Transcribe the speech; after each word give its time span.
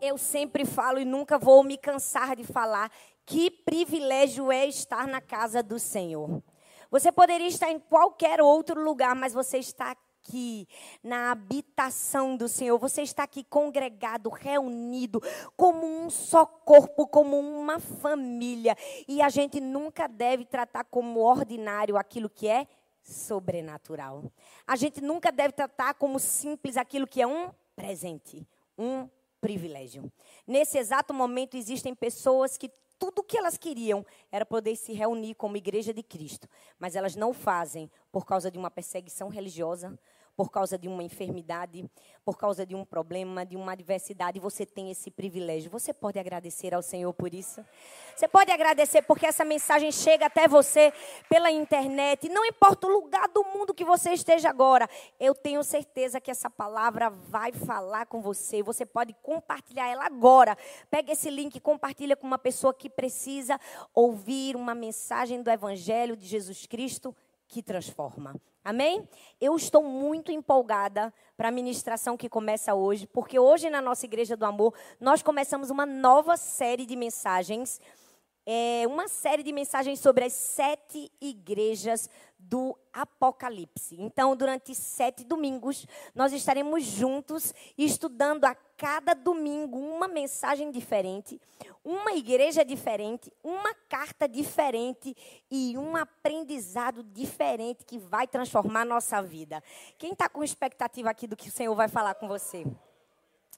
Eu 0.00 0.16
sempre 0.16 0.64
falo 0.64 1.00
e 1.00 1.04
nunca 1.04 1.38
vou 1.38 1.64
me 1.64 1.76
cansar 1.76 2.36
de 2.36 2.44
falar 2.44 2.90
que 3.26 3.50
privilégio 3.50 4.50
é 4.52 4.66
estar 4.66 5.08
na 5.08 5.20
casa 5.20 5.62
do 5.62 5.78
Senhor. 5.78 6.42
Você 6.90 7.10
poderia 7.10 7.48
estar 7.48 7.70
em 7.70 7.78
qualquer 7.78 8.40
outro 8.40 8.82
lugar, 8.82 9.14
mas 9.14 9.34
você 9.34 9.58
está 9.58 9.90
aqui 9.90 10.68
na 11.02 11.32
habitação 11.32 12.36
do 12.36 12.48
Senhor. 12.48 12.78
Você 12.78 13.02
está 13.02 13.24
aqui 13.24 13.42
congregado, 13.42 14.30
reunido, 14.30 15.20
como 15.56 15.84
um 15.84 16.08
só 16.08 16.46
corpo, 16.46 17.06
como 17.06 17.36
uma 17.36 17.80
família. 17.80 18.76
E 19.06 19.20
a 19.20 19.28
gente 19.28 19.60
nunca 19.60 20.06
deve 20.06 20.44
tratar 20.44 20.84
como 20.84 21.20
ordinário 21.20 21.96
aquilo 21.96 22.30
que 22.30 22.46
é 22.46 22.68
sobrenatural. 23.02 24.24
A 24.66 24.76
gente 24.76 25.00
nunca 25.00 25.32
deve 25.32 25.52
tratar 25.52 25.94
como 25.94 26.18
simples 26.20 26.76
aquilo 26.76 27.06
que 27.06 27.20
é 27.20 27.26
um 27.26 27.50
presente, 27.74 28.46
um 28.78 29.08
privilégio. 29.40 30.10
Nesse 30.46 30.78
exato 30.78 31.12
momento 31.14 31.56
existem 31.56 31.94
pessoas 31.94 32.56
que 32.56 32.70
tudo 32.98 33.20
o 33.20 33.22
que 33.22 33.38
elas 33.38 33.56
queriam 33.56 34.04
era 34.30 34.44
poder 34.44 34.76
se 34.76 34.92
reunir 34.92 35.34
como 35.34 35.56
igreja 35.56 35.94
de 35.94 36.02
Cristo, 36.02 36.48
mas 36.78 36.96
elas 36.96 37.14
não 37.14 37.32
fazem 37.32 37.90
por 38.10 38.26
causa 38.26 38.50
de 38.50 38.58
uma 38.58 38.70
perseguição 38.70 39.28
religiosa, 39.28 39.98
por 40.38 40.52
causa 40.52 40.78
de 40.78 40.86
uma 40.86 41.02
enfermidade, 41.02 41.84
por 42.24 42.38
causa 42.38 42.64
de 42.64 42.72
um 42.72 42.84
problema, 42.84 43.44
de 43.44 43.56
uma 43.56 43.72
adversidade, 43.72 44.38
você 44.38 44.64
tem 44.64 44.88
esse 44.88 45.10
privilégio. 45.10 45.68
Você 45.68 45.92
pode 45.92 46.16
agradecer 46.16 46.72
ao 46.72 46.80
Senhor 46.80 47.12
por 47.12 47.34
isso? 47.34 47.66
Você 48.14 48.28
pode 48.28 48.52
agradecer 48.52 49.02
porque 49.02 49.26
essa 49.26 49.44
mensagem 49.44 49.90
chega 49.90 50.26
até 50.26 50.46
você 50.46 50.92
pela 51.28 51.50
internet. 51.50 52.28
Não 52.28 52.44
importa 52.44 52.86
o 52.86 52.90
lugar 52.90 53.26
do 53.26 53.42
mundo 53.46 53.74
que 53.74 53.84
você 53.84 54.12
esteja 54.12 54.48
agora, 54.48 54.88
eu 55.18 55.34
tenho 55.34 55.64
certeza 55.64 56.20
que 56.20 56.30
essa 56.30 56.48
palavra 56.48 57.10
vai 57.10 57.50
falar 57.50 58.06
com 58.06 58.22
você. 58.22 58.62
Você 58.62 58.86
pode 58.86 59.16
compartilhar 59.20 59.88
ela 59.88 60.06
agora. 60.06 60.56
Pega 60.88 61.10
esse 61.10 61.30
link 61.30 61.56
e 61.56 61.60
compartilha 61.60 62.14
com 62.14 62.28
uma 62.28 62.38
pessoa 62.38 62.72
que 62.72 62.88
precisa 62.88 63.58
ouvir 63.92 64.54
uma 64.54 64.72
mensagem 64.72 65.42
do 65.42 65.50
Evangelho 65.50 66.16
de 66.16 66.28
Jesus 66.28 66.64
Cristo 66.64 67.12
que 67.48 67.62
transforma. 67.62 68.38
Amém? 68.62 69.08
Eu 69.40 69.56
estou 69.56 69.82
muito 69.82 70.30
empolgada 70.30 71.12
para 71.36 71.48
a 71.48 71.52
ministração 71.52 72.16
que 72.16 72.28
começa 72.28 72.74
hoje, 72.74 73.06
porque 73.06 73.38
hoje 73.38 73.70
na 73.70 73.80
nossa 73.80 74.04
Igreja 74.04 74.36
do 74.36 74.44
Amor 74.44 74.74
nós 75.00 75.22
começamos 75.22 75.70
uma 75.70 75.86
nova 75.86 76.36
série 76.36 76.84
de 76.84 76.94
mensagens, 76.94 77.80
é, 78.50 78.86
uma 78.86 79.08
série 79.08 79.42
de 79.42 79.52
mensagens 79.52 80.00
sobre 80.00 80.24
as 80.24 80.32
sete 80.32 81.12
igrejas 81.20 82.08
do 82.38 82.74
Apocalipse. 82.94 84.00
Então, 84.00 84.34
durante 84.34 84.74
sete 84.74 85.22
domingos, 85.22 85.86
nós 86.14 86.32
estaremos 86.32 86.82
juntos 86.82 87.52
estudando 87.76 88.46
a 88.46 88.54
cada 88.54 89.12
domingo 89.12 89.76
uma 89.76 90.08
mensagem 90.08 90.70
diferente, 90.70 91.38
uma 91.84 92.12
igreja 92.12 92.64
diferente, 92.64 93.30
uma 93.44 93.74
carta 93.86 94.26
diferente 94.26 95.14
e 95.50 95.76
um 95.76 95.94
aprendizado 95.94 97.02
diferente 97.02 97.84
que 97.84 97.98
vai 97.98 98.26
transformar 98.26 98.86
nossa 98.86 99.20
vida. 99.20 99.62
Quem 99.98 100.12
está 100.12 100.26
com 100.26 100.42
expectativa 100.42 101.10
aqui 101.10 101.26
do 101.26 101.36
que 101.36 101.50
o 101.50 101.52
Senhor 101.52 101.74
vai 101.74 101.86
falar 101.86 102.14
com 102.14 102.26
você? 102.26 102.64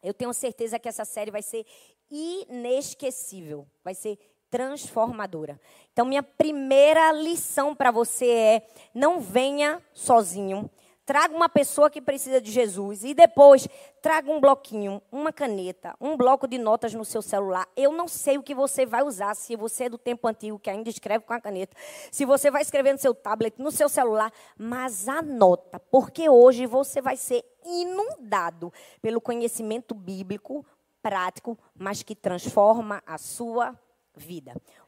Eu 0.03 0.13
tenho 0.13 0.35
certeza 0.35 0.81
que 0.81 0.89
essa 0.89 1.05
série 1.05 1.31
vai 1.31 1.43
ser 1.43 1.65
inesquecível, 2.11 3.69
vai 3.85 3.95
ser 3.95 4.19
transformadora. 4.51 5.61
Então, 5.93 6.05
minha 6.05 6.23
primeira 6.23 7.13
lição 7.13 7.75
para 7.75 7.91
você 7.91 8.29
é: 8.29 8.67
não 8.95 9.21
venha 9.21 9.81
sozinho. 9.93 10.69
Traga 11.07 11.35
uma 11.35 11.49
pessoa 11.49 11.91
que 11.91 12.01
precisa 12.01 12.41
de 12.41 12.53
Jesus 12.53 13.03
e 13.03 13.13
depois 13.15 13.67
traga 14.01 14.31
um 14.31 14.41
bloquinho, 14.41 15.03
uma 15.11 15.33
caneta, 15.33 15.97
um 16.01 16.17
bloco 16.17 16.47
de 16.47 16.57
notas 16.57 16.95
no 16.95 17.05
seu 17.05 17.21
celular. 17.21 17.67
Eu 17.77 17.91
não 17.91 18.07
sei 18.07 18.39
o 18.39 18.43
que 18.45 18.55
você 18.55 18.87
vai 18.87 19.03
usar, 19.03 19.35
se 19.35 19.57
você 19.57 19.85
é 19.85 19.89
do 19.89 19.99
tempo 19.99 20.29
antigo 20.29 20.57
que 20.57 20.71
ainda 20.71 20.89
escreve 20.89 21.25
com 21.25 21.33
a 21.33 21.41
caneta, 21.41 21.77
se 22.13 22.25
você 22.25 22.49
vai 22.49 22.63
escrever 22.63 22.93
no 22.93 22.99
seu 22.99 23.13
tablet, 23.13 23.59
no 23.59 23.73
seu 23.73 23.89
celular, 23.89 24.33
mas 24.57 25.09
anota, 25.09 25.81
porque 25.91 26.29
hoje 26.31 26.65
você 26.65 27.01
vai 27.03 27.17
ser 27.17 27.45
inundado 27.65 28.73
pelo 29.03 29.21
conhecimento 29.21 29.97
bíblico 29.97 30.65
prático, 31.03 31.59
mas 31.75 32.05
que 32.05 32.15
transforma 32.15 33.03
a 33.05 33.19
sua 33.19 33.71
vida. 33.71 33.90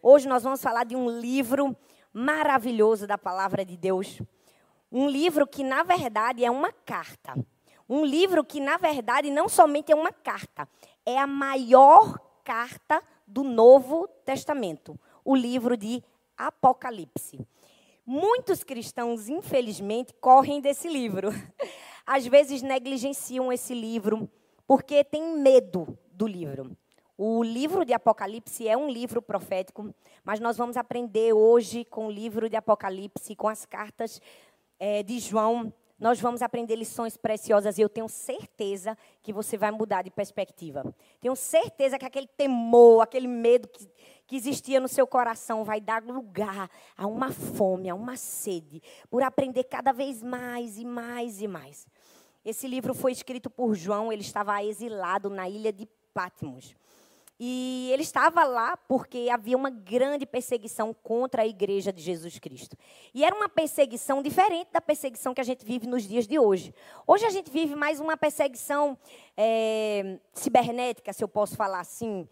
Hoje 0.02 0.28
nós 0.28 0.42
vamos 0.42 0.62
falar 0.62 0.84
de 0.84 0.96
um 0.96 1.08
livro 1.08 1.76
maravilhoso 2.12 3.06
da 3.06 3.16
palavra 3.16 3.64
de 3.64 3.76
Deus. 3.76 4.20
Um 4.90 5.08
livro 5.08 5.46
que, 5.46 5.62
na 5.62 5.82
verdade, 5.82 6.44
é 6.44 6.50
uma 6.50 6.72
carta. 6.72 7.34
Um 7.88 8.04
livro 8.04 8.44
que, 8.44 8.60
na 8.60 8.76
verdade, 8.76 9.30
não 9.30 9.48
somente 9.48 9.92
é 9.92 9.94
uma 9.94 10.12
carta, 10.12 10.68
é 11.04 11.18
a 11.18 11.26
maior 11.26 12.18
carta 12.44 13.02
do 13.26 13.42
Novo 13.42 14.06
Testamento 14.24 14.98
o 15.24 15.34
livro 15.34 15.76
de 15.76 16.02
Apocalipse. 16.36 17.38
Muitos 18.04 18.64
cristãos, 18.64 19.28
infelizmente, 19.28 20.12
correm 20.20 20.60
desse 20.60 20.88
livro. 20.88 21.30
Às 22.04 22.26
vezes 22.26 22.62
negligenciam 22.62 23.52
esse 23.52 23.74
livro 23.74 24.28
porque 24.66 25.04
têm 25.04 25.38
medo 25.38 25.96
do 26.12 26.26
livro. 26.26 26.76
O 27.24 27.44
livro 27.44 27.84
de 27.84 27.92
Apocalipse 27.92 28.66
é 28.66 28.76
um 28.76 28.90
livro 28.90 29.22
profético, 29.22 29.94
mas 30.24 30.40
nós 30.40 30.56
vamos 30.56 30.76
aprender 30.76 31.32
hoje 31.32 31.84
com 31.84 32.08
o 32.08 32.10
livro 32.10 32.50
de 32.50 32.56
Apocalipse, 32.56 33.36
com 33.36 33.46
as 33.46 33.64
cartas 33.64 34.20
é, 34.76 35.04
de 35.04 35.20
João. 35.20 35.72
Nós 36.00 36.18
vamos 36.20 36.42
aprender 36.42 36.74
lições 36.74 37.16
preciosas 37.16 37.78
e 37.78 37.80
eu 37.80 37.88
tenho 37.88 38.08
certeza 38.08 38.98
que 39.22 39.32
você 39.32 39.56
vai 39.56 39.70
mudar 39.70 40.02
de 40.02 40.10
perspectiva. 40.10 40.92
Tenho 41.20 41.36
certeza 41.36 41.96
que 41.96 42.04
aquele 42.04 42.26
temor, 42.26 43.02
aquele 43.02 43.28
medo 43.28 43.68
que, 43.68 43.88
que 44.26 44.34
existia 44.34 44.80
no 44.80 44.88
seu 44.88 45.06
coração 45.06 45.62
vai 45.62 45.80
dar 45.80 46.02
lugar 46.02 46.68
a 46.96 47.06
uma 47.06 47.30
fome, 47.30 47.88
a 47.88 47.94
uma 47.94 48.16
sede, 48.16 48.82
por 49.08 49.22
aprender 49.22 49.62
cada 49.62 49.92
vez 49.92 50.24
mais 50.24 50.76
e 50.76 50.84
mais 50.84 51.40
e 51.40 51.46
mais. 51.46 51.86
Esse 52.44 52.66
livro 52.66 52.92
foi 52.94 53.12
escrito 53.12 53.48
por 53.48 53.76
João, 53.76 54.12
ele 54.12 54.22
estava 54.22 54.60
exilado 54.64 55.30
na 55.30 55.48
ilha 55.48 55.72
de 55.72 55.86
Patmos. 56.12 56.74
E 57.44 57.90
ele 57.90 58.02
estava 58.02 58.44
lá 58.44 58.76
porque 58.76 59.28
havia 59.28 59.56
uma 59.56 59.68
grande 59.68 60.24
perseguição 60.24 60.94
contra 60.94 61.42
a 61.42 61.46
igreja 61.46 61.92
de 61.92 62.00
Jesus 62.00 62.38
Cristo. 62.38 62.76
E 63.12 63.24
era 63.24 63.34
uma 63.34 63.48
perseguição 63.48 64.22
diferente 64.22 64.70
da 64.70 64.80
perseguição 64.80 65.34
que 65.34 65.40
a 65.40 65.44
gente 65.44 65.64
vive 65.64 65.88
nos 65.88 66.04
dias 66.04 66.24
de 66.24 66.38
hoje. 66.38 66.72
Hoje 67.04 67.26
a 67.26 67.30
gente 67.30 67.50
vive 67.50 67.74
mais 67.74 67.98
uma 67.98 68.16
perseguição 68.16 68.96
é, 69.36 70.20
cibernética, 70.32 71.12
se 71.12 71.24
eu 71.24 71.26
posso 71.26 71.56
falar 71.56 71.80
assim. 71.80 72.28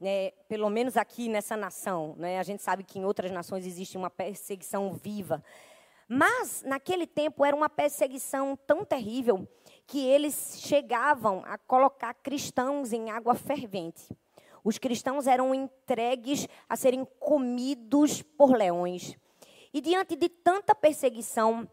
Né, 0.00 0.30
pelo 0.48 0.70
menos 0.70 0.96
aqui 0.96 1.28
nessa 1.28 1.58
nação. 1.58 2.14
Né, 2.16 2.38
a 2.38 2.42
gente 2.42 2.62
sabe 2.62 2.84
que 2.84 2.98
em 2.98 3.04
outras 3.04 3.30
nações 3.30 3.66
existe 3.66 3.98
uma 3.98 4.08
perseguição 4.08 4.94
viva. 4.94 5.44
Mas, 6.08 6.62
naquele 6.62 7.06
tempo, 7.06 7.44
era 7.44 7.54
uma 7.54 7.68
perseguição 7.68 8.56
tão 8.66 8.82
terrível 8.82 9.46
que 9.86 10.06
eles 10.06 10.56
chegavam 10.58 11.42
a 11.44 11.58
colocar 11.58 12.14
cristãos 12.14 12.94
em 12.94 13.10
água 13.10 13.34
fervente. 13.34 14.08
Os 14.64 14.78
cristãos 14.78 15.26
eram 15.26 15.54
entregues 15.54 16.48
a 16.66 16.74
serem 16.74 17.04
comidos 17.20 18.22
por 18.22 18.56
leões. 18.56 19.14
E 19.74 19.80
diante 19.80 20.16
de 20.16 20.28
tanta 20.28 20.74
perseguição, 20.74 21.68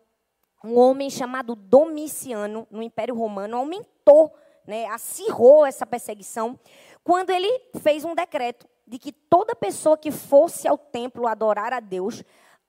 um 0.64 0.78
homem 0.78 1.10
chamado 1.10 1.56
Domiciano, 1.56 2.68
no 2.70 2.84
Império 2.84 3.16
Romano, 3.16 3.56
aumentou, 3.56 4.36
né, 4.68 4.86
acirrou 4.88 5.66
essa 5.66 5.86
perseguição, 5.86 6.60
quando 7.04 7.30
ele 7.30 7.50
fez 7.82 8.04
um 8.04 8.14
decreto 8.14 8.68
de 8.86 9.00
que 9.00 9.14
toda 9.14 9.56
pessoa 9.56 9.98
que 9.98 10.12
fosse 10.12 10.68
ao 10.68 10.78
templo 10.78 11.28
adorar 11.28 11.72
a 11.72 11.80
Deus, 11.80 12.24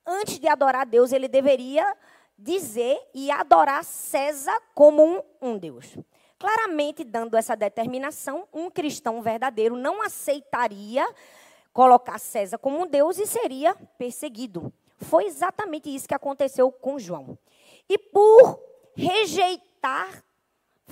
antes 0.06 0.38
de 0.38 0.46
adorar 0.46 0.82
a 0.82 0.84
Deus, 0.84 1.12
ele 1.12 1.26
deveria 1.26 1.96
dizer 2.38 2.98
e 3.12 3.30
adorar 3.30 3.84
César 3.84 4.56
como 4.74 5.04
um, 5.04 5.22
um 5.40 5.58
Deus. 5.58 5.96
Claramente, 6.42 7.04
dando 7.04 7.36
essa 7.36 7.54
determinação, 7.54 8.48
um 8.52 8.68
cristão 8.68 9.22
verdadeiro 9.22 9.76
não 9.76 10.02
aceitaria 10.02 11.06
colocar 11.72 12.18
César 12.18 12.58
como 12.58 12.84
Deus 12.84 13.16
e 13.16 13.28
seria 13.28 13.76
perseguido. 13.96 14.72
Foi 14.96 15.26
exatamente 15.26 15.94
isso 15.94 16.08
que 16.08 16.16
aconteceu 16.16 16.72
com 16.72 16.98
João. 16.98 17.38
E 17.88 17.96
por 17.96 18.58
rejeitar 18.96 20.24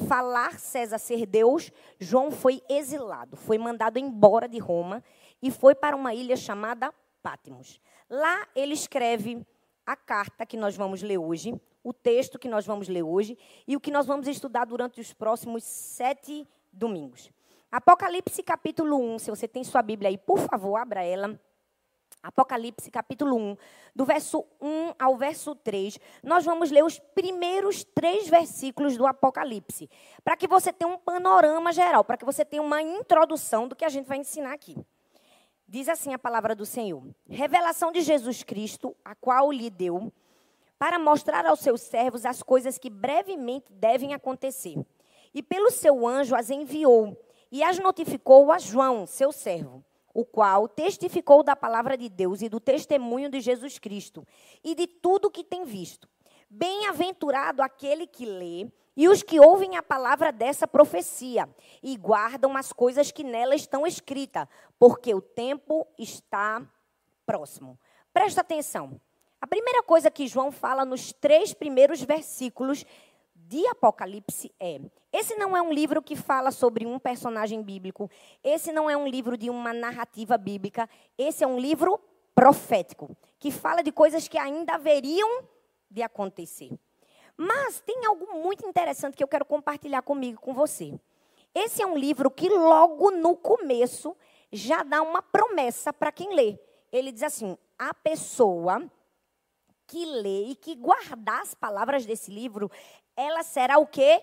falar 0.06 0.56
César 0.60 0.98
ser 0.98 1.26
Deus, 1.26 1.72
João 1.98 2.30
foi 2.30 2.62
exilado, 2.68 3.36
foi 3.36 3.58
mandado 3.58 3.98
embora 3.98 4.46
de 4.46 4.60
Roma 4.60 5.02
e 5.42 5.50
foi 5.50 5.74
para 5.74 5.96
uma 5.96 6.14
ilha 6.14 6.36
chamada 6.36 6.94
Patmos. 7.24 7.80
Lá 8.08 8.46
ele 8.54 8.74
escreve 8.74 9.44
a 9.84 9.96
carta 9.96 10.46
que 10.46 10.56
nós 10.56 10.76
vamos 10.76 11.02
ler 11.02 11.18
hoje, 11.18 11.60
o 11.82 11.92
texto 11.92 12.38
que 12.38 12.48
nós 12.48 12.66
vamos 12.66 12.88
ler 12.88 13.02
hoje 13.02 13.38
e 13.66 13.76
o 13.76 13.80
que 13.80 13.90
nós 13.90 14.06
vamos 14.06 14.28
estudar 14.28 14.66
durante 14.66 15.00
os 15.00 15.12
próximos 15.12 15.64
sete 15.64 16.46
domingos. 16.72 17.30
Apocalipse 17.70 18.42
capítulo 18.42 18.96
1, 19.14 19.18
se 19.20 19.30
você 19.30 19.46
tem 19.46 19.62
sua 19.62 19.82
Bíblia 19.82 20.08
aí, 20.08 20.18
por 20.18 20.38
favor, 20.38 20.76
abra 20.76 21.04
ela. 21.04 21.38
Apocalipse 22.22 22.90
capítulo 22.90 23.34
1, 23.34 23.56
do 23.94 24.04
verso 24.04 24.44
1 24.60 24.92
ao 24.98 25.16
verso 25.16 25.54
3, 25.54 25.98
nós 26.22 26.44
vamos 26.44 26.70
ler 26.70 26.84
os 26.84 26.98
primeiros 26.98 27.82
três 27.82 28.28
versículos 28.28 28.96
do 28.96 29.06
Apocalipse, 29.06 29.88
para 30.22 30.36
que 30.36 30.46
você 30.46 30.70
tenha 30.70 30.92
um 30.92 30.98
panorama 30.98 31.72
geral, 31.72 32.04
para 32.04 32.18
que 32.18 32.24
você 32.24 32.44
tenha 32.44 32.62
uma 32.62 32.82
introdução 32.82 33.66
do 33.66 33.74
que 33.74 33.86
a 33.86 33.88
gente 33.88 34.06
vai 34.06 34.18
ensinar 34.18 34.52
aqui. 34.52 34.76
Diz 35.66 35.88
assim 35.88 36.12
a 36.12 36.18
palavra 36.18 36.54
do 36.54 36.66
Senhor: 36.66 37.02
Revelação 37.28 37.90
de 37.90 38.02
Jesus 38.02 38.42
Cristo, 38.42 38.94
a 39.02 39.14
qual 39.14 39.50
lhe 39.50 39.70
deu, 39.70 40.12
para 40.80 40.98
mostrar 40.98 41.44
aos 41.44 41.60
seus 41.60 41.82
servos 41.82 42.24
as 42.24 42.42
coisas 42.42 42.78
que 42.78 42.88
brevemente 42.88 43.70
devem 43.70 44.14
acontecer. 44.14 44.82
E 45.34 45.42
pelo 45.42 45.70
seu 45.70 46.08
anjo 46.08 46.34
as 46.34 46.48
enviou 46.48 47.22
e 47.52 47.62
as 47.62 47.78
notificou 47.78 48.50
a 48.50 48.58
João, 48.58 49.06
seu 49.06 49.30
servo 49.30 49.84
o 50.12 50.24
qual 50.24 50.66
testificou 50.66 51.42
da 51.42 51.54
palavra 51.54 51.96
de 51.96 52.08
Deus 52.08 52.42
e 52.42 52.48
do 52.48 52.58
testemunho 52.58 53.30
de 53.30 53.40
Jesus 53.40 53.78
Cristo 53.78 54.26
e 54.62 54.74
de 54.74 54.86
tudo 54.86 55.30
que 55.30 55.44
tem 55.44 55.64
visto. 55.64 56.08
Bem-aventurado 56.48 57.62
aquele 57.62 58.08
que 58.08 58.26
lê 58.26 58.68
e 58.96 59.08
os 59.08 59.22
que 59.22 59.38
ouvem 59.38 59.76
a 59.76 59.82
palavra 59.82 60.32
dessa 60.32 60.66
profecia 60.66 61.48
e 61.80 61.96
guardam 61.96 62.56
as 62.56 62.72
coisas 62.72 63.12
que 63.12 63.22
nela 63.22 63.54
estão 63.54 63.86
escritas, 63.86 64.48
porque 64.78 65.14
o 65.14 65.20
tempo 65.20 65.86
está 65.96 66.60
próximo. 67.24 67.78
Presta 68.12 68.40
atenção. 68.40 69.00
A 69.40 69.46
primeira 69.46 69.82
coisa 69.82 70.10
que 70.10 70.26
João 70.26 70.52
fala 70.52 70.84
nos 70.84 71.14
três 71.14 71.54
primeiros 71.54 72.02
versículos 72.02 72.84
de 73.34 73.66
Apocalipse 73.68 74.52
é: 74.60 74.78
esse 75.10 75.34
não 75.36 75.56
é 75.56 75.62
um 75.62 75.72
livro 75.72 76.02
que 76.02 76.14
fala 76.14 76.50
sobre 76.50 76.86
um 76.86 76.98
personagem 76.98 77.62
bíblico, 77.62 78.10
esse 78.44 78.70
não 78.70 78.90
é 78.90 78.96
um 78.96 79.08
livro 79.08 79.38
de 79.38 79.48
uma 79.48 79.72
narrativa 79.72 80.36
bíblica, 80.36 80.88
esse 81.16 81.42
é 81.42 81.46
um 81.46 81.58
livro 81.58 81.98
profético, 82.34 83.16
que 83.38 83.50
fala 83.50 83.82
de 83.82 83.90
coisas 83.90 84.28
que 84.28 84.36
ainda 84.36 84.74
haveriam 84.74 85.44
de 85.90 86.02
acontecer. 86.02 86.70
Mas 87.34 87.80
tem 87.80 88.04
algo 88.04 88.34
muito 88.34 88.66
interessante 88.66 89.16
que 89.16 89.24
eu 89.24 89.28
quero 89.28 89.46
compartilhar 89.46 90.02
comigo, 90.02 90.38
com 90.38 90.52
você. 90.52 91.00
Esse 91.54 91.82
é 91.82 91.86
um 91.86 91.96
livro 91.96 92.30
que 92.30 92.50
logo 92.50 93.10
no 93.10 93.34
começo 93.34 94.14
já 94.52 94.82
dá 94.82 95.00
uma 95.00 95.22
promessa 95.22 95.94
para 95.94 96.12
quem 96.12 96.34
lê. 96.34 96.58
Ele 96.92 97.10
diz 97.10 97.22
assim: 97.22 97.56
a 97.78 97.94
pessoa 97.94 98.86
que 99.90 100.06
lê 100.06 100.44
e 100.44 100.54
que 100.54 100.76
guardar 100.76 101.42
as 101.42 101.52
palavras 101.52 102.06
desse 102.06 102.30
livro, 102.30 102.70
ela 103.16 103.42
será 103.42 103.76
o 103.76 103.86
quê? 103.88 104.22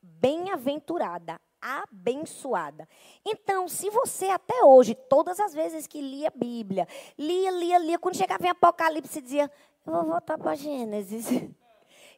Bem-aventurada, 0.00 1.38
abençoada. 1.60 2.88
Então, 3.22 3.68
se 3.68 3.90
você 3.90 4.28
até 4.30 4.64
hoje, 4.64 4.94
todas 4.94 5.38
as 5.38 5.52
vezes 5.52 5.86
que 5.86 6.00
lia 6.00 6.28
a 6.28 6.38
Bíblia, 6.38 6.88
lia, 7.18 7.50
lia, 7.50 7.78
lia, 7.78 7.98
quando 7.98 8.16
chegava 8.16 8.46
em 8.46 8.48
Apocalipse, 8.48 9.20
dizia, 9.20 9.52
eu 9.86 9.92
vou 9.92 10.04
voltar 10.04 10.38
para 10.38 10.54
Gênesis. 10.54 11.26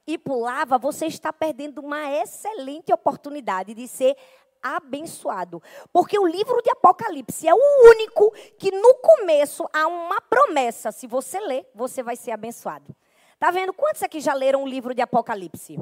E 0.09 0.17
pulava, 0.17 0.79
você 0.79 1.07
está 1.07 1.33
perdendo 1.33 1.81
uma 1.81 2.09
excelente 2.09 2.93
oportunidade 2.93 3.75
de 3.75 3.89
ser 3.89 4.17
abençoado. 4.63 5.63
Porque 5.93 6.19
o 6.19 6.27
livro 6.27 6.61
de 6.63 6.71
Apocalipse 6.71 7.49
é 7.49 7.55
o 7.55 7.91
único 7.91 8.31
que 8.59 8.71
no 8.71 8.95
começo 8.95 9.69
há 9.73 9.87
uma 9.87 10.21
promessa. 10.21 10.93
Se 10.93 11.07
você 11.07 11.41
ler, 11.41 11.71
você 11.75 12.03
vai 12.03 12.17
ser 12.17 12.33
abençoado. 12.33 12.95
Tá 13.39 13.51
vendo? 13.51 13.73
Quantos 13.73 14.03
aqui 14.03 14.21
já 14.21 14.35
leram 14.35 14.63
o 14.63 14.69
livro 14.69 14.95
de 14.95 15.03
Apocalipse? 15.03 15.79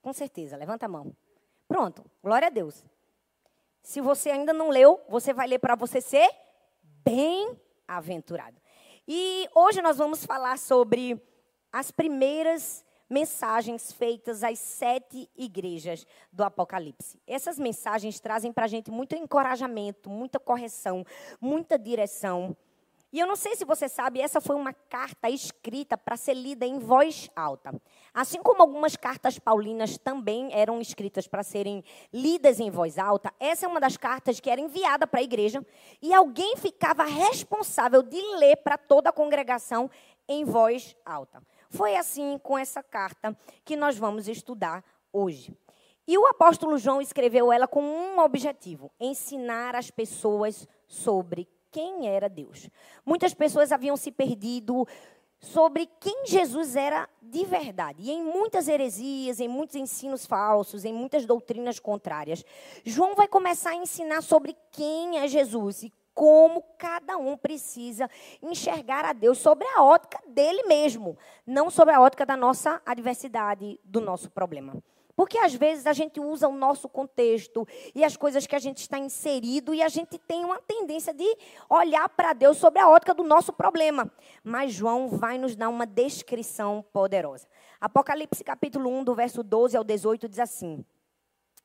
Com 0.00 0.12
certeza, 0.12 0.56
levanta 0.56 0.86
a 0.86 0.88
mão. 0.88 1.14
Pronto, 1.66 2.04
glória 2.22 2.46
a 2.46 2.50
Deus. 2.50 2.84
Se 3.82 4.00
você 4.00 4.30
ainda 4.30 4.52
não 4.52 4.70
leu, 4.70 5.00
você 5.08 5.32
vai 5.32 5.46
ler 5.46 5.58
para 5.58 5.74
você 5.74 6.00
ser 6.00 6.30
bem-aventurado. 6.82 8.60
E 9.06 9.48
hoje 9.54 9.82
nós 9.82 9.98
vamos 9.98 10.24
falar 10.24 10.58
sobre 10.58 11.20
as 11.72 11.90
primeiras 11.90 12.84
mensagens 13.08 13.92
feitas 13.92 14.44
às 14.44 14.58
sete 14.58 15.28
igrejas 15.36 16.06
do 16.32 16.44
Apocalipse. 16.44 17.20
Essas 17.26 17.58
mensagens 17.58 18.20
trazem 18.20 18.52
para 18.52 18.64
a 18.64 18.68
gente 18.68 18.90
muito 18.90 19.14
encorajamento, 19.14 20.10
muita 20.10 20.38
correção, 20.38 21.04
muita 21.40 21.78
direção. 21.78 22.56
E 23.10 23.18
eu 23.18 23.26
não 23.26 23.36
sei 23.36 23.56
se 23.56 23.64
você 23.64 23.88
sabe, 23.88 24.20
essa 24.20 24.38
foi 24.38 24.54
uma 24.54 24.74
carta 24.74 25.30
escrita 25.30 25.96
para 25.96 26.14
ser 26.14 26.34
lida 26.34 26.66
em 26.66 26.78
voz 26.78 27.30
alta. 27.34 27.74
Assim 28.12 28.42
como 28.42 28.60
algumas 28.60 28.96
cartas 28.96 29.38
paulinas 29.38 29.96
também 29.96 30.52
eram 30.52 30.78
escritas 30.78 31.26
para 31.26 31.42
serem 31.42 31.82
lidas 32.12 32.60
em 32.60 32.70
voz 32.70 32.98
alta, 32.98 33.32
essa 33.40 33.64
é 33.64 33.68
uma 33.68 33.80
das 33.80 33.96
cartas 33.96 34.40
que 34.40 34.50
era 34.50 34.60
enviada 34.60 35.06
para 35.06 35.20
a 35.20 35.22
igreja 35.22 35.64
e 36.02 36.12
alguém 36.12 36.58
ficava 36.58 37.04
responsável 37.04 38.02
de 38.02 38.20
ler 38.36 38.56
para 38.56 38.76
toda 38.76 39.08
a 39.08 39.12
congregação 39.12 39.90
em 40.28 40.44
voz 40.44 40.94
alta. 41.06 41.42
Foi 41.70 41.96
assim 41.96 42.38
com 42.42 42.56
essa 42.56 42.82
carta 42.82 43.36
que 43.64 43.76
nós 43.76 43.96
vamos 43.98 44.28
estudar 44.28 44.84
hoje. 45.12 45.56
E 46.06 46.16
o 46.16 46.26
apóstolo 46.26 46.78
João 46.78 47.02
escreveu 47.02 47.52
ela 47.52 47.68
com 47.68 47.82
um 47.82 48.18
objetivo: 48.20 48.90
ensinar 48.98 49.76
as 49.76 49.90
pessoas 49.90 50.66
sobre 50.86 51.46
quem 51.70 52.08
era 52.08 52.28
Deus. 52.28 52.70
Muitas 53.04 53.34
pessoas 53.34 53.72
haviam 53.72 53.96
se 53.96 54.10
perdido 54.10 54.86
sobre 55.40 55.86
quem 56.00 56.26
Jesus 56.26 56.74
era 56.74 57.08
de 57.22 57.44
verdade. 57.44 58.02
E 58.02 58.10
em 58.10 58.22
muitas 58.22 58.68
heresias, 58.68 59.38
em 59.38 59.48
muitos 59.48 59.76
ensinos 59.76 60.26
falsos, 60.26 60.84
em 60.84 60.92
muitas 60.92 61.26
doutrinas 61.26 61.78
contrárias, 61.78 62.44
João 62.84 63.14
vai 63.14 63.28
começar 63.28 63.70
a 63.70 63.76
ensinar 63.76 64.22
sobre 64.22 64.56
quem 64.72 65.18
é 65.18 65.28
Jesus 65.28 65.82
e 65.82 65.92
como 66.18 66.64
cada 66.76 67.16
um 67.16 67.36
precisa 67.36 68.10
enxergar 68.42 69.04
a 69.04 69.12
Deus 69.12 69.38
sobre 69.38 69.68
a 69.68 69.84
ótica 69.84 70.20
dele 70.26 70.64
mesmo, 70.64 71.16
não 71.46 71.70
sobre 71.70 71.94
a 71.94 72.00
ótica 72.00 72.26
da 72.26 72.36
nossa 72.36 72.82
adversidade, 72.84 73.78
do 73.84 74.00
nosso 74.00 74.28
problema. 74.28 74.82
Porque 75.14 75.38
às 75.38 75.54
vezes 75.54 75.86
a 75.86 75.92
gente 75.92 76.18
usa 76.18 76.48
o 76.48 76.52
nosso 76.52 76.88
contexto 76.88 77.64
e 77.94 78.02
as 78.04 78.16
coisas 78.16 78.48
que 78.48 78.56
a 78.56 78.58
gente 78.58 78.78
está 78.78 78.98
inserido 78.98 79.72
e 79.72 79.80
a 79.80 79.88
gente 79.88 80.18
tem 80.18 80.44
uma 80.44 80.58
tendência 80.58 81.14
de 81.14 81.36
olhar 81.70 82.08
para 82.08 82.32
Deus 82.32 82.56
sobre 82.56 82.80
a 82.80 82.88
ótica 82.88 83.14
do 83.14 83.22
nosso 83.22 83.52
problema. 83.52 84.10
Mas 84.42 84.72
João 84.72 85.06
vai 85.06 85.38
nos 85.38 85.54
dar 85.54 85.68
uma 85.68 85.86
descrição 85.86 86.84
poderosa. 86.92 87.46
Apocalipse 87.80 88.42
capítulo 88.42 88.90
1, 88.90 89.04
do 89.04 89.14
verso 89.14 89.44
12 89.44 89.76
ao 89.76 89.84
18 89.84 90.28
diz 90.28 90.40
assim: 90.40 90.84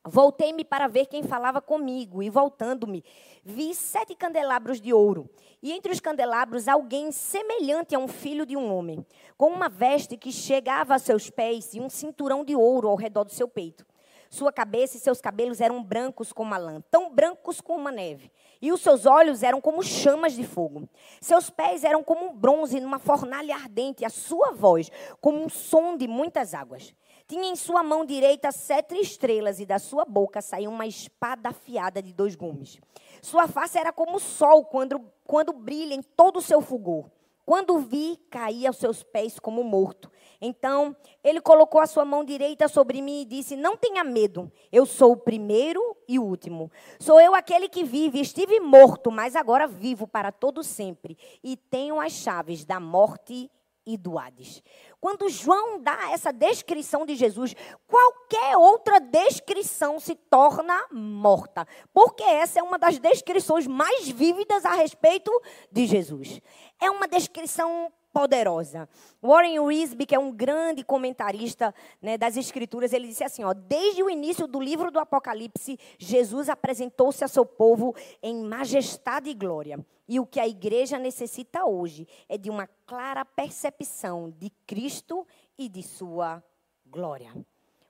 Voltei-me 0.06 0.66
para 0.66 0.86
ver 0.86 1.06
quem 1.06 1.22
falava 1.22 1.62
comigo, 1.62 2.22
e 2.22 2.28
voltando-me, 2.28 3.02
vi 3.42 3.74
sete 3.74 4.14
candelabros 4.14 4.78
de 4.78 4.92
ouro, 4.92 5.30
e 5.62 5.72
entre 5.72 5.90
os 5.90 5.98
candelabros 5.98 6.68
alguém 6.68 7.10
semelhante 7.10 7.94
a 7.94 7.98
um 7.98 8.06
filho 8.06 8.44
de 8.44 8.54
um 8.54 8.70
homem, 8.70 9.04
com 9.38 9.48
uma 9.48 9.66
veste 9.66 10.18
que 10.18 10.30
chegava 10.30 10.94
a 10.94 10.98
seus 10.98 11.30
pés 11.30 11.72
e 11.72 11.80
um 11.80 11.88
cinturão 11.88 12.44
de 12.44 12.54
ouro 12.54 12.86
ao 12.86 12.96
redor 12.96 13.24
do 13.24 13.32
seu 13.32 13.48
peito. 13.48 13.86
Sua 14.28 14.52
cabeça 14.52 14.98
e 14.98 15.00
seus 15.00 15.22
cabelos 15.22 15.60
eram 15.60 15.82
brancos 15.82 16.34
como 16.34 16.52
a 16.52 16.58
lã, 16.58 16.82
tão 16.90 17.10
brancos 17.10 17.62
como 17.62 17.88
a 17.88 17.92
neve, 17.92 18.30
e 18.60 18.72
os 18.72 18.82
seus 18.82 19.06
olhos 19.06 19.42
eram 19.42 19.58
como 19.58 19.82
chamas 19.82 20.34
de 20.34 20.44
fogo. 20.44 20.86
Seus 21.18 21.48
pés 21.48 21.82
eram 21.82 22.04
como 22.04 22.26
um 22.26 22.34
bronze 22.34 22.78
numa 22.78 22.98
fornalha 22.98 23.54
ardente, 23.54 24.04
a 24.04 24.10
sua 24.10 24.52
voz 24.52 24.90
como 25.18 25.42
um 25.42 25.48
som 25.48 25.96
de 25.96 26.06
muitas 26.06 26.52
águas. 26.52 26.94
Tinha 27.26 27.50
em 27.50 27.56
sua 27.56 27.82
mão 27.82 28.04
direita 28.04 28.52
sete 28.52 28.94
estrelas 28.96 29.58
e 29.58 29.64
da 29.64 29.78
sua 29.78 30.04
boca 30.04 30.42
saía 30.42 30.68
uma 30.68 30.86
espada 30.86 31.48
afiada 31.48 32.02
de 32.02 32.12
dois 32.12 32.34
gumes. 32.34 32.78
Sua 33.22 33.48
face 33.48 33.78
era 33.78 33.92
como 33.92 34.16
o 34.16 34.20
sol 34.20 34.64
quando, 34.66 35.00
quando 35.24 35.52
brilha 35.52 35.94
em 35.94 36.02
todo 36.02 36.36
o 36.38 36.42
seu 36.42 36.60
fulgor. 36.60 37.10
Quando 37.46 37.78
vi, 37.78 38.18
caí 38.30 38.66
aos 38.66 38.78
seus 38.78 39.02
pés 39.02 39.38
como 39.38 39.62
morto. 39.62 40.10
Então 40.40 40.96
ele 41.22 41.40
colocou 41.40 41.80
a 41.80 41.86
sua 41.86 42.04
mão 42.04 42.24
direita 42.24 42.68
sobre 42.68 43.02
mim 43.02 43.22
e 43.22 43.26
disse: 43.26 43.54
Não 43.54 43.76
tenha 43.76 44.02
medo, 44.02 44.50
eu 44.72 44.86
sou 44.86 45.12
o 45.12 45.16
primeiro 45.16 45.96
e 46.08 46.18
o 46.18 46.24
último. 46.24 46.70
Sou 46.98 47.20
eu 47.20 47.34
aquele 47.34 47.68
que 47.68 47.84
vive. 47.84 48.20
Estive 48.20 48.60
morto, 48.60 49.10
mas 49.10 49.36
agora 49.36 49.66
vivo 49.66 50.06
para 50.06 50.32
todo 50.32 50.62
sempre. 50.62 51.18
E 51.42 51.56
tenho 51.56 52.00
as 52.00 52.12
chaves 52.12 52.64
da 52.64 52.80
morte 52.80 53.50
do 53.98 54.18
Hades. 54.18 54.62
Quando 55.00 55.28
João 55.28 55.80
dá 55.82 56.10
essa 56.12 56.32
descrição 56.32 57.04
de 57.04 57.14
Jesus, 57.14 57.54
qualquer 57.86 58.56
outra 58.56 58.98
descrição 58.98 60.00
se 60.00 60.14
torna 60.14 60.86
morta, 60.90 61.66
porque 61.92 62.22
essa 62.22 62.60
é 62.60 62.62
uma 62.62 62.78
das 62.78 62.98
descrições 62.98 63.66
mais 63.66 64.08
vívidas 64.08 64.64
a 64.64 64.74
respeito 64.74 65.30
de 65.70 65.86
Jesus. 65.86 66.40
É 66.80 66.90
uma 66.90 67.06
descrição 67.06 67.92
poderosa. 68.14 68.88
Warren 69.20 69.58
Wisby, 69.58 70.06
que 70.06 70.14
é 70.14 70.18
um 70.18 70.30
grande 70.30 70.84
comentarista 70.84 71.74
né, 72.00 72.16
das 72.16 72.36
Escrituras, 72.36 72.92
ele 72.92 73.08
disse 73.08 73.24
assim: 73.24 73.42
ó, 73.42 73.52
desde 73.52 74.04
o 74.04 74.08
início 74.08 74.46
do 74.46 74.60
livro 74.60 74.92
do 74.92 75.00
Apocalipse, 75.00 75.76
Jesus 75.98 76.48
apresentou-se 76.48 77.24
a 77.24 77.28
seu 77.28 77.44
povo 77.44 77.92
em 78.22 78.44
majestade 78.44 79.28
e 79.28 79.34
glória. 79.34 79.84
E 80.06 80.20
o 80.20 80.26
que 80.26 80.38
a 80.38 80.46
igreja 80.46 80.96
necessita 80.98 81.64
hoje 81.64 82.06
é 82.28 82.38
de 82.38 82.50
uma 82.50 82.68
clara 82.86 83.24
percepção 83.24 84.30
de 84.30 84.50
Cristo 84.64 85.26
e 85.58 85.68
de 85.68 85.82
sua 85.82 86.42
glória. 86.86 87.34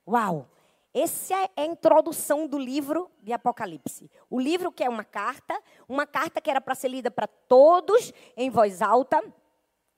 Uau! 0.08 0.48
Essa 0.94 1.34
é 1.56 1.62
a 1.62 1.66
introdução 1.66 2.46
do 2.46 2.56
livro 2.56 3.10
de 3.20 3.32
Apocalipse. 3.32 4.08
O 4.30 4.38
livro 4.38 4.70
que 4.70 4.84
é 4.84 4.88
uma 4.88 5.02
carta, 5.02 5.60
uma 5.88 6.06
carta 6.06 6.40
que 6.40 6.48
era 6.48 6.60
para 6.60 6.76
ser 6.76 6.86
lida 6.86 7.10
para 7.10 7.26
todos 7.26 8.12
em 8.36 8.48
voz 8.48 8.80
alta, 8.80 9.20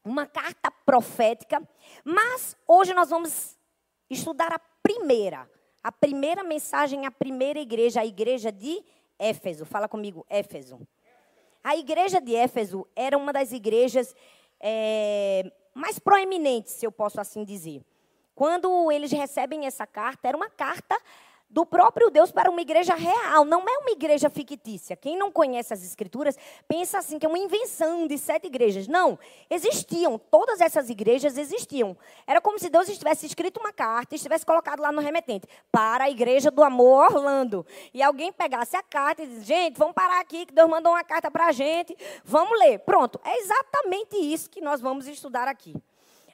uma 0.07 0.25
carta 0.25 0.71
profética. 0.71 1.61
Mas 2.05 2.57
hoje 2.67 2.95
nós 2.95 3.11
vamos 3.11 3.59
estudar 4.09 4.53
a 4.53 4.59
primeira, 4.83 5.51
a 5.83 5.91
primeira 5.91 6.45
mensagem, 6.45 7.05
a 7.05 7.11
primeira 7.11 7.59
igreja, 7.59 8.01
a 8.01 8.07
igreja 8.07 8.53
de 8.53 8.83
Éfeso. 9.19 9.65
Fala 9.65 9.89
comigo, 9.89 10.25
Éfeso. 10.31 10.79
A 11.63 11.77
igreja 11.77 12.21
de 12.21 12.35
Éfeso 12.35 12.87
era 12.95 13.19
uma 13.19 13.33
das 13.33 13.51
igrejas 13.51 14.15
é, 14.61 15.51
mais 15.75 15.99
proeminentes, 15.99 16.75
se 16.75 16.87
eu 16.87 16.93
posso 16.93 17.21
assim 17.21 17.45
dizer. 17.45 17.85
Quando 18.35 18.93
eles 18.93 19.11
recebem 19.11 19.67
essa 19.67 19.87
carta, 19.87 20.29
era 20.29 20.37
uma 20.37 20.51
carta 20.51 20.97
do 21.49 21.65
próprio 21.65 22.11
Deus 22.11 22.33
para 22.33 22.50
uma 22.50 22.61
igreja 22.61 22.95
real, 22.95 23.45
não 23.45 23.61
é 23.69 23.79
uma 23.79 23.91
igreja 23.91 24.29
fictícia. 24.29 24.97
Quem 24.97 25.17
não 25.17 25.31
conhece 25.31 25.73
as 25.73 25.83
escrituras 25.85 26.37
pensa 26.69 26.99
assim 26.99 27.19
que 27.19 27.26
é 27.26 27.29
uma 27.29 27.38
invenção 27.38 28.07
de 28.07 28.19
sete 28.19 28.47
igrejas. 28.47 28.88
Não, 28.88 29.19
existiam, 29.49 30.19
todas 30.19 30.61
essas 30.61 30.91
igrejas 30.91 31.38
existiam. 31.38 31.97
Era 32.26 32.41
como 32.41 32.59
se 32.59 32.69
Deus 32.69 32.88
estivesse 32.88 33.26
escrito 33.26 33.61
uma 33.61 33.73
carta 33.73 34.15
e 34.15 34.17
estivesse 34.17 34.45
colocado 34.45 34.81
lá 34.81 34.91
no 34.91 35.00
remetente 35.00 35.47
para 35.71 36.05
a 36.05 36.11
igreja 36.11 36.50
do 36.50 36.62
amor 36.62 37.12
Orlando. 37.12 37.65
E 37.95 38.03
alguém 38.03 38.33
pegasse 38.33 38.76
a 38.76 38.83
carta 38.83 39.23
e 39.23 39.26
disse: 39.26 39.45
"Gente, 39.45 39.79
vamos 39.79 39.95
parar 39.95 40.21
aqui 40.21 40.47
que 40.47 40.53
Deus 40.53 40.69
mandou 40.69 40.93
uma 40.93 41.05
carta 41.05 41.31
para 41.31 41.47
a 41.47 41.53
gente, 41.53 41.97
vamos 42.25 42.59
ler". 42.59 42.81
Pronto, 42.81 43.21
é 43.25 43.38
exatamente 43.38 44.17
isso 44.17 44.50
que 44.50 44.61
nós 44.61 44.81
vamos 44.81 45.07
estudar 45.07 45.49
aqui 45.49 45.75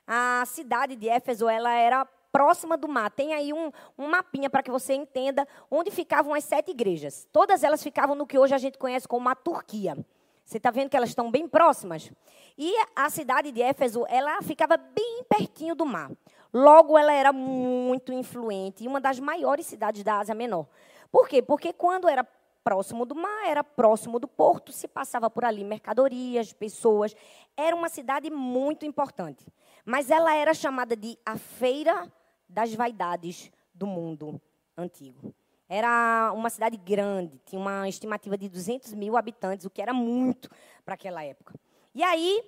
a 0.07 0.45
cidade 0.47 0.97
de 0.97 1.09
Éfeso 1.09 1.49
ela 1.49 1.73
era 1.73 2.07
próxima 2.33 2.77
do 2.77 2.89
mar. 2.89 3.11
Tem 3.11 3.35
aí 3.35 3.53
um, 3.53 3.71
um 3.97 4.09
mapinha 4.09 4.49
para 4.49 4.63
que 4.63 4.71
você 4.71 4.95
entenda 4.95 5.47
onde 5.71 5.91
ficavam 5.91 6.35
as 6.35 6.43
sete 6.45 6.71
igrejas. 6.71 7.29
Todas 7.31 7.63
elas 7.63 7.83
ficavam 7.83 8.17
no 8.17 8.27
que 8.27 8.39
hoje 8.39 8.55
a 8.55 8.59
gente 8.59 8.79
conhece 8.79 9.07
como 9.07 9.29
a 9.29 9.35
Turquia. 9.35 9.97
Você 10.45 10.57
está 10.57 10.71
vendo 10.71 10.91
que 10.91 10.97
elas 10.97 11.11
estão 11.11 11.31
bem 11.31 11.47
próximas? 11.47 12.11
E 12.59 12.75
a 12.97 13.09
cidade 13.09 13.53
de 13.53 13.63
Éfeso, 13.63 14.05
ela 14.09 14.41
ficava 14.43 14.77
bem 14.77 15.23
pertinho 15.29 15.75
do 15.75 15.87
mar. 15.87 16.11
Logo, 16.53 16.99
ela 16.99 17.13
era 17.13 17.33
muito 17.33 18.13
influente 18.13 18.85
e 18.85 18.89
uma 18.89 19.01
das 19.01 19.19
maiores 19.21 19.67
cidades 19.67 20.03
da 20.03 20.19
Ásia 20.19 20.35
Menor. 20.35 20.67
Por 21.11 21.29
quê? 21.29 21.41
Porque 21.41 21.73
quando 21.73 22.09
era 22.09 22.27
próximo 22.63 23.05
do 23.05 23.15
mar, 23.15 23.47
era 23.47 23.65
próximo 23.65 24.19
do 24.19 24.29
porto, 24.29 24.73
se 24.73 24.87
passava 24.87 25.29
por 25.29 25.45
ali 25.45 25.65
mercadorias, 25.65 26.53
pessoas. 26.53 27.15
Era 27.57 27.75
uma 27.75 27.89
cidade 27.89 28.31
muito 28.31 28.85
importante. 28.85 29.47
Mas 29.85 30.11
ela 30.11 30.35
era 30.35 30.55
chamada 30.55 30.95
de 30.95 31.19
a 31.25 31.37
feira 31.37 32.11
das 32.53 32.75
vaidades 32.75 33.51
do 33.75 33.87
mundo 33.87 34.41
antigo. 34.77 35.35
Era 35.69 36.33
uma 36.35 36.51
cidade 36.51 36.77
grande, 36.77 37.41
tinha 37.47 37.61
uma 37.61 37.89
estimativa 37.89 38.37
de 38.37 38.49
200 38.49 38.93
mil 38.93 39.17
habitantes, 39.17 39.65
o 39.65 39.71
que 39.71 39.81
era 39.81 39.95
muito 39.95 40.51
para 40.85 40.95
aquela 40.95 41.25
época. 41.25 41.55
E 41.95 42.03
aí, 42.03 42.43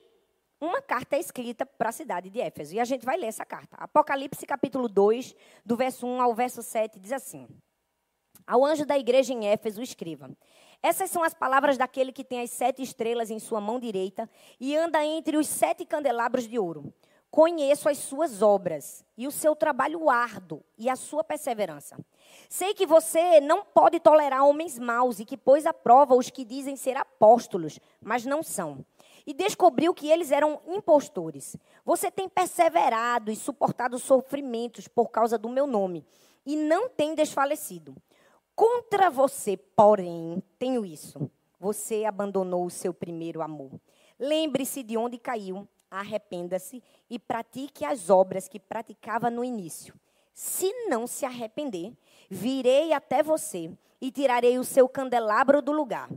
uma 0.60 0.82
carta 0.82 1.16
é 1.16 1.20
escrita 1.20 1.64
para 1.64 1.88
a 1.88 1.92
cidade 1.92 2.28
de 2.28 2.40
Éfeso. 2.40 2.74
E 2.74 2.80
a 2.80 2.84
gente 2.84 3.04
vai 3.04 3.16
ler 3.16 3.26
essa 3.26 3.44
carta. 3.44 3.76
Apocalipse, 3.76 4.46
capítulo 4.46 4.88
2, 4.88 5.34
do 5.64 5.76
verso 5.76 6.06
1 6.06 6.20
ao 6.20 6.34
verso 6.34 6.62
7, 6.62 6.98
diz 6.98 7.12
assim: 7.12 7.48
Ao 8.46 8.64
anjo 8.64 8.84
da 8.84 8.98
igreja 8.98 9.32
em 9.32 9.46
Éfeso, 9.46 9.82
escreva: 9.82 10.30
essas 10.84 11.10
são 11.10 11.22
as 11.22 11.32
palavras 11.32 11.78
daquele 11.78 12.12
que 12.12 12.22
tem 12.22 12.42
as 12.42 12.50
sete 12.50 12.82
estrelas 12.82 13.30
em 13.30 13.38
sua 13.38 13.58
mão 13.58 13.80
direita 13.80 14.28
e 14.60 14.76
anda 14.76 15.02
entre 15.02 15.38
os 15.38 15.46
sete 15.46 15.82
candelabros 15.86 16.46
de 16.46 16.58
ouro. 16.58 16.92
Conheço 17.34 17.88
as 17.88 17.98
suas 17.98 18.42
obras 18.42 19.04
e 19.18 19.26
o 19.26 19.30
seu 19.32 19.56
trabalho 19.56 20.08
árduo 20.08 20.62
e 20.78 20.88
a 20.88 20.94
sua 20.94 21.24
perseverança. 21.24 21.98
Sei 22.48 22.72
que 22.74 22.86
você 22.86 23.40
não 23.40 23.64
pode 23.64 23.98
tolerar 23.98 24.46
homens 24.46 24.78
maus 24.78 25.18
e 25.18 25.24
que 25.24 25.36
pôs 25.36 25.66
à 25.66 25.74
prova 25.74 26.14
os 26.14 26.30
que 26.30 26.44
dizem 26.44 26.76
ser 26.76 26.96
apóstolos, 26.96 27.80
mas 28.00 28.24
não 28.24 28.40
são. 28.40 28.86
E 29.26 29.34
descobriu 29.34 29.92
que 29.92 30.12
eles 30.12 30.30
eram 30.30 30.60
impostores. 30.68 31.56
Você 31.84 32.08
tem 32.08 32.28
perseverado 32.28 33.32
e 33.32 33.34
suportado 33.34 33.98
sofrimentos 33.98 34.86
por 34.86 35.10
causa 35.10 35.36
do 35.36 35.48
meu 35.48 35.66
nome 35.66 36.06
e 36.46 36.54
não 36.54 36.88
tem 36.88 37.16
desfalecido. 37.16 37.96
Contra 38.54 39.10
você, 39.10 39.56
porém, 39.56 40.40
tenho 40.56 40.86
isso. 40.86 41.28
Você 41.58 42.04
abandonou 42.04 42.64
o 42.64 42.70
seu 42.70 42.94
primeiro 42.94 43.42
amor. 43.42 43.72
Lembre-se 44.20 44.84
de 44.84 44.96
onde 44.96 45.18
caiu 45.18 45.66
arrependa-se 45.98 46.82
e 47.08 47.18
pratique 47.18 47.84
as 47.84 48.10
obras 48.10 48.48
que 48.48 48.60
praticava 48.60 49.30
no 49.30 49.44
início. 49.44 49.94
Se 50.32 50.72
não 50.88 51.06
se 51.06 51.24
arrepender, 51.24 51.92
virei 52.28 52.92
até 52.92 53.22
você 53.22 53.70
e 54.00 54.10
tirarei 54.10 54.58
o 54.58 54.64
seu 54.64 54.88
candelabro 54.88 55.62
do 55.62 55.72
lugar. 55.72 56.10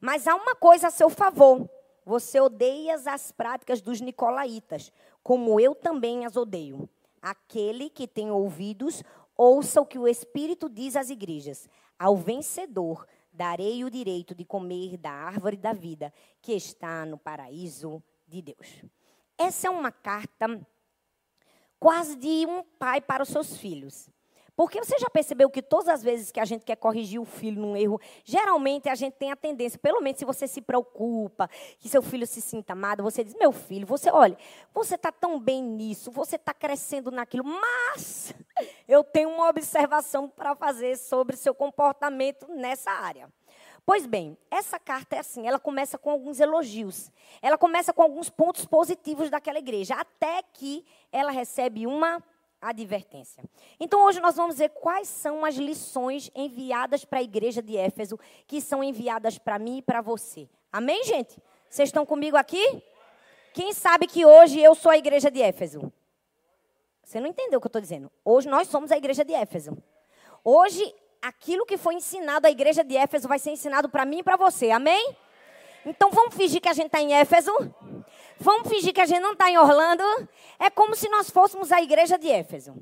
Mas 0.00 0.28
há 0.28 0.34
uma 0.34 0.54
coisa 0.54 0.88
a 0.88 0.90
seu 0.90 1.10
favor. 1.10 1.68
Você 2.04 2.38
odeia 2.40 2.94
as 2.94 3.32
práticas 3.32 3.80
dos 3.80 4.00
nicolaítas, 4.00 4.92
como 5.22 5.58
eu 5.58 5.74
também 5.74 6.26
as 6.26 6.36
odeio. 6.36 6.88
Aquele 7.20 7.88
que 7.88 8.06
tem 8.06 8.30
ouvidos, 8.30 9.02
ouça 9.36 9.80
o 9.80 9.86
que 9.86 9.98
o 9.98 10.06
Espírito 10.06 10.68
diz 10.68 10.94
às 10.94 11.08
igrejas. 11.08 11.68
Ao 11.98 12.16
vencedor, 12.16 13.06
darei 13.32 13.82
o 13.82 13.90
direito 13.90 14.34
de 14.34 14.44
comer 14.44 14.96
da 14.96 15.10
árvore 15.10 15.56
da 15.56 15.72
vida 15.72 16.12
que 16.40 16.52
está 16.52 17.04
no 17.04 17.18
paraíso 17.18 18.02
de 18.28 18.42
Deus. 18.42 18.84
Essa 19.38 19.68
é 19.68 19.70
uma 19.70 19.90
carta 19.90 20.60
quase 21.78 22.16
de 22.16 22.46
um 22.46 22.62
pai 22.62 23.00
para 23.00 23.22
os 23.22 23.28
seus 23.28 23.56
filhos. 23.56 24.08
Porque 24.56 24.78
você 24.78 24.96
já 24.98 25.10
percebeu 25.10 25.50
que 25.50 25.60
todas 25.60 25.88
as 25.88 26.02
vezes 26.02 26.30
que 26.30 26.38
a 26.38 26.44
gente 26.44 26.64
quer 26.64 26.76
corrigir 26.76 27.20
o 27.20 27.24
filho 27.24 27.60
num 27.60 27.76
erro, 27.76 28.00
geralmente 28.24 28.88
a 28.88 28.94
gente 28.94 29.14
tem 29.14 29.32
a 29.32 29.36
tendência, 29.36 29.78
pelo 29.78 30.00
menos 30.00 30.18
se 30.18 30.24
você 30.24 30.46
se 30.46 30.60
preocupa, 30.60 31.50
que 31.80 31.88
seu 31.88 32.00
filho 32.00 32.26
se 32.26 32.40
sinta 32.40 32.72
amado, 32.72 33.02
você 33.02 33.24
diz: 33.24 33.34
Meu 33.34 33.50
filho, 33.50 33.84
você, 33.84 34.10
olha, 34.10 34.38
você 34.72 34.94
está 34.94 35.10
tão 35.10 35.40
bem 35.40 35.60
nisso, 35.60 36.10
você 36.12 36.36
está 36.36 36.54
crescendo 36.54 37.10
naquilo, 37.10 37.44
mas 37.44 38.32
eu 38.86 39.02
tenho 39.02 39.28
uma 39.28 39.48
observação 39.48 40.28
para 40.28 40.54
fazer 40.54 40.96
sobre 40.96 41.36
seu 41.36 41.54
comportamento 41.54 42.46
nessa 42.48 42.92
área. 42.92 43.28
Pois 43.86 44.06
bem, 44.06 44.36
essa 44.50 44.78
carta 44.78 45.16
é 45.16 45.18
assim, 45.18 45.46
ela 45.46 45.58
começa 45.58 45.98
com 45.98 46.10
alguns 46.10 46.40
elogios. 46.40 47.12
Ela 47.42 47.58
começa 47.58 47.92
com 47.92 48.02
alguns 48.02 48.30
pontos 48.30 48.64
positivos 48.64 49.28
daquela 49.28 49.58
igreja, 49.58 49.94
até 49.94 50.42
que 50.42 50.84
ela 51.12 51.30
recebe 51.30 51.86
uma 51.86 52.22
advertência. 52.60 53.44
Então 53.78 54.06
hoje 54.06 54.20
nós 54.20 54.36
vamos 54.36 54.56
ver 54.56 54.70
quais 54.70 55.06
são 55.06 55.44
as 55.44 55.56
lições 55.56 56.30
enviadas 56.34 57.04
para 57.04 57.18
a 57.18 57.22
igreja 57.22 57.60
de 57.60 57.76
Éfeso, 57.76 58.18
que 58.46 58.60
são 58.60 58.82
enviadas 58.82 59.38
para 59.38 59.58
mim 59.58 59.78
e 59.78 59.82
para 59.82 60.00
você. 60.00 60.48
Amém, 60.72 61.04
gente? 61.04 61.38
Vocês 61.68 61.90
estão 61.90 62.06
comigo 62.06 62.38
aqui? 62.38 62.82
Quem 63.52 63.72
sabe 63.74 64.06
que 64.06 64.24
hoje 64.24 64.60
eu 64.60 64.74
sou 64.74 64.90
a 64.90 64.96
igreja 64.96 65.30
de 65.30 65.42
Éfeso? 65.42 65.92
Você 67.02 67.20
não 67.20 67.28
entendeu 67.28 67.58
o 67.58 67.60
que 67.60 67.66
eu 67.66 67.68
estou 67.68 67.82
dizendo. 67.82 68.10
Hoje 68.24 68.48
nós 68.48 68.66
somos 68.68 68.90
a 68.90 68.96
igreja 68.96 69.24
de 69.24 69.34
Éfeso. 69.34 69.76
Hoje 70.42 70.94
aquilo 71.24 71.64
que 71.64 71.78
foi 71.78 71.94
ensinado 71.94 72.46
à 72.46 72.50
igreja 72.50 72.84
de 72.84 72.96
Éfeso 72.96 73.26
vai 73.26 73.38
ser 73.38 73.50
ensinado 73.50 73.88
para 73.88 74.04
mim 74.04 74.18
e 74.18 74.22
para 74.22 74.36
você. 74.36 74.70
Amém? 74.70 75.16
Então 75.86 76.10
vamos 76.10 76.34
fingir 76.34 76.60
que 76.60 76.68
a 76.68 76.72
gente 76.72 76.86
está 76.86 77.00
em 77.00 77.14
Éfeso. 77.14 77.50
Vamos 78.38 78.68
fingir 78.68 78.92
que 78.92 79.00
a 79.00 79.06
gente 79.06 79.20
não 79.20 79.32
está 79.32 79.50
em 79.50 79.56
Orlando. 79.56 80.04
É 80.58 80.68
como 80.68 80.94
se 80.94 81.08
nós 81.08 81.30
fôssemos 81.30 81.72
a 81.72 81.80
igreja 81.80 82.18
de 82.18 82.28
Éfeso. 82.28 82.76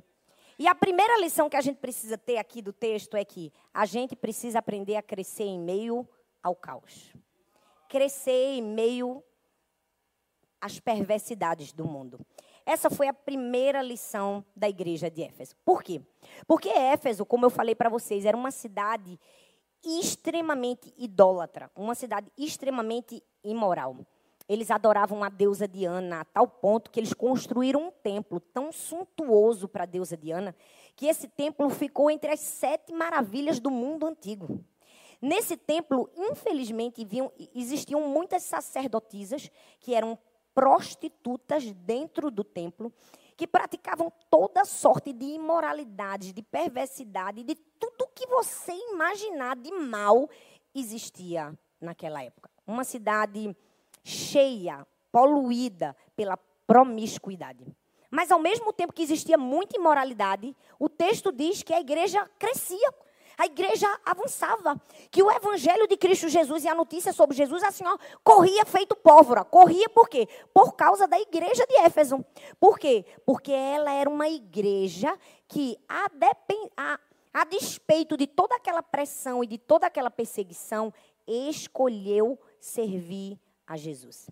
E 0.58 0.66
a 0.66 0.74
primeira 0.74 1.18
lição 1.18 1.48
que 1.48 1.56
a 1.56 1.60
gente 1.60 1.76
precisa 1.78 2.18
ter 2.18 2.36
aqui 2.36 2.60
do 2.60 2.72
texto 2.72 3.16
é 3.16 3.24
que 3.24 3.52
a 3.72 3.86
gente 3.86 4.16
precisa 4.16 4.58
aprender 4.58 4.96
a 4.96 5.02
crescer 5.02 5.44
em 5.44 5.58
meio 5.58 6.06
ao 6.42 6.54
caos. 6.54 7.12
Crescer 7.88 8.56
em 8.56 8.62
meio 8.62 9.22
às 10.60 10.80
perversidades 10.80 11.72
do 11.72 11.84
mundo. 11.84 12.20
Essa 12.64 12.88
foi 12.90 13.08
a 13.08 13.12
primeira 13.12 13.82
lição 13.82 14.44
da 14.54 14.68
igreja 14.68 15.10
de 15.10 15.22
Éfeso. 15.22 15.54
Por 15.64 15.82
quê? 15.82 16.00
Porque 16.46 16.68
Éfeso, 16.68 17.24
como 17.26 17.46
eu 17.46 17.50
falei 17.50 17.74
para 17.74 17.88
vocês, 17.88 18.24
era 18.24 18.36
uma 18.36 18.50
cidade 18.50 19.18
extremamente 19.84 20.92
idólatra, 20.96 21.70
uma 21.74 21.94
cidade 21.94 22.30
extremamente 22.38 23.22
imoral. 23.42 23.96
Eles 24.48 24.70
adoravam 24.70 25.22
a 25.24 25.28
deusa 25.28 25.66
Diana 25.66 26.20
a 26.20 26.24
tal 26.24 26.46
ponto 26.46 26.90
que 26.90 27.00
eles 27.00 27.14
construíram 27.14 27.88
um 27.88 27.90
templo 27.90 28.38
tão 28.38 28.72
suntuoso 28.72 29.68
para 29.68 29.84
a 29.84 29.86
deusa 29.86 30.16
Diana 30.16 30.54
que 30.94 31.06
esse 31.06 31.28
templo 31.28 31.70
ficou 31.70 32.10
entre 32.10 32.32
as 32.32 32.40
sete 32.40 32.92
maravilhas 32.92 33.58
do 33.58 33.70
mundo 33.70 34.06
antigo. 34.06 34.62
Nesse 35.20 35.56
templo, 35.56 36.10
infelizmente, 36.16 37.06
existiam 37.54 38.08
muitas 38.08 38.42
sacerdotisas 38.42 39.50
que 39.80 39.94
eram 39.94 40.18
prostitutas 40.54 41.70
dentro 41.72 42.30
do 42.30 42.44
templo 42.44 42.92
que 43.36 43.46
praticavam 43.46 44.12
toda 44.30 44.64
sorte 44.64 45.12
de 45.12 45.24
imoralidades, 45.24 46.32
de 46.32 46.42
perversidade, 46.42 47.42
de 47.42 47.54
tudo 47.54 48.10
que 48.14 48.26
você 48.26 48.72
imaginar 48.72 49.56
de 49.56 49.72
mal 49.72 50.28
existia 50.74 51.56
naquela 51.80 52.22
época. 52.22 52.50
Uma 52.66 52.84
cidade 52.84 53.56
cheia, 54.04 54.86
poluída 55.10 55.96
pela 56.14 56.36
promiscuidade. 56.66 57.66
Mas 58.10 58.30
ao 58.30 58.38
mesmo 58.38 58.72
tempo 58.72 58.92
que 58.92 59.02
existia 59.02 59.38
muita 59.38 59.76
imoralidade, 59.76 60.54
o 60.78 60.88
texto 60.88 61.32
diz 61.32 61.62
que 61.62 61.72
a 61.72 61.80
igreja 61.80 62.28
crescia. 62.38 62.94
A 63.36 63.46
igreja 63.46 63.86
avançava, 64.04 64.80
que 65.10 65.22
o 65.22 65.30
evangelho 65.30 65.86
de 65.86 65.96
Cristo 65.96 66.28
Jesus 66.28 66.64
e 66.64 66.68
a 66.68 66.74
notícia 66.74 67.12
sobre 67.12 67.36
Jesus, 67.36 67.62
assim, 67.62 67.84
ó, 67.86 67.98
corria 68.22 68.64
feito 68.64 68.94
pólvora. 68.94 69.44
Corria 69.44 69.88
por 69.88 70.08
quê? 70.08 70.28
Por 70.52 70.74
causa 70.74 71.06
da 71.06 71.18
igreja 71.18 71.66
de 71.66 71.74
Éfeso. 71.76 72.24
Por 72.60 72.78
quê? 72.78 73.04
Porque 73.24 73.52
ela 73.52 73.92
era 73.92 74.08
uma 74.08 74.28
igreja 74.28 75.18
que, 75.48 75.78
a, 75.88 76.06
a, 76.76 77.00
a 77.32 77.44
despeito 77.44 78.16
de 78.16 78.26
toda 78.26 78.56
aquela 78.56 78.82
pressão 78.82 79.42
e 79.42 79.46
de 79.46 79.58
toda 79.58 79.86
aquela 79.86 80.10
perseguição, 80.10 80.92
escolheu 81.26 82.38
servir 82.60 83.38
a 83.66 83.76
Jesus. 83.76 84.30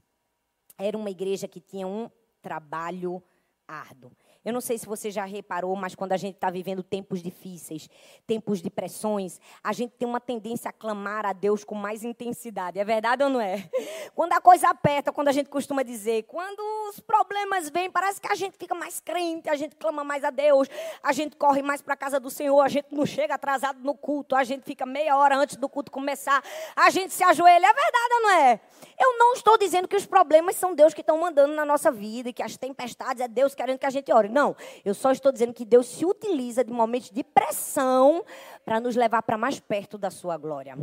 Era 0.77 0.97
uma 0.97 1.11
igreja 1.11 1.47
que 1.47 1.61
tinha 1.61 1.87
um 1.87 2.11
trabalho 2.41 3.23
árduo. 3.71 4.11
Eu 4.43 4.55
não 4.55 4.61
sei 4.61 4.79
se 4.79 4.87
você 4.87 5.11
já 5.11 5.27
reparou, 5.27 5.77
mas 5.77 5.95
quando 5.95 6.13
a 6.13 6.17
gente 6.17 6.37
está 6.37 6.49
vivendo 6.49 6.83
tempos 6.83 7.23
difíceis, 7.23 7.91
tempos 8.27 8.63
de 8.63 8.71
pressões, 8.71 9.39
a 9.63 9.71
gente 9.71 9.93
tem 9.99 10.09
uma 10.09 10.19
tendência 10.21 10.71
a 10.71 10.73
clamar 10.73 11.27
a 11.27 11.35
Deus 11.35 11.63
com 11.63 11.75
mais 11.75 12.03
intensidade. 12.03 12.79
É 12.79 12.85
verdade 12.85 13.23
ou 13.23 13.29
não 13.29 13.41
é? 13.41 13.69
Quando 14.15 14.33
a 14.33 14.41
coisa 14.41 14.69
aperta, 14.71 15.13
quando 15.13 15.29
a 15.29 15.33
gente 15.33 15.49
costuma 15.49 15.83
dizer, 15.83 16.25
quando 16.25 16.61
os 16.89 17.01
problemas 17.01 17.71
vêm, 17.71 17.91
parece 17.91 18.21
que 18.21 18.31
a 18.31 18.35
gente 18.35 18.57
fica 18.57 18.75
mais 18.75 18.99
crente, 19.01 19.49
a 19.49 19.57
gente 19.57 19.77
clama 19.77 20.03
mais 20.03 20.25
a 20.25 20.31
Deus, 20.31 20.69
a 21.03 21.13
gente 21.13 21.37
corre 21.37 21.63
mais 21.63 21.81
para 21.81 21.95
a 21.95 21.97
casa 21.97 22.19
do 22.19 22.29
Senhor, 22.29 22.61
a 22.61 22.69
gente 22.69 22.89
não 22.91 23.07
chega 23.07 23.35
atrasado 23.35 23.81
no 23.81 23.95
culto, 23.95 24.35
a 24.35 24.43
gente 24.43 24.65
fica 24.65 24.85
meia 24.85 25.17
hora 25.17 25.37
antes 25.37 25.57
do 25.57 25.69
culto 25.69 25.93
começar, 25.93 26.43
a 26.75 26.91
gente 26.91 27.15
se 27.15 27.23
ajoelha. 27.23 27.67
É 27.67 27.73
verdade 27.73 28.15
ou 28.15 28.23
não 28.23 28.31
é? 28.31 28.61
Eu 28.99 29.19
não 29.19 29.33
estou 29.33 29.57
dizendo 29.57 29.89
que 29.89 29.97
os 29.97 30.05
problemas 30.05 30.57
são 30.57 30.75
Deus 30.75 30.93
que 30.93 31.01
estão 31.01 31.19
mandando 31.19 31.55
na 31.55 31.65
nossa 31.65 31.91
vida 31.91 32.29
e 32.29 32.33
que 32.33 32.43
as 32.43 32.57
tempestades 32.57 33.23
é 33.23 33.29
Deus 33.29 33.55
querendo 33.61 33.79
que 33.79 33.85
a 33.85 33.91
gente 33.91 34.11
ore. 34.11 34.31
Não, 34.31 34.57
eu 34.83 34.95
só 34.95 35.13
estou 35.13 35.31
dizendo 35.31 35.53
que 35.53 35.67
Deus 35.67 35.87
se 35.87 36.07
utiliza 36.07 36.65
de 36.65 36.73
momentos 36.73 37.11
de 37.11 37.23
pressão 37.23 38.25
para 38.65 38.81
nos 38.81 38.97
levar 38.97 39.21
para 39.21 39.37
mais 39.37 39.61
perto 39.61 39.99
da 39.99 40.11
sua 40.11 40.39
glória. 40.39 40.79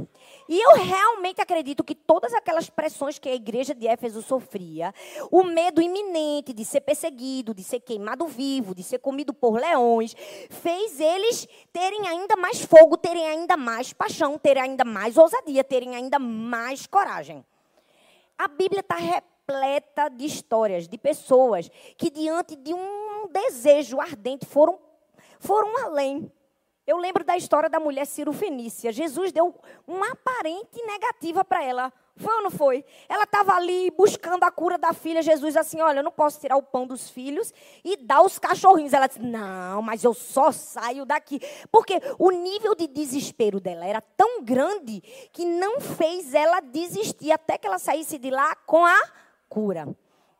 E 0.47 0.59
eu 0.59 0.75
realmente 0.75 1.41
acredito 1.41 1.83
que 1.83 1.95
todas 1.95 2.35
aquelas 2.35 2.69
pressões 2.69 3.17
que 3.17 3.27
a 3.27 3.33
igreja 3.33 3.73
de 3.73 3.87
Éfeso 3.87 4.21
sofria, 4.21 4.93
o 5.31 5.43
medo 5.43 5.81
iminente 5.81 6.53
de 6.53 6.63
ser 6.63 6.81
perseguido, 6.81 7.51
de 7.51 7.63
ser 7.63 7.79
queimado 7.79 8.27
vivo, 8.27 8.75
de 8.75 8.83
ser 8.83 8.99
comido 8.99 9.33
por 9.33 9.59
leões, 9.59 10.15
fez 10.49 10.99
eles 10.99 11.47
terem 11.73 12.07
ainda 12.07 12.35
mais 12.35 12.61
fogo, 12.61 12.95
terem 12.95 13.25
ainda 13.25 13.57
mais 13.57 13.91
paixão, 13.91 14.37
terem 14.37 14.61
ainda 14.61 14.85
mais 14.85 15.17
ousadia, 15.17 15.63
terem 15.63 15.95
ainda 15.95 16.19
mais 16.19 16.85
coragem. 16.85 17.43
A 18.37 18.47
Bíblia 18.47 18.81
está 18.81 18.97
repleta 19.47 20.09
de 20.09 20.25
histórias, 20.25 20.87
de 20.87 20.97
pessoas 20.97 21.71
que, 21.97 22.09
diante 22.09 22.55
de 22.55 22.73
um 22.73 23.29
desejo 23.31 23.99
ardente, 24.01 24.45
foram, 24.45 24.77
foram 25.39 25.85
além. 25.85 26.29
Eu 26.85 26.97
lembro 26.97 27.23
da 27.23 27.35
história 27.35 27.69
da 27.69 27.79
mulher 27.79 28.05
Ciro 28.05 28.33
Fenícia. 28.33 28.91
Jesus 28.91 29.31
deu 29.31 29.55
uma 29.85 30.11
aparente 30.11 30.81
negativa 30.85 31.43
para 31.43 31.63
ela. 31.63 31.93
Foi 32.15 32.33
ou 32.33 32.43
não 32.43 32.49
foi? 32.49 32.83
Ela 33.07 33.23
estava 33.23 33.53
ali 33.53 33.91
buscando 33.91 34.43
a 34.43 34.51
cura 34.51 34.77
da 34.77 34.91
filha. 34.93 35.21
Jesus 35.21 35.55
assim, 35.55 35.81
olha, 35.81 35.99
eu 35.99 36.03
não 36.03 36.11
posso 36.11 36.39
tirar 36.39 36.57
o 36.57 36.63
pão 36.63 36.87
dos 36.87 37.09
filhos 37.09 37.53
e 37.83 37.97
dar 37.97 38.21
os 38.21 38.39
cachorrinhos. 38.39 38.93
Ela 38.93 39.07
disse, 39.07 39.21
não, 39.21 39.81
mas 39.81 40.03
eu 40.03 40.13
só 40.13 40.51
saio 40.51 41.05
daqui. 41.05 41.39
Porque 41.71 42.01
o 42.17 42.31
nível 42.31 42.73
de 42.73 42.87
desespero 42.87 43.59
dela 43.59 43.85
era 43.85 44.01
tão 44.01 44.43
grande 44.43 45.01
que 45.31 45.45
não 45.45 45.79
fez 45.79 46.33
ela 46.33 46.59
desistir 46.61 47.31
até 47.31 47.57
que 47.57 47.67
ela 47.67 47.79
saísse 47.79 48.17
de 48.17 48.29
lá 48.29 48.55
com 48.55 48.85
a 48.85 49.26
cura. 49.49 49.87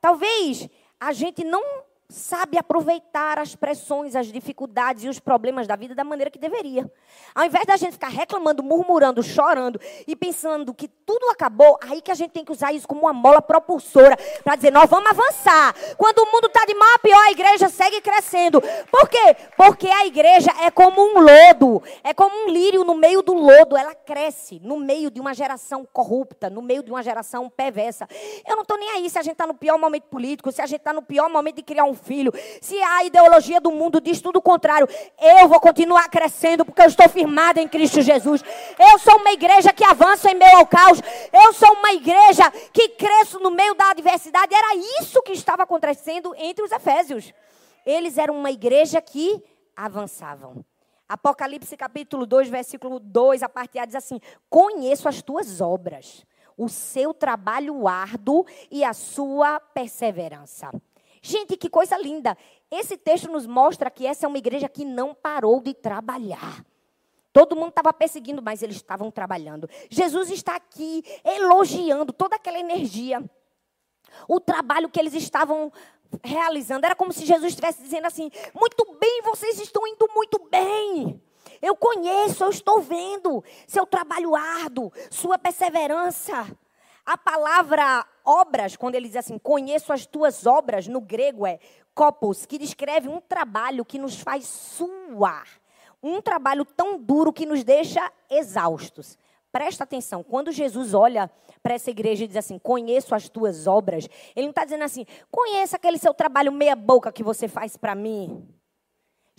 Talvez 0.02 0.70
a 1.00 1.12
gente 1.14 1.44
não 1.44 1.64
sabe 2.10 2.58
aproveitar 2.58 3.38
as 3.38 3.56
pressões, 3.56 4.16
as 4.16 4.32
dificuldades 4.32 5.04
e 5.04 5.10
os 5.10 5.20
problemas 5.20 5.68
da 5.68 5.76
vida 5.76 5.94
da 5.94 6.04
maneira 6.04 6.32
que 6.32 6.40
deveria. 6.40 6.90
Ao 7.36 7.44
invés 7.44 7.66
da 7.66 7.76
gente 7.76 7.94
ficar 7.94 8.08
reclamando, 8.08 8.64
murmurando, 8.64 9.22
chorando 9.22 9.80
e 10.08 10.16
pensando 10.16 10.74
que 10.74 10.90
tudo 11.08 11.30
acabou, 11.30 11.80
aí 11.90 12.02
que 12.02 12.12
a 12.12 12.16
gente 12.16 12.32
tem 12.32 12.44
que 12.44 12.52
usar 12.52 12.74
isso 12.74 12.86
como 12.86 13.04
uma 13.04 13.14
mola 13.14 13.42
propulsora 13.42 14.18
para 14.44 14.58
dizer, 14.58 14.72
nós 14.72 14.90
vamos 14.90 15.10
avançar. 15.10 15.74
Quando 15.98 16.20
o 16.20 16.26
mundo 16.34 16.48
está 16.48 16.66
de 16.66 16.76
mal 16.76 16.96
a 16.96 17.00
pior, 17.00 17.20
a 17.24 17.32
igreja 17.32 17.70
segue 17.70 18.02
crescendo. 18.02 18.62
Por 18.92 19.08
quê? 19.08 19.38
Porque 19.56 19.88
a 19.88 20.06
igreja 20.06 20.52
é 20.62 20.70
como 20.70 21.02
um 21.02 21.20
lodo, 21.22 21.82
é 22.04 22.14
como 22.14 22.36
um 22.44 22.50
lírio 22.50 22.84
no 22.84 22.94
meio 22.94 23.22
do 23.22 23.34
lodo, 23.34 23.78
ela 23.78 23.96
cresce 23.96 24.60
no 24.62 24.78
meio 24.78 25.10
de 25.10 25.22
uma 25.22 25.34
geração 25.34 25.88
corrupta, 25.94 26.50
no 26.50 26.62
meio 26.62 26.84
de 26.84 26.92
uma 26.92 27.02
geração 27.02 27.50
perversa. 27.50 28.06
Eu 28.46 28.58
não 28.58 28.64
estou 28.64 28.78
nem 28.78 28.90
aí 28.90 29.10
se 29.10 29.18
a 29.18 29.22
gente 29.22 29.34
está 29.34 29.48
no 29.48 29.54
pior 29.54 29.78
momento 29.78 30.08
político, 30.10 30.52
se 30.52 30.62
a 30.62 30.66
gente 30.66 30.80
está 30.80 30.92
no 30.92 31.02
pior 31.02 31.30
momento 31.30 31.56
de 31.56 31.64
criar 31.64 31.86
um 31.86 31.96
filho, 31.96 32.34
se 32.62 32.78
a 32.84 33.06
ideologia 33.06 33.62
do 33.62 33.72
mundo 33.72 34.02
diz 34.02 34.20
tudo 34.20 34.40
o 34.40 34.42
contrário, 34.42 34.90
eu 35.22 35.48
vou 35.48 35.62
continuar 35.62 36.10
crescendo 36.10 36.66
porque 36.66 36.82
eu 36.82 36.88
estou 36.88 37.08
firmada 37.08 37.62
em 37.62 37.68
Cristo 37.68 38.02
Jesus. 38.02 38.44
Eu 38.78 39.00
sou 39.00 39.16
uma 39.20 39.32
igreja 39.32 39.72
que 39.72 39.86
avança 39.86 40.30
em 40.30 40.36
meio 40.36 40.58
ao 40.58 40.68
caos. 40.68 40.97
Eu 41.32 41.54
sou 41.54 41.72
uma 41.74 41.92
igreja 41.94 42.50
que 42.74 42.90
cresço 42.90 43.40
no 43.40 43.52
meio 43.52 43.74
da 43.74 43.92
adversidade. 43.92 44.54
Era 44.54 44.76
isso 45.02 45.22
que 45.22 45.32
estava 45.32 45.64
acontecendo 45.64 46.34
entre 46.38 46.64
os 46.64 46.72
efésios. 46.72 47.34
Eles 47.86 48.18
eram 48.18 48.38
uma 48.38 48.52
igreja 48.52 49.02
que 49.02 49.44
avançavam. 49.76 50.66
Apocalipse 51.08 51.78
capítulo 51.78 52.26
2, 52.26 52.50
versículo 52.50 53.00
2, 53.00 53.42
a 53.42 53.48
parte 53.48 53.80
A 53.80 53.86
diz 53.86 53.96
assim: 53.96 54.20
Conheço 54.50 55.08
as 55.08 55.22
tuas 55.22 55.62
obras, 55.62 56.26
o 56.58 56.68
seu 56.68 57.14
trabalho 57.14 57.88
árduo 57.88 58.46
e 58.70 58.84
a 58.84 58.94
sua 58.94 59.60
perseverança. 59.60 60.70
Gente, 61.22 61.56
que 61.56 61.70
coisa 61.70 61.98
linda. 61.98 62.38
Esse 62.70 62.98
texto 62.98 63.32
nos 63.32 63.46
mostra 63.46 63.90
que 63.90 64.06
essa 64.06 64.26
é 64.26 64.28
uma 64.28 64.38
igreja 64.38 64.68
que 64.68 64.84
não 64.84 65.14
parou 65.14 65.62
de 65.62 65.74
trabalhar. 65.74 66.66
Todo 67.38 67.56
mundo 67.56 67.70
estava 67.70 67.94
perseguindo, 67.94 68.42
mas 68.42 68.64
eles 68.64 68.78
estavam 68.78 69.12
trabalhando. 69.12 69.70
Jesus 69.92 70.32
está 70.32 70.56
aqui 70.56 71.04
elogiando 71.24 72.12
toda 72.12 72.36
aquela 72.36 72.58
energia. 72.58 73.24
O 74.28 74.40
trabalho 74.40 74.90
que 74.90 75.00
eles 75.00 75.14
estavam 75.14 75.72
realizando. 76.24 76.84
Era 76.84 76.96
como 76.96 77.14
se 77.14 77.28
Jesus 77.28 77.50
estivesse 77.50 77.84
dizendo 77.84 78.08
assim: 78.08 78.32
muito 78.56 78.84
bem, 79.00 79.22
vocês 79.22 79.60
estão 79.60 79.86
indo 79.86 80.10
muito 80.16 80.50
bem. 80.50 81.22
Eu 81.62 81.76
conheço, 81.76 82.44
eu 82.44 82.50
estou 82.50 82.82
vendo 82.82 83.44
seu 83.68 83.86
trabalho 83.86 84.36
árduo, 84.36 84.92
sua 85.12 85.38
perseverança. 85.38 86.44
A 87.06 87.20
palavra 87.20 88.04
obras, 88.26 88.76
quando 88.76 88.96
ele 88.96 89.10
diz 89.10 89.16
assim, 89.16 89.38
conheço 89.38 89.94
as 89.94 90.08
tuas 90.08 90.48
obras, 90.48 90.88
no 90.88 91.00
grego 91.00 91.46
é 91.46 91.60
copos, 91.94 92.48
que 92.48 92.58
descreve 92.58 93.08
um 93.08 93.22
trabalho 93.22 93.86
que 93.86 94.00
nos 94.00 94.20
faz 94.20 94.48
suar. 94.48 95.48
Um 96.02 96.22
trabalho 96.22 96.64
tão 96.64 97.00
duro 97.00 97.34
que 97.34 97.46
nos 97.46 97.64
deixa 97.64 98.12
exaustos. 98.30 99.18
Presta 99.52 99.84
atenção, 99.84 100.24
quando 100.24 100.52
Jesus 100.52 100.94
olha 100.94 101.32
para 101.64 101.74
essa 101.74 101.90
igreja 101.90 102.24
e 102.24 102.28
diz 102.28 102.38
assim: 102.38 102.60
Conheço 102.60 103.16
as 103.16 103.30
tuas 103.30 103.66
obras, 103.66 104.08
ele 104.36 104.46
não 104.46 104.52
está 104.52 104.64
dizendo 104.64 104.84
assim: 104.84 105.06
Conheça 105.32 105.78
aquele 105.78 105.98
seu 105.98 106.14
trabalho 106.14 106.52
meia-boca 106.52 107.12
que 107.12 107.24
você 107.24 107.48
faz 107.48 107.76
para 107.76 107.96
mim. 107.96 108.48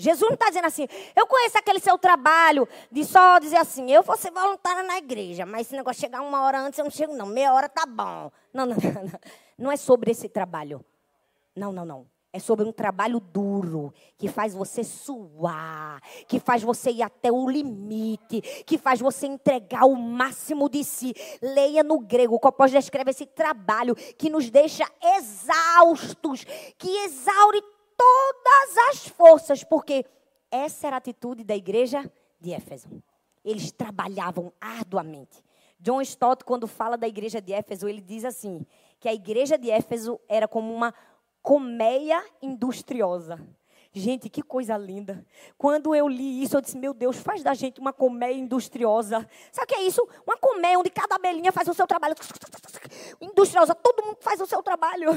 Jesus 0.00 0.28
não 0.28 0.34
está 0.34 0.46
dizendo 0.46 0.66
assim, 0.66 0.86
eu 1.16 1.26
conheço 1.26 1.58
aquele 1.58 1.80
seu 1.80 1.98
trabalho 1.98 2.68
de 2.90 3.04
só 3.04 3.40
dizer 3.40 3.56
assim, 3.56 3.90
eu 3.90 4.00
vou 4.00 4.16
ser 4.16 4.30
voluntária 4.30 4.84
na 4.84 4.96
igreja, 4.96 5.44
mas 5.44 5.62
esse 5.62 5.76
negócio 5.76 6.00
chegar 6.00 6.20
uma 6.20 6.42
hora 6.42 6.60
antes, 6.60 6.78
eu 6.78 6.84
não 6.84 6.90
chego, 6.90 7.16
não. 7.16 7.26
Meia 7.26 7.52
hora 7.52 7.68
tá 7.68 7.84
bom. 7.84 8.30
Não, 8.54 8.64
não, 8.64 8.76
não, 8.76 9.02
não. 9.02 9.20
Não 9.58 9.72
é 9.72 9.76
sobre 9.76 10.12
esse 10.12 10.28
trabalho. 10.28 10.84
Não, 11.54 11.72
não, 11.72 11.84
não. 11.84 12.06
É 12.30 12.38
sobre 12.38 12.66
um 12.66 12.72
trabalho 12.72 13.20
duro, 13.20 13.92
que 14.18 14.28
faz 14.28 14.52
você 14.52 14.84
suar, 14.84 15.98
que 16.26 16.38
faz 16.38 16.62
você 16.62 16.90
ir 16.90 17.02
até 17.02 17.32
o 17.32 17.48
limite, 17.48 18.42
que 18.66 18.76
faz 18.76 19.00
você 19.00 19.26
entregar 19.26 19.86
o 19.86 19.96
máximo 19.96 20.68
de 20.68 20.84
si. 20.84 21.14
Leia 21.40 21.82
no 21.82 21.98
grego, 21.98 22.38
Copós 22.38 22.70
descreve 22.70 23.12
esse 23.12 23.24
trabalho 23.24 23.94
que 23.94 24.28
nos 24.28 24.50
deixa 24.50 24.84
exaustos, 25.16 26.44
que 26.76 26.88
exaure 27.04 27.62
todas 27.96 28.76
as 28.90 29.08
forças, 29.08 29.64
porque 29.64 30.04
essa 30.50 30.86
era 30.86 30.96
a 30.96 30.98
atitude 30.98 31.42
da 31.44 31.56
igreja 31.56 32.10
de 32.38 32.52
Éfeso. 32.52 32.88
Eles 33.42 33.72
trabalhavam 33.72 34.52
arduamente. 34.60 35.42
John 35.80 36.02
Stott, 36.02 36.44
quando 36.44 36.66
fala 36.66 36.98
da 36.98 37.08
igreja 37.08 37.40
de 37.40 37.52
Éfeso, 37.52 37.88
ele 37.88 38.00
diz 38.00 38.24
assim: 38.24 38.66
que 38.98 39.08
a 39.08 39.14
igreja 39.14 39.56
de 39.56 39.70
Éfeso 39.70 40.20
era 40.28 40.48
como 40.48 40.74
uma 40.74 40.92
colmeia 41.48 42.22
industriosa. 42.42 43.40
Gente, 43.90 44.28
que 44.28 44.42
coisa 44.42 44.76
linda. 44.76 45.24
Quando 45.56 45.94
eu 45.94 46.06
li 46.06 46.42
isso, 46.42 46.54
eu 46.54 46.60
disse: 46.60 46.76
Meu 46.76 46.92
Deus, 46.92 47.16
faz 47.16 47.42
da 47.42 47.54
gente 47.54 47.80
uma 47.80 47.90
colmeia 47.90 48.34
industriosa. 48.34 49.26
Sabe 49.50 49.64
o 49.64 49.66
que 49.66 49.74
é 49.76 49.82
isso? 49.84 50.06
Uma 50.26 50.36
colmeia 50.36 50.78
onde 50.78 50.90
cada 50.90 51.14
abelhinha 51.14 51.50
faz 51.50 51.66
o 51.66 51.72
seu 51.72 51.86
trabalho. 51.86 52.14
Industriosa, 53.18 53.74
todo 53.74 54.04
mundo 54.04 54.18
faz 54.20 54.42
o 54.42 54.46
seu 54.46 54.62
trabalho. 54.62 55.08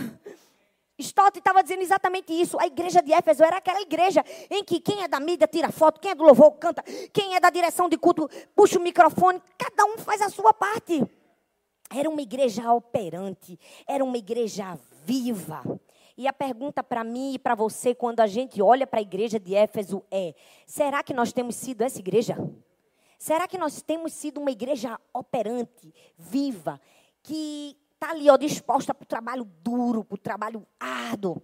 Stott 0.97 1.37
estava 1.37 1.61
dizendo 1.61 1.81
exatamente 1.81 2.31
isso. 2.31 2.57
A 2.61 2.65
igreja 2.65 3.01
de 3.01 3.11
Éfeso 3.11 3.43
era 3.43 3.57
aquela 3.57 3.81
igreja 3.81 4.23
em 4.49 4.63
que 4.63 4.79
quem 4.79 5.03
é 5.03 5.09
da 5.09 5.19
mídia 5.19 5.47
tira 5.47 5.69
foto, 5.69 5.99
quem 5.99 6.11
é 6.11 6.15
do 6.15 6.23
louvor 6.23 6.53
canta, 6.53 6.81
quem 7.11 7.35
é 7.35 7.41
da 7.41 7.49
direção 7.49 7.89
de 7.89 7.97
culto 7.97 8.29
puxa 8.55 8.79
o 8.79 8.81
microfone, 8.81 9.41
cada 9.57 9.83
um 9.83 9.97
faz 9.97 10.21
a 10.21 10.29
sua 10.29 10.53
parte. 10.53 11.03
Era 11.93 12.09
uma 12.09 12.21
igreja 12.21 12.71
operante, 12.71 13.59
era 13.85 14.01
uma 14.01 14.17
igreja 14.17 14.79
viva. 15.03 15.61
E 16.17 16.27
a 16.27 16.33
pergunta 16.33 16.83
para 16.83 17.03
mim 17.03 17.33
e 17.33 17.39
para 17.39 17.55
você, 17.55 17.95
quando 17.95 18.19
a 18.19 18.27
gente 18.27 18.61
olha 18.61 18.85
para 18.85 18.99
a 18.99 19.01
igreja 19.01 19.39
de 19.39 19.55
Éfeso, 19.55 20.03
é: 20.11 20.33
será 20.65 21.03
que 21.03 21.13
nós 21.13 21.31
temos 21.31 21.55
sido 21.55 21.81
essa 21.81 21.99
igreja? 21.99 22.37
Será 23.17 23.47
que 23.47 23.57
nós 23.57 23.81
temos 23.81 24.13
sido 24.13 24.41
uma 24.41 24.49
igreja 24.49 24.99
operante, 25.13 25.93
viva, 26.17 26.81
que 27.21 27.77
está 27.93 28.09
ali 28.09 28.29
ó, 28.29 28.35
disposta 28.35 28.93
para 28.95 29.03
o 29.03 29.07
trabalho 29.07 29.47
duro, 29.63 30.03
para 30.03 30.15
o 30.15 30.17
trabalho 30.17 30.65
árduo? 30.79 31.41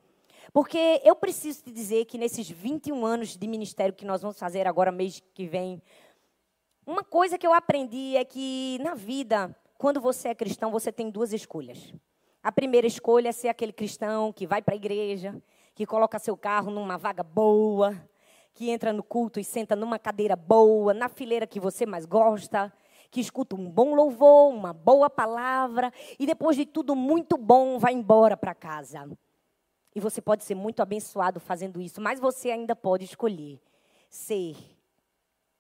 Porque 0.52 1.02
eu 1.04 1.16
preciso 1.16 1.64
te 1.64 1.72
dizer 1.72 2.06
que 2.06 2.18
nesses 2.18 2.50
21 2.50 3.06
anos 3.06 3.38
de 3.38 3.48
ministério 3.48 3.94
que 3.94 4.06
nós 4.06 4.22
vamos 4.22 4.40
fazer 4.40 4.66
agora, 4.66 4.92
mês 4.92 5.22
que 5.34 5.46
vem, 5.46 5.82
uma 6.86 7.04
coisa 7.04 7.38
que 7.38 7.46
eu 7.46 7.54
aprendi 7.54 8.16
é 8.16 8.26
que 8.26 8.80
na 8.82 8.96
vida, 8.96 9.56
quando 9.78 10.02
você 10.02 10.30
é 10.30 10.36
cristão, 10.36 10.72
você 10.72 10.92
tem 10.92 11.10
duas 11.10 11.34
escolhas. 11.34 11.94
A 12.48 12.52
primeira 12.54 12.88
escolha 12.88 13.28
é 13.28 13.32
ser 13.34 13.50
aquele 13.50 13.74
cristão 13.74 14.32
que 14.32 14.48
vai 14.48 14.62
para 14.62 14.74
a 14.74 14.78
igreja, 14.78 15.36
que 15.76 15.86
coloca 15.86 16.18
seu 16.18 16.38
carro 16.38 16.72
numa 16.72 16.98
vaga 16.98 17.22
boa, 17.22 17.94
que 18.54 18.70
entra 18.70 18.94
no 18.94 19.04
culto 19.04 19.38
e 19.38 19.44
senta 19.44 19.76
numa 19.76 20.00
cadeira 20.00 20.34
boa, 20.34 20.94
na 20.94 21.10
fileira 21.10 21.46
que 21.46 21.60
você 21.60 21.86
mais 21.86 22.06
gosta, 22.06 22.72
que 23.12 23.20
escuta 23.20 23.54
um 23.54 23.70
bom 23.70 23.94
louvor, 23.94 24.54
uma 24.54 24.72
boa 24.72 25.10
palavra 25.10 25.92
e 26.18 26.26
depois 26.26 26.56
de 26.56 26.66
tudo 26.66 26.96
muito 26.96 27.38
bom 27.38 27.78
vai 27.78 27.92
embora 27.92 28.38
para 28.38 28.56
casa. 28.56 29.12
E 29.94 30.00
você 30.00 30.22
pode 30.22 30.46
ser 30.46 30.56
muito 30.56 30.82
abençoado 30.82 31.42
fazendo 31.42 31.82
isso, 31.82 32.00
mas 32.00 32.18
você 32.18 32.50
ainda 32.50 32.78
pode 32.78 33.04
escolher 33.04 33.60
ser 34.10 34.56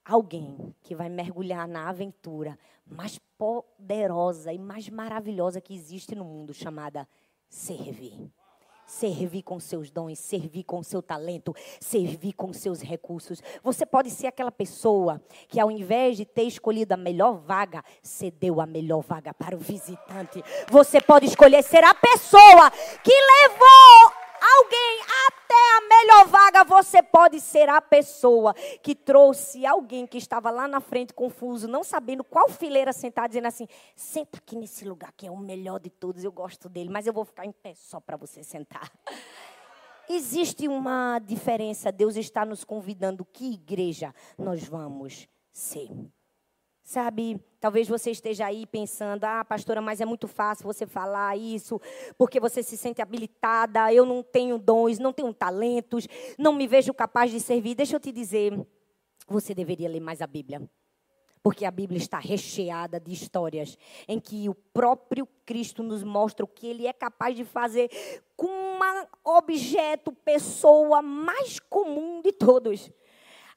alguém 0.06 0.74
que 0.84 0.96
vai 0.96 1.10
mergulhar 1.10 1.68
na 1.68 1.90
aventura 1.90 2.58
mais 2.90 3.20
poderosa 3.38 4.52
e 4.54 4.58
mais 4.58 4.90
maravilhosa 4.90 5.62
que 5.62 5.74
existe 5.74 6.16
no 6.16 6.26
mundo, 6.26 6.54
chamada 6.54 7.08
servir. 7.50 8.32
Servir 8.86 9.44
com 9.44 9.60
seus 9.60 9.92
dons, 9.92 10.18
servir 10.18 10.64
com 10.64 10.82
seu 10.82 11.02
talento, 11.02 11.54
servir 11.78 12.32
com 12.32 12.54
seus 12.54 12.82
recursos. 12.82 13.44
Você 13.62 13.86
pode 13.86 14.10
ser 14.10 14.28
aquela 14.28 14.52
pessoa 14.52 15.22
que, 15.50 15.60
ao 15.60 15.70
invés 15.70 16.16
de 16.16 16.24
ter 16.24 16.44
escolhido 16.44 16.94
a 16.94 16.98
melhor 16.98 17.34
vaga, 17.34 17.84
cedeu 18.02 18.62
a 18.62 18.66
melhor 18.66 19.02
vaga 19.02 19.34
para 19.34 19.58
o 19.58 19.60
visitante. 19.60 20.42
Você 20.72 21.02
pode 21.02 21.26
escolher 21.26 21.64
ser 21.64 21.84
a 21.84 21.94
pessoa 21.94 22.72
que 23.04 23.12
levou 23.12 24.14
alguém 24.40 25.02
até 25.48 25.78
a 25.78 25.82
melhor 25.88 26.28
vaga, 26.28 26.64
você 26.66 27.02
pode 27.02 27.40
ser 27.40 27.70
a 27.70 27.82
pessoa 27.82 28.54
que 28.84 28.94
trouxe 28.94 29.66
alguém 29.66 30.06
que 30.06 30.18
estava 30.18 30.52
lá 30.52 30.68
na 30.68 30.82
frente 30.82 31.14
confuso, 31.14 31.68
não 31.68 31.84
sabendo 31.84 32.24
qual 32.24 32.50
fileira 32.50 32.92
sentar, 32.92 33.30
dizendo 33.30 33.48
assim: 33.48 33.68
senta 33.96 34.38
aqui 34.38 34.58
nesse 34.58 34.84
lugar 34.84 35.14
que 35.14 35.26
é 35.26 35.32
o 35.32 35.38
melhor 35.38 35.80
de 35.80 35.90
todos, 35.90 36.24
eu 36.24 36.32
gosto 36.32 36.68
dele, 36.68 36.90
mas 36.90 37.08
eu 37.08 37.14
vou 37.14 37.24
ficar 37.24 37.46
em 37.46 37.52
pé 37.52 37.74
só 37.76 38.02
para 38.02 38.18
você 38.18 38.44
sentar. 38.44 38.92
Existe 40.10 40.68
uma 40.68 41.20
diferença, 41.20 41.92
Deus 41.92 42.16
está 42.16 42.46
nos 42.46 42.64
convidando, 42.64 43.26
que 43.26 43.54
igreja 43.54 44.14
nós 44.38 44.66
vamos 44.66 45.28
ser. 45.52 45.90
Sabe, 46.88 47.38
talvez 47.60 47.86
você 47.86 48.12
esteja 48.12 48.46
aí 48.46 48.66
pensando, 48.66 49.26
ah, 49.26 49.44
pastora, 49.44 49.82
mas 49.82 50.00
é 50.00 50.06
muito 50.06 50.26
fácil 50.26 50.64
você 50.64 50.88
falar 50.88 51.38
isso, 51.38 51.82
porque 52.18 52.40
você 52.40 52.64
se 52.64 52.78
sente 52.78 53.02
habilitada, 53.02 53.92
eu 53.92 54.06
não 54.06 54.24
tenho 54.24 54.58
dons, 54.58 54.98
não 54.98 55.12
tenho 55.12 55.34
talentos, 55.34 56.08
não 56.40 56.54
me 56.54 56.66
vejo 56.66 56.94
capaz 56.94 57.30
de 57.30 57.42
servir. 57.42 57.76
Deixa 57.76 57.98
eu 57.98 58.00
te 58.00 58.10
dizer, 58.10 58.58
você 59.28 59.54
deveria 59.54 59.90
ler 59.90 60.00
mais 60.00 60.22
a 60.22 60.28
Bíblia. 60.28 60.62
Porque 61.44 61.66
a 61.66 61.72
Bíblia 61.72 61.98
está 61.98 62.20
recheada 62.20 63.02
de 63.02 63.12
histórias 63.12 63.78
em 64.08 64.18
que 64.18 64.48
o 64.48 64.56
próprio 64.56 65.28
Cristo 65.46 65.84
nos 65.84 66.06
mostra 66.06 66.46
o 66.46 66.48
que 66.48 66.68
ele 66.68 66.88
é 66.88 66.94
capaz 66.94 67.36
de 67.36 67.44
fazer 67.44 67.92
com 68.38 68.48
um 68.48 68.78
objeto, 69.26 70.14
pessoa 70.14 71.02
mais 71.02 71.60
comum 71.60 72.22
de 72.22 72.32
todos. 72.32 72.90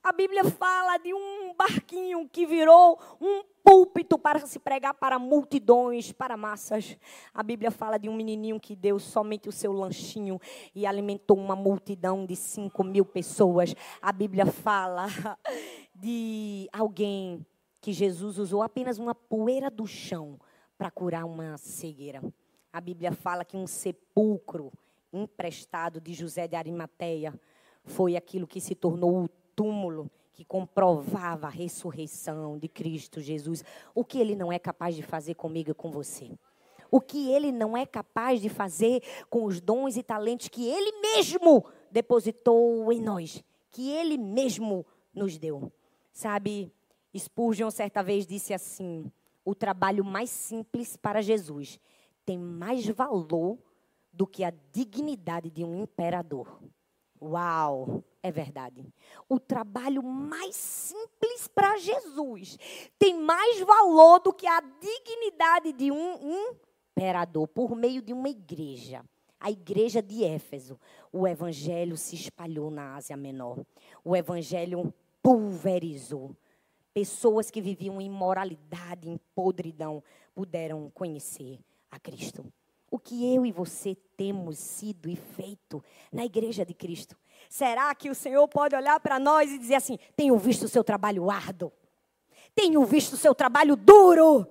A 0.03 0.13
Bíblia 0.13 0.45
fala 0.45 0.97
de 0.97 1.13
um 1.13 1.55
barquinho 1.55 2.27
que 2.27 2.47
virou 2.47 2.99
um 3.21 3.43
púlpito 3.63 4.19
para 4.19 4.41
se 4.47 4.59
pregar 4.59 4.95
para 4.95 5.19
multidões, 5.19 6.11
para 6.11 6.39
massas. 6.39 6.97
A 7.35 7.43
Bíblia 7.43 7.71
fala 7.71 7.99
de 7.99 8.09
um 8.09 8.17
menininho 8.17 8.59
que 8.59 8.75
deu 8.75 8.99
somente 8.99 9.47
o 9.47 9.53
seu 9.53 9.73
lanchinho 9.73 10.41
e 10.75 10.87
alimentou 10.87 11.37
uma 11.37 11.55
multidão 11.55 12.25
de 12.25 12.35
5 12.35 12.83
mil 12.83 13.05
pessoas. 13.05 13.75
A 14.01 14.11
Bíblia 14.11 14.47
fala 14.47 15.07
de 15.95 16.67
alguém 16.73 17.45
que 17.79 17.93
Jesus 17.93 18.39
usou 18.39 18.63
apenas 18.63 18.99
uma 18.99 19.15
poeira 19.15 19.71
do 19.71 19.87
chão 19.87 20.41
para 20.79 20.91
curar 20.91 21.27
uma 21.27 21.59
cegueira. 21.59 22.23
A 22.73 22.81
Bíblia 22.81 23.13
fala 23.13 23.45
que 23.45 23.57
um 23.57 23.67
sepulcro 23.67 24.73
emprestado 25.13 26.01
de 26.01 26.15
José 26.15 26.49
de 26.49 26.57
Arimateia 26.57 27.39
foi 27.85 28.17
aquilo 28.17 28.47
que 28.47 28.61
se 28.61 28.75
tornou 28.75 29.25
o 29.25 29.29
túmulo 29.61 30.11
que 30.33 30.43
comprovava 30.43 31.47
a 31.47 31.51
ressurreição 31.51 32.57
de 32.59 32.67
Cristo 32.67 33.21
Jesus. 33.21 33.63
O 33.95 34.03
que 34.03 34.19
ele 34.19 34.35
não 34.35 34.51
é 34.51 34.59
capaz 34.59 34.97
de 34.97 35.03
fazer 35.03 35.35
comigo 35.35 35.71
e 35.71 35.75
com 35.75 35.91
você? 35.91 36.31
O 36.91 36.99
que 36.99 37.31
ele 37.31 37.53
não 37.53 37.77
é 37.77 37.85
capaz 37.85 38.41
de 38.41 38.49
fazer 38.49 39.03
com 39.29 39.45
os 39.45 39.61
dons 39.61 39.99
e 39.99 40.03
talentos 40.03 40.49
que 40.49 40.67
ele 40.67 40.99
mesmo 41.03 41.63
depositou 41.91 42.91
em 42.91 43.03
nós, 43.03 43.45
que 43.71 43.91
ele 43.91 44.17
mesmo 44.17 44.87
nos 45.13 45.37
deu. 45.37 45.71
Sabe, 46.11 46.73
Spurgeon 47.15 47.71
certa 47.71 48.03
vez 48.03 48.27
disse 48.27 48.55
assim: 48.55 49.13
o 49.45 49.55
trabalho 49.55 50.03
mais 50.03 50.31
simples 50.31 50.97
para 50.97 51.21
Jesus 51.21 51.79
tem 52.25 52.39
mais 52.39 52.89
valor 52.89 53.59
do 54.11 54.27
que 54.27 54.43
a 54.43 54.55
dignidade 54.73 55.51
de 55.51 55.63
um 55.63 55.83
imperador. 55.83 56.59
Uau, 57.23 58.03
é 58.23 58.31
verdade. 58.31 58.83
O 59.29 59.39
trabalho 59.39 60.03
mais 60.03 60.57
simples 60.57 61.47
para 61.49 61.77
Jesus 61.77 62.59
tem 62.99 63.21
mais 63.21 63.61
valor 63.61 64.21
do 64.21 64.33
que 64.33 64.47
a 64.47 64.61
dignidade 64.61 65.73
de 65.73 65.93
um 65.93 66.51
imperador 66.97 67.47
por 67.49 67.77
meio 67.77 68.01
de 68.01 68.13
uma 68.15 68.29
igreja. 68.29 69.05
A 69.39 69.51
igreja 69.51 70.03
de 70.03 70.25
Éfeso. 70.25 70.79
O 71.13 71.27
evangelho 71.29 71.97
se 71.97 72.15
espalhou 72.15 72.71
na 72.71 72.97
Ásia 72.97 73.17
Menor. 73.17 73.65
O 74.03 74.17
evangelho 74.17 74.93
pulverizou. 75.23 76.35
Pessoas 76.93 77.51
que 77.51 77.61
viviam 77.61 78.01
em 78.01 78.11
moralidade, 78.11 79.09
em 79.09 79.19
podridão, 79.35 80.03
puderam 80.35 80.91
conhecer 80.91 81.59
a 81.91 81.99
Cristo 81.99 82.51
o 82.91 82.99
que 82.99 83.35
eu 83.35 83.47
e 83.47 83.53
você 83.53 83.95
temos 84.17 84.59
sido 84.59 85.09
e 85.09 85.17
feito 85.17 85.83
na 86.13 86.25
igreja 86.25 86.65
de 86.65 86.75
Cristo. 86.75 87.17
Será 87.49 87.95
que 87.95 88.11
o 88.11 88.15
Senhor 88.15 88.47
pode 88.49 88.75
olhar 88.75 88.99
para 89.01 89.19
nós 89.19 89.51
e 89.51 89.59
dizer 89.59 89.77
assim: 89.77 89.99
tenho 90.17 90.37
visto 90.37 90.65
o 90.65 90.69
seu 90.69 90.83
trabalho 90.83 91.31
árduo, 91.31 91.73
tenho 92.55 92.85
visto 92.85 93.15
o 93.15 93.17
seu 93.17 93.35
trabalho 93.35 93.77
duro? 93.77 94.47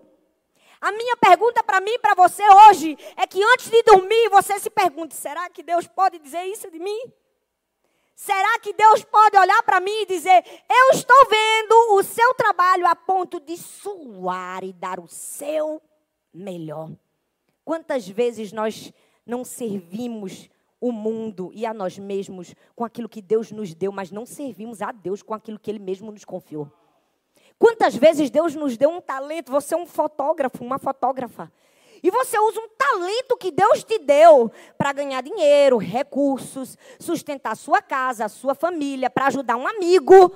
A 0.81 0.93
minha 0.93 1.17
pergunta 1.17 1.61
para 1.61 1.81
mim 1.81 1.91
e 1.91 1.99
para 1.99 2.15
você 2.15 2.41
hoje 2.67 2.97
é 3.17 3.27
que 3.27 3.43
antes 3.43 3.69
de 3.69 3.83
dormir 3.83 4.29
você 4.29 4.57
se 4.59 4.69
pergunte: 4.69 5.13
será 5.13 5.49
que 5.49 5.61
Deus 5.61 5.87
pode 5.87 6.17
dizer 6.19 6.43
isso 6.45 6.71
de 6.71 6.79
mim? 6.79 7.11
Será 8.15 8.59
que 8.59 8.73
Deus 8.73 9.03
pode 9.03 9.37
olhar 9.37 9.63
para 9.63 9.79
mim 9.79 10.01
e 10.01 10.05
dizer: 10.05 10.43
Eu 10.69 10.91
estou 10.91 11.29
vendo 11.29 11.93
o 11.95 12.03
seu 12.03 12.33
trabalho 12.33 12.85
a 12.85 12.95
ponto 12.95 13.39
de 13.39 13.57
suar 13.57 14.63
e 14.63 14.73
dar 14.73 14.99
o 14.99 15.07
seu 15.07 15.81
melhor? 16.33 16.91
Quantas 17.69 18.09
vezes 18.09 18.51
nós 18.51 18.91
não 19.23 19.45
servimos 19.45 20.49
o 20.81 20.91
mundo 20.91 21.51
e 21.53 21.67
a 21.67 21.71
nós 21.71 21.99
mesmos 21.99 22.55
com 22.75 22.83
aquilo 22.83 23.07
que 23.07 23.21
Deus 23.21 23.51
nos 23.51 23.75
deu, 23.75 23.91
mas 23.91 24.09
não 24.09 24.25
servimos 24.25 24.81
a 24.81 24.91
Deus 24.91 25.21
com 25.21 25.35
aquilo 25.35 25.59
que 25.59 25.69
Ele 25.69 25.77
mesmo 25.77 26.11
nos 26.11 26.25
confiou? 26.25 26.67
Quantas 27.59 27.95
vezes 27.95 28.31
Deus 28.31 28.55
nos 28.55 28.75
deu 28.75 28.89
um 28.89 28.99
talento, 28.99 29.51
você 29.51 29.75
é 29.75 29.77
um 29.77 29.85
fotógrafo, 29.85 30.63
uma 30.63 30.79
fotógrafa, 30.79 31.51
e 32.01 32.09
você 32.09 32.39
usa 32.39 32.59
um 32.59 32.69
talento 32.69 33.37
que 33.37 33.51
Deus 33.51 33.83
te 33.83 33.99
deu 33.99 34.51
para 34.75 34.91
ganhar 34.91 35.21
dinheiro, 35.21 35.77
recursos, 35.77 36.75
sustentar 36.99 37.55
sua 37.55 37.83
casa, 37.83 38.27
sua 38.27 38.55
família, 38.55 39.11
para 39.11 39.27
ajudar 39.27 39.57
um 39.57 39.67
amigo 39.67 40.35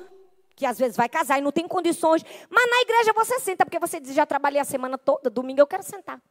que 0.56 0.68
às 0.68 0.78
vezes 0.78 0.96
vai 0.96 1.10
casar 1.10 1.40
e 1.40 1.42
não 1.42 1.52
tem 1.52 1.68
condições, 1.68 2.24
mas 2.48 2.70
na 2.70 2.82
igreja 2.82 3.12
você 3.12 3.40
senta 3.40 3.66
porque 3.66 3.80
você 3.80 4.00
diz 4.00 4.14
já 4.14 4.24
trabalhei 4.24 4.62
a 4.62 4.64
semana 4.64 5.00
toda, 5.00 5.32
domingo 5.32 5.62
eu 5.62 5.66
quero 5.66 5.82
sentar. 5.82 6.22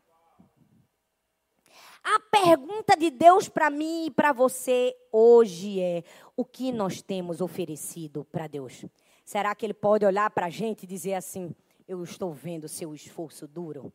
A 2.03 2.19
pergunta 2.19 2.97
de 2.97 3.11
Deus 3.11 3.49
para 3.49 3.71
mim 3.71 4.07
e 4.07 4.11
para 4.11 4.33
você 4.33 4.97
hoje 5.12 5.81
é: 5.81 6.03
o 6.37 6.45
que 6.45 6.73
nós 6.73 7.01
temos 7.01 7.41
oferecido 7.41 8.25
para 8.25 8.47
Deus? 8.47 8.85
Será 9.25 9.55
que 9.55 9.65
Ele 9.65 9.75
pode 9.75 10.05
olhar 10.05 10.29
para 10.31 10.47
a 10.47 10.51
gente 10.51 10.83
e 10.83 10.87
dizer 10.87 11.15
assim: 11.15 11.55
eu 11.87 12.03
estou 12.03 12.33
vendo 12.33 12.69
seu 12.69 12.93
esforço 12.95 13.47
duro? 13.47 13.93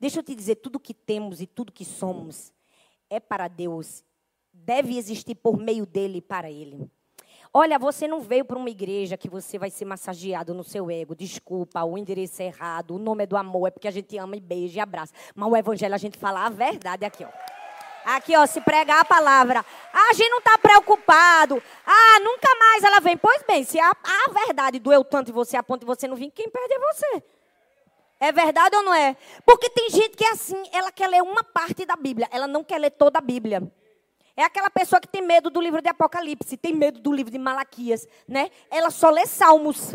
Deixa 0.00 0.18
eu 0.18 0.24
te 0.24 0.34
dizer: 0.34 0.56
tudo 0.56 0.80
que 0.80 0.92
temos 0.92 1.40
e 1.40 1.46
tudo 1.46 1.72
que 1.72 1.84
somos 1.84 2.52
é 3.08 3.20
para 3.20 3.46
Deus, 3.46 4.04
deve 4.52 4.98
existir 4.98 5.36
por 5.36 5.56
meio 5.56 5.86
dele 5.86 6.18
e 6.18 6.22
para 6.22 6.50
Ele. 6.50 6.90
Olha, 7.56 7.78
você 7.78 8.08
não 8.08 8.20
veio 8.20 8.44
para 8.44 8.58
uma 8.58 8.68
igreja 8.68 9.16
que 9.16 9.28
você 9.28 9.56
vai 9.56 9.70
ser 9.70 9.84
massageado 9.84 10.52
no 10.52 10.64
seu 10.64 10.90
ego. 10.90 11.14
Desculpa, 11.14 11.84
o 11.84 11.96
endereço 11.96 12.42
é 12.42 12.46
errado, 12.46 12.96
o 12.96 12.98
nome 12.98 13.22
é 13.22 13.26
do 13.26 13.36
amor, 13.36 13.68
é 13.68 13.70
porque 13.70 13.86
a 13.86 13.92
gente 13.92 14.18
ama 14.18 14.34
e 14.34 14.40
beija 14.40 14.78
e 14.78 14.80
abraça. 14.80 15.12
Mas 15.36 15.48
o 15.48 15.56
evangelho 15.56 15.94
a 15.94 15.98
gente 15.98 16.18
fala 16.18 16.46
a 16.46 16.50
verdade 16.50 17.04
aqui, 17.04 17.24
ó. 17.24 17.28
Aqui, 18.06 18.36
ó, 18.36 18.44
se 18.44 18.60
pregar 18.60 19.02
a 19.02 19.04
palavra. 19.04 19.64
Ah, 19.92 20.10
a 20.10 20.12
gente 20.14 20.30
não 20.30 20.38
está 20.38 20.58
preocupado. 20.58 21.62
Ah, 21.86 22.18
nunca 22.24 22.48
mais 22.58 22.82
ela 22.82 22.98
vem. 22.98 23.16
Pois 23.16 23.44
bem, 23.46 23.62
se 23.62 23.78
a, 23.78 23.88
a 23.88 24.32
verdade 24.32 24.80
doeu 24.80 25.04
tanto 25.04 25.30
em 25.30 25.34
você, 25.34 25.56
a 25.56 25.62
ponto 25.62 25.82
de 25.82 25.86
você 25.86 26.08
não 26.08 26.16
vir, 26.16 26.32
quem 26.32 26.50
perde 26.50 26.74
é 26.74 26.78
você. 26.80 27.22
É 28.18 28.32
verdade 28.32 28.74
ou 28.74 28.82
não 28.82 28.92
é? 28.92 29.16
Porque 29.46 29.70
tem 29.70 29.90
gente 29.90 30.16
que 30.16 30.24
é 30.24 30.32
assim, 30.32 30.60
ela 30.72 30.90
quer 30.90 31.06
ler 31.06 31.22
uma 31.22 31.44
parte 31.44 31.86
da 31.86 31.94
Bíblia, 31.94 32.28
ela 32.32 32.48
não 32.48 32.64
quer 32.64 32.78
ler 32.78 32.90
toda 32.90 33.20
a 33.20 33.22
Bíblia. 33.22 33.62
É 34.36 34.42
aquela 34.42 34.68
pessoa 34.68 35.00
que 35.00 35.08
tem 35.08 35.22
medo 35.22 35.48
do 35.48 35.60
livro 35.60 35.80
de 35.80 35.88
Apocalipse, 35.88 36.56
tem 36.56 36.74
medo 36.74 37.00
do 37.00 37.12
livro 37.12 37.30
de 37.30 37.38
Malaquias, 37.38 38.06
né? 38.26 38.50
Ela 38.70 38.90
só 38.90 39.10
lê 39.10 39.26
Salmos, 39.26 39.94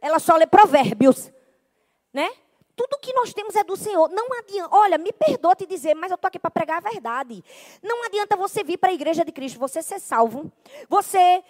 ela 0.00 0.18
só 0.18 0.36
lê 0.36 0.46
Provérbios, 0.46 1.32
né? 2.12 2.30
Tudo 2.76 2.98
que 3.00 3.12
nós 3.12 3.34
temos 3.34 3.56
é 3.56 3.64
do 3.64 3.76
Senhor. 3.76 4.08
Não 4.10 4.32
adianta, 4.38 4.76
olha, 4.76 4.98
me 4.98 5.12
perdoa 5.12 5.56
te 5.56 5.66
dizer, 5.66 5.94
mas 5.94 6.12
eu 6.12 6.14
estou 6.14 6.28
aqui 6.28 6.38
para 6.38 6.50
pregar 6.50 6.78
a 6.78 6.88
verdade. 6.88 7.42
Não 7.82 8.04
adianta 8.04 8.36
você 8.36 8.62
vir 8.62 8.76
para 8.76 8.90
a 8.90 8.94
igreja 8.94 9.24
de 9.24 9.32
Cristo, 9.32 9.58
você 9.58 9.82
ser 9.82 9.98
salvo, 9.98 10.52
você 10.88 11.42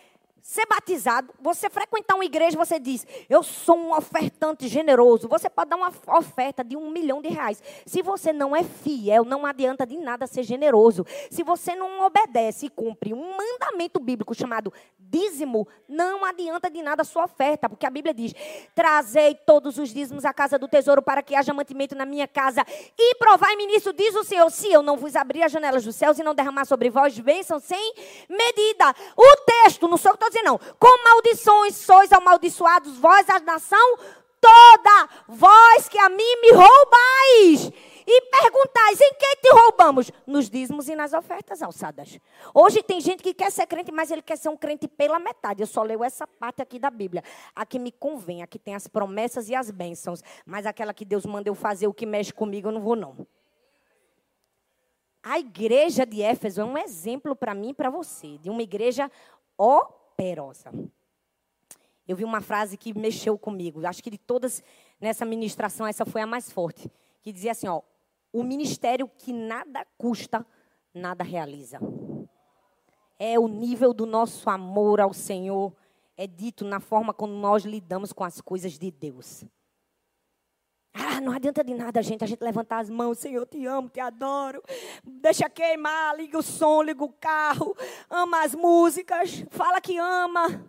ser 0.43 0.67
batizado, 0.67 1.33
você 1.41 1.69
frequentar 1.69 2.15
uma 2.15 2.25
igreja, 2.25 2.57
você 2.57 2.79
diz, 2.79 3.07
eu 3.29 3.43
sou 3.43 3.77
um 3.77 3.97
ofertante 3.97 4.69
generoso. 4.69 5.29
Você 5.29 5.49
pode 5.51 5.71
dar 5.71 5.77
uma 5.77 5.93
oferta 6.17 6.65
de 6.65 6.77
um 6.77 6.91
milhão 6.91 7.21
de 7.21 7.29
reais. 7.29 7.63
Se 7.87 8.03
você 8.03 8.33
não 8.33 8.55
é 8.55 8.63
fiel, 8.63 9.25
não 9.25 9.45
adianta 9.45 9.87
de 9.87 9.97
nada 9.97 10.27
ser 10.27 10.43
generoso. 10.43 11.05
Se 11.31 11.43
você 11.43 11.75
não 11.75 12.03
obedece 12.03 12.67
e 12.67 12.71
cumpre 12.71 13.13
um 13.13 13.37
mandamento 13.37 14.01
bíblico 14.01 14.35
chamado 14.35 14.73
dízimo, 14.99 15.67
não 15.89 16.25
adianta 16.25 16.71
de 16.71 16.83
nada 16.83 17.03
a 17.03 17.05
sua 17.05 17.25
oferta, 17.25 17.69
porque 17.69 17.87
a 17.87 17.91
Bíblia 17.91 18.13
diz: 18.13 18.35
trazei 18.75 19.35
todos 19.35 19.79
os 19.79 19.93
dízimos 19.93 20.25
à 20.25 20.33
casa 20.33 20.59
do 20.59 20.69
tesouro 20.69 21.03
para 21.03 21.23
que 21.23 21.35
haja 21.35 21.55
mantimento 21.55 21.95
na 21.95 22.05
minha 22.05 22.29
casa. 22.29 22.65
E 22.97 23.15
provai-me 23.17 23.67
nisso, 23.67 23.93
diz 23.93 24.15
o 24.15 24.25
Senhor, 24.25 24.51
se 24.51 24.71
eu 24.73 24.83
não 24.83 24.97
vos 24.97 25.17
abrir 25.17 25.43
as 25.43 25.53
janelas 25.53 25.85
dos 25.85 25.97
céus 25.97 26.19
e 26.19 26.23
não 26.23 26.35
derramar 26.35 26.65
sobre 26.65 26.91
vós 26.91 27.19
bênção 27.19 27.59
sem 27.59 27.95
medida. 28.29 28.95
O 29.17 29.37
texto, 29.45 29.89
não 29.89 29.97
sou 29.97 30.17
estou 30.29 30.45
não. 30.45 30.59
Com 30.79 31.05
maldições 31.05 31.77
sois 31.77 32.13
amaldiçoados, 32.13 32.99
vós, 32.99 33.29
a 33.29 33.39
nação 33.41 33.99
toda, 34.41 35.09
vós 35.27 35.89
que 35.89 35.99
a 35.99 36.09
mim 36.09 36.41
me 36.41 36.53
roubais 36.53 37.73
e 38.07 38.21
perguntais: 38.23 39.01
em 39.01 39.13
que 39.15 39.37
te 39.37 39.53
roubamos? 39.53 40.11
Nos 40.27 40.49
dízimos 40.49 40.89
e 40.89 40.97
nas 40.97 41.13
ofertas 41.13 41.63
alçadas. 41.63 42.19
Hoje 42.55 42.83
tem 42.83 43.01
gente 43.01 43.23
que 43.23 43.35
quer 43.35 43.53
ser 43.53 43.67
crente, 43.67 43.93
mas 43.93 44.11
ele 44.11 44.23
quer 44.23 44.37
ser 44.37 44.49
um 44.49 44.57
crente 44.57 44.89
pela 44.89 45.19
metade. 45.19 45.63
Eu 45.63 45.67
só 45.67 45.83
leio 45.83 46.03
essa 46.03 46.27
parte 46.27 46.63
aqui 46.63 46.79
da 46.79 46.91
Bíblia. 46.91 47.23
A 47.55 47.67
que 47.67 47.79
me 47.79 47.93
convém, 47.93 48.43
a 48.43 48.47
que 48.47 48.59
tem 48.59 48.75
as 48.75 48.87
promessas 48.87 49.49
e 49.49 49.55
as 49.55 49.71
bênçãos. 49.71 50.23
Mas 50.47 50.67
aquela 50.67 50.95
que 50.95 51.05
Deus 51.05 51.27
manda 51.27 51.49
eu 51.49 51.55
fazer 51.55 51.87
o 51.87 51.95
que 51.95 52.07
mexe 52.07 52.33
comigo, 52.33 52.69
eu 52.69 52.73
não 52.73 52.81
vou, 52.81 52.97
não. 52.97 53.27
A 55.23 55.39
igreja 55.39 56.07
de 56.07 56.23
Éfeso 56.23 56.61
é 56.61 56.65
um 56.65 56.79
exemplo 56.79 57.37
para 57.37 57.53
mim 57.53 57.71
e 57.71 57.75
para 57.75 57.91
você, 57.91 58.39
de 58.39 58.49
uma 58.49 58.63
igreja 58.63 59.11
operosa. 60.19 60.73
Eu 62.07 62.17
vi 62.17 62.25
uma 62.25 62.41
frase 62.41 62.77
que 62.77 62.99
mexeu 62.99 63.39
comigo. 63.39 63.87
Acho 63.87 64.03
que 64.03 64.11
de 64.11 64.19
todas 64.19 64.63
nessa 65.01 65.25
ministração, 65.25 65.87
essa 65.87 66.05
foi 66.05 66.21
a 66.21 66.27
mais 66.27 66.51
forte. 66.51 66.91
Que 67.23 67.33
dizia 67.33 67.53
assim: 67.53 67.69
ó, 67.69 67.83
o 68.33 68.43
ministério 68.43 69.09
que 69.17 69.33
nada 69.33 69.87
custa, 69.97 70.45
nada 70.93 71.23
realiza. 71.23 71.79
É 73.19 73.39
o 73.39 73.47
nível 73.47 73.93
do 73.93 74.07
nosso 74.07 74.51
amor 74.51 75.01
ao 75.01 75.13
Senhor, 75.13 75.73
é 76.17 76.27
dito 76.27 76.65
na 76.65 76.81
forma 76.81 77.15
como 77.15 77.33
nós 77.33 77.65
lidamos 77.65 78.13
com 78.13 78.25
as 78.25 78.41
coisas 78.41 78.79
de 78.79 78.91
Deus. 78.91 79.45
Ah, 81.01 81.21
não 81.21 81.33
adianta 81.33 81.63
de 81.63 81.73
nada, 81.75 82.03
gente, 82.03 82.25
a 82.25 82.27
gente 82.27 82.43
levantar 82.43 82.81
as 82.81 82.91
mãos, 82.91 83.19
Senhor, 83.19 83.47
te 83.47 83.65
amo, 83.65 83.89
te 83.89 84.01
adoro. 84.01 84.61
Deixa 85.05 85.49
queimar, 85.49 86.17
liga 86.17 86.37
o 86.37 86.43
som, 86.43 86.83
liga 86.83 87.05
o 87.05 87.13
carro, 87.13 87.77
ama 88.11 88.43
as 88.43 88.53
músicas, 88.53 89.45
fala 89.51 89.81
que 89.81 89.97
ama. 89.97 90.65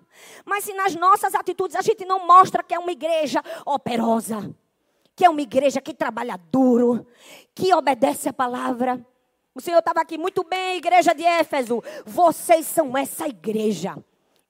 Mas 0.45 0.65
se 0.65 0.73
nas 0.73 0.93
nossas 0.95 1.33
atitudes 1.33 1.75
a 1.75 1.81
gente 1.81 2.05
não 2.05 2.27
mostra 2.27 2.61
que 2.61 2.75
é 2.75 2.79
uma 2.79 2.91
igreja 2.91 3.43
operosa, 3.65 4.55
que 5.15 5.25
é 5.25 5.29
uma 5.29 5.41
igreja 5.41 5.81
que 5.81 5.95
trabalha 5.95 6.39
duro, 6.51 7.07
que 7.55 7.73
obedece 7.73 8.29
a 8.29 8.33
palavra. 8.33 9.03
O 9.55 9.61
Senhor 9.61 9.79
estava 9.79 10.01
aqui 10.01 10.17
muito 10.17 10.43
bem, 10.43 10.77
igreja 10.77 11.13
de 11.13 11.23
Éfeso. 11.23 11.83
Vocês 12.05 12.67
são 12.67 12.95
essa 12.95 13.27
igreja. 13.27 13.97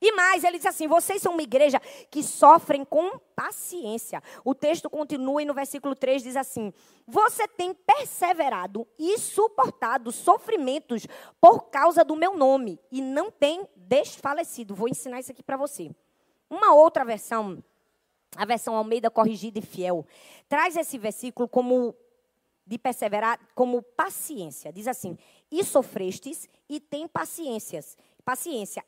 E 0.02 0.12
mais, 0.14 0.44
ele 0.44 0.58
diz 0.58 0.66
assim: 0.66 0.88
vocês 0.88 1.22
são 1.22 1.34
uma 1.34 1.42
igreja 1.42 1.80
que 2.10 2.24
sofrem 2.24 2.86
com 2.86 3.20
paciência. 3.36 4.24
O 4.46 4.56
texto 4.56 4.90
continua 4.90 5.42
e 5.42 5.46
no 5.46 5.54
versículo 5.54 5.96
3 5.96 6.24
diz 6.24 6.36
assim: 6.36 6.74
Você 7.08 7.48
tem 7.48 7.74
perseverado 7.74 8.88
e 8.98 9.18
suportado 9.18 10.12
sofrimentos 10.12 11.06
por 11.42 11.70
causa 11.70 12.04
do 12.04 12.16
meu 12.16 12.38
nome 12.38 12.80
e 12.92 13.02
não 13.02 13.30
tem 13.30 13.68
desfalecido. 13.76 14.76
Vou 14.76 14.88
ensinar 14.88 15.20
isso 15.20 15.32
aqui 15.32 15.44
para 15.44 15.58
você. 15.58 15.92
Uma 16.50 16.74
outra 16.74 17.04
versão 17.04 17.62
a 18.36 18.46
versão 18.46 18.76
Almeida 18.76 19.10
corrigida 19.10 19.60
e 19.60 19.62
fiel, 19.62 20.06
traz 20.48 20.76
esse 20.76 20.98
versículo 20.98 21.48
como 21.48 21.96
de 22.66 22.78
perseverar 22.78 23.40
como 23.56 23.82
paciência. 23.82 24.72
Diz 24.72 24.88
assim: 24.88 25.18
"E 25.52 25.64
sofrestes 25.64 26.48
e 26.70 26.80
tem 26.80 27.08
paciências, 27.08 27.98
paciência, 28.24 28.86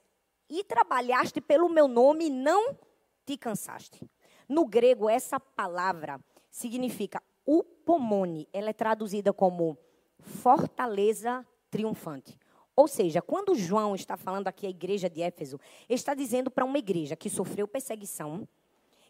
e 0.51 0.63
trabalhaste 0.63 1.41
pelo 1.41 1.69
meu 1.69 1.87
nome 1.87 2.25
e 2.25 2.29
não 2.29 2.77
te 3.25 3.37
cansaste." 3.37 4.07
No 4.47 4.65
grego 4.65 5.09
essa 5.09 5.39
palavra 5.39 6.19
significa 6.49 7.23
upomone, 7.45 8.47
ela 8.51 8.69
é 8.69 8.73
traduzida 8.73 9.31
como 9.31 9.77
fortaleza 10.19 11.45
triunfante. 11.69 12.37
Ou 12.75 12.87
seja, 12.87 13.21
quando 13.21 13.55
João 13.55 13.95
está 13.95 14.15
falando 14.17 14.47
aqui 14.47 14.65
à 14.65 14.69
igreja 14.69 15.09
de 15.09 15.21
Éfeso, 15.21 15.59
está 15.89 16.13
dizendo 16.13 16.49
para 16.49 16.65
uma 16.65 16.77
igreja 16.77 17.15
que 17.15 17.29
sofreu 17.29 17.67
perseguição, 17.67 18.47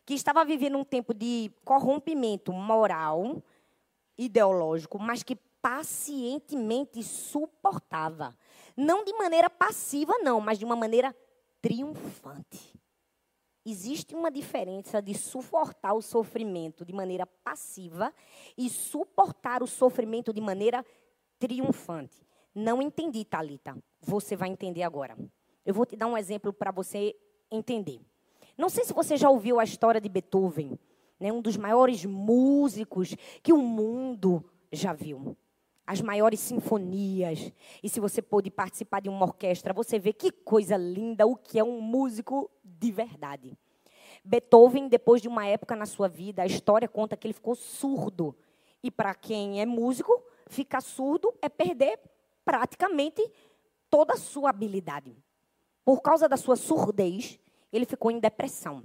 que 0.06 0.14
estava 0.14 0.44
vivendo 0.44 0.78
um 0.78 0.84
tempo 0.84 1.14
de 1.14 1.52
corrompimento 1.64 2.52
moral, 2.52 3.42
ideológico, 4.18 5.00
mas 5.00 5.24
que 5.24 5.36
pacientemente 5.62 7.04
suportava. 7.04 8.36
Não 8.76 9.04
de 9.04 9.14
maneira 9.14 9.50
passiva, 9.50 10.14
não, 10.20 10.40
mas 10.42 10.58
de 10.58 10.66
uma 10.66 10.76
maneira 10.76 11.16
triunfante. 11.62 12.74
Existe 13.64 14.16
uma 14.16 14.32
diferença 14.32 15.02
de 15.02 15.14
suportar 15.14 15.94
o 15.94 16.02
sofrimento 16.02 16.84
de 16.84 16.92
maneira 16.92 17.28
passiva 17.28 18.12
e 18.58 18.70
suportar 18.70 19.62
o 19.62 19.68
sofrimento 19.68 20.34
de 20.34 20.42
maneira 20.42 20.84
triunfante. 21.38 22.26
Não 22.56 22.82
entendi, 22.82 23.24
Talita. 23.24 23.78
Você 24.02 24.36
vai 24.36 24.50
entender 24.50 24.82
agora. 24.82 25.16
Eu 25.64 25.76
vou 25.76 25.86
te 25.86 25.96
dar 25.96 26.08
um 26.08 26.18
exemplo 26.18 26.52
para 26.52 26.72
você 26.72 27.16
entender. 27.52 28.02
Não 28.58 28.68
sei 28.68 28.84
se 28.84 28.94
você 28.94 29.16
já 29.16 29.30
ouviu 29.30 29.60
a 29.60 29.64
história 29.64 30.02
de 30.02 30.10
Beethoven, 30.10 30.78
né, 31.20 31.32
um 31.32 31.42
dos 31.42 31.56
maiores 31.56 32.04
músicos 32.04 33.16
que 33.44 33.54
o 33.54 33.58
mundo 33.58 34.44
já 34.72 34.92
viu. 34.92 35.38
As 35.86 36.02
maiores 36.02 36.40
sinfonias. 36.40 37.52
E 37.82 37.90
se 37.90 38.00
você 38.00 38.22
pôde 38.22 38.50
participar 38.50 39.02
de 39.02 39.10
uma 39.10 39.26
orquestra, 39.26 39.74
você 39.74 40.00
vê 40.00 40.14
que 40.14 40.32
coisa 40.32 40.78
linda 40.78 41.26
o 41.26 41.36
que 41.36 41.60
é 41.60 41.64
um 41.64 41.82
músico 41.82 42.50
de 42.64 42.92
verdade. 42.92 43.58
Beethoven, 44.24 44.88
depois 44.88 45.22
de 45.22 45.28
uma 45.28 45.46
época 45.46 45.76
na 45.76 45.86
sua 45.86 46.08
vida, 46.08 46.44
a 46.44 46.46
história 46.46 46.88
conta 46.88 47.18
que 47.18 47.28
ele 47.28 47.34
ficou 47.34 47.56
surdo. 47.56 48.36
E 48.84 48.92
para 48.92 49.14
quem 49.14 49.62
é 49.62 49.66
músico, 49.66 50.24
ficar 50.48 50.82
surdo 50.82 51.34
é 51.42 51.50
perder 51.50 52.00
praticamente 52.46 53.22
toda 53.90 54.14
a 54.14 54.18
sua 54.18 54.50
habilidade. 54.50 55.16
Por 55.84 56.02
causa 56.02 56.30
da 56.30 56.38
sua 56.38 56.56
surdez, 56.56 57.40
ele 57.74 57.86
ficou 57.86 58.12
em 58.12 58.20
depressão. 58.20 58.84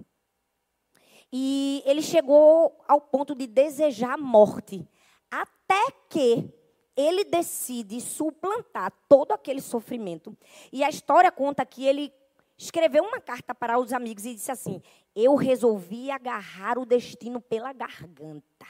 E 1.32 1.82
ele 1.84 2.02
chegou 2.02 2.82
ao 2.86 3.00
ponto 3.00 3.34
de 3.34 3.46
desejar 3.46 4.14
a 4.14 4.18
morte. 4.18 4.88
Até 5.30 5.90
que 6.08 6.48
ele 6.96 7.24
decide 7.24 8.00
suplantar 8.00 8.92
todo 9.08 9.32
aquele 9.32 9.60
sofrimento. 9.60 10.36
E 10.72 10.82
a 10.82 10.88
história 10.88 11.30
conta 11.30 11.66
que 11.66 11.84
ele 11.84 12.12
escreveu 12.56 13.04
uma 13.04 13.20
carta 13.20 13.54
para 13.54 13.78
os 13.78 13.92
amigos 13.92 14.24
e 14.24 14.34
disse 14.34 14.50
assim: 14.50 14.82
Eu 15.14 15.34
resolvi 15.34 16.10
agarrar 16.10 16.78
o 16.78 16.86
destino 16.86 17.40
pela 17.40 17.72
garganta. 17.72 18.66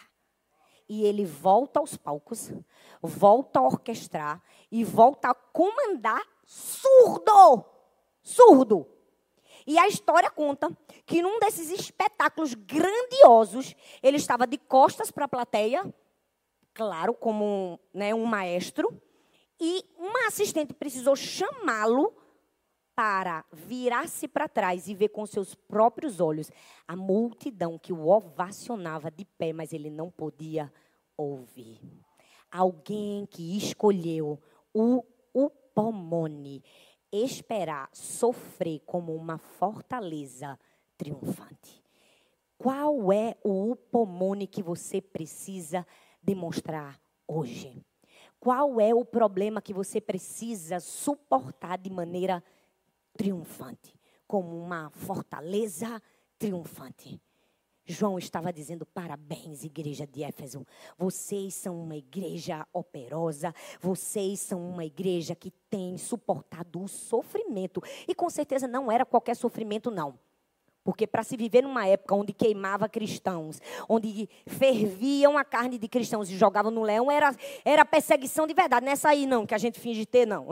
E 0.89 1.05
ele 1.05 1.25
volta 1.25 1.81
aos 1.81 1.97
palcos, 1.97 2.53
volta 3.03 3.59
a 3.59 3.63
orquestrar 3.63 4.43
e 4.71 4.85
volta 4.85 5.31
a 5.31 5.35
comandar 5.35 6.23
surdo. 6.45 7.65
Surdo. 8.23 8.87
E 9.67 9.79
a 9.79 9.89
história 9.89 10.31
conta 10.31 10.71
que 11.05 11.21
num 11.21 11.41
desses 11.41 11.71
espetáculos 11.71 12.55
grandiosos, 12.55 13.75
ele 14.01 14.17
estava 14.17 14.47
de 14.47 14.57
costas 14.59 15.11
para 15.11 15.25
a 15.25 15.29
plateia, 15.29 15.93
claro, 16.77 17.15
como 17.15 17.81
né, 17.93 18.15
um 18.15 18.27
maestro, 18.27 19.01
e 19.59 19.83
uma 19.97 20.29
assistente 20.29 20.75
precisou 20.75 21.17
chamá-lo 21.17 22.15
para 22.95 23.45
virar-se 23.51 24.29
para 24.29 24.47
trás 24.47 24.87
e 24.87 24.95
ver 24.95 25.09
com 25.09 25.25
seus 25.27 25.55
próprios 25.55 26.21
olhos 26.21 26.51
a 26.87 26.95
multidão 26.95 27.79
que 27.79 27.95
o 27.95 28.09
ovacionava 28.09 29.11
de 29.11 29.25
pé, 29.25 29.55
mas 29.55 29.73
ele 29.73 29.91
não 29.91 30.11
podia 30.11 30.71
ouvir. 31.17 31.81
Alguém 32.53 33.25
que 33.25 33.57
escolheu 33.57 34.39
o 34.73 35.03
upomone, 35.35 36.63
esperar, 37.11 37.89
sofrer 37.93 38.81
como 38.81 39.15
uma 39.15 39.39
fortaleza 39.39 40.59
triunfante. 40.99 41.83
Qual 42.59 43.13
é 43.13 43.37
o 43.43 43.73
upomone 43.73 44.47
que 44.47 44.63
você 44.63 45.01
precisa 45.01 45.87
demonstrar 46.27 47.01
hoje? 47.27 47.81
Qual 48.41 48.81
é 48.81 48.93
o 48.93 49.05
problema 49.05 49.63
que 49.63 49.73
você 49.73 50.01
precisa 50.01 50.81
suportar 50.81 51.79
de 51.79 51.89
maneira 51.89 52.43
triunfante? 53.17 53.95
Como 54.27 54.59
uma 54.59 54.91
fortaleza 54.91 56.03
triunfante. 56.37 57.21
João 57.85 58.19
estava 58.19 58.53
dizendo: 58.53 58.85
parabéns, 58.85 59.63
igreja 59.63 60.05
de 60.05 60.25
Éfeso. 60.25 60.67
Vocês 60.99 61.55
são 61.55 61.81
uma 61.81 61.97
igreja 61.97 62.67
operosa, 62.73 63.55
vocês 63.81 64.41
são 64.41 64.61
uma 64.69 64.85
igreja 64.85 65.37
que 65.37 65.53
tem 65.71 65.97
suportado 65.97 66.83
o 66.83 66.89
sofrimento. 66.89 67.81
E 68.09 68.15
com 68.15 68.29
certeza 68.29 68.67
não 68.67 68.91
era 68.91 69.07
qualquer 69.07 69.37
sofrimento, 69.37 69.91
não. 69.91 70.19
Porque 70.87 71.05
para 71.05 71.25
se 71.25 71.37
viver 71.37 71.63
numa 71.63 71.85
época 71.85 72.15
onde 72.15 72.33
queimava 72.33 72.89
cristãos, 72.89 73.61
onde 73.89 74.29
ferviam 74.47 75.37
a 75.37 75.45
carne 75.45 75.79
de 75.79 75.89
cristãos 75.89 76.31
e 76.31 76.37
jogavam 76.37 76.71
no 76.71 76.85
leão, 76.85 77.11
era, 77.11 77.35
era 77.65 77.85
perseguição 77.85 78.47
de 78.47 78.55
verdade. 78.55 78.87
Não 78.87 78.93
é 78.93 78.97
aí, 79.03 79.27
não, 79.27 79.45
que 79.45 79.53
a 79.53 79.59
gente 79.59 79.81
finge 79.81 80.07
ter, 80.07 80.25
não. 80.25 80.47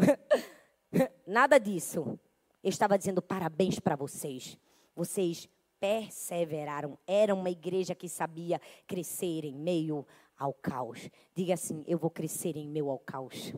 Nada 1.25 1.57
disso. 1.61 2.19
Eu 2.65 2.69
estava 2.69 2.99
dizendo 2.99 3.23
parabéns 3.23 3.79
para 3.79 3.95
vocês. 3.95 4.59
Vocês 4.97 5.49
perseveraram. 5.79 6.99
Era 7.07 7.33
uma 7.33 7.49
igreja 7.49 7.95
que 7.95 8.09
sabia 8.09 8.61
crescer 8.89 9.45
em 9.45 9.55
meio 9.55 10.05
ao 10.37 10.53
caos. 10.53 11.09
Diga 11.33 11.55
assim: 11.55 11.85
eu 11.87 11.97
vou 11.97 12.11
crescer 12.11 12.57
em 12.57 12.69
meio 12.69 12.91
ao 12.91 12.99
caos. 12.99 13.55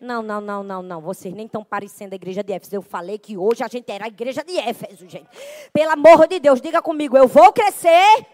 Não, 0.00 0.22
não, 0.22 0.40
não, 0.40 0.62
não, 0.62 0.82
não. 0.82 1.00
Vocês 1.02 1.34
nem 1.34 1.44
estão 1.44 1.62
parecendo 1.62 2.14
a 2.14 2.16
igreja 2.16 2.42
de 2.42 2.54
Éfeso. 2.54 2.74
Eu 2.74 2.80
falei 2.80 3.18
que 3.18 3.36
hoje 3.36 3.62
a 3.62 3.68
gente 3.68 3.92
era 3.92 4.06
a 4.06 4.08
igreja 4.08 4.42
de 4.42 4.58
Éfeso, 4.58 5.06
gente. 5.06 5.28
Pelo 5.72 5.90
amor 5.90 6.26
de 6.26 6.40
Deus, 6.40 6.60
diga 6.60 6.80
comigo: 6.80 7.18
eu 7.18 7.28
vou 7.28 7.52
crescer 7.52 8.26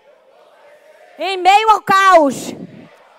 em 1.19 1.37
meio 1.37 1.71
ao 1.71 1.83
caos. 1.83 2.55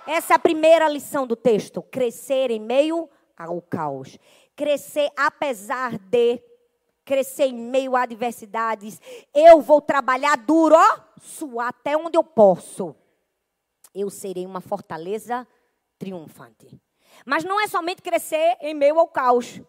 Essa 0.08 0.34
é 0.34 0.36
a 0.38 0.40
primeira 0.40 0.88
lição 0.88 1.28
do 1.28 1.36
texto. 1.36 1.82
Crescer 1.82 2.50
em 2.50 2.60
meio 2.62 3.10
ao 3.38 3.62
caos. 3.62 4.18
Crescer 4.56 5.12
apesar 5.18 6.00
de 6.00 6.42
crescer 7.04 7.48
em 7.48 7.54
meio 7.54 7.98
a 7.98 8.04
adversidades. 8.04 9.02
Eu 9.34 9.60
vou 9.60 9.82
trabalhar 9.82 10.38
duro, 10.38 10.76
ó, 10.76 11.00
suar 11.20 11.70
até 11.70 11.98
onde 11.98 12.18
eu 12.18 12.24
posso. 12.24 12.96
Eu 13.94 14.10
serei 14.10 14.46
uma 14.46 14.62
fortaleza 14.62 15.46
triunfante. 16.00 16.80
Mas 17.26 17.44
não 17.44 17.62
é 17.62 17.68
somente 17.68 18.02
crescer 18.02 18.58
em 18.62 18.74
meio 18.74 19.00
ao 19.00 19.08
caos. 19.08 19.62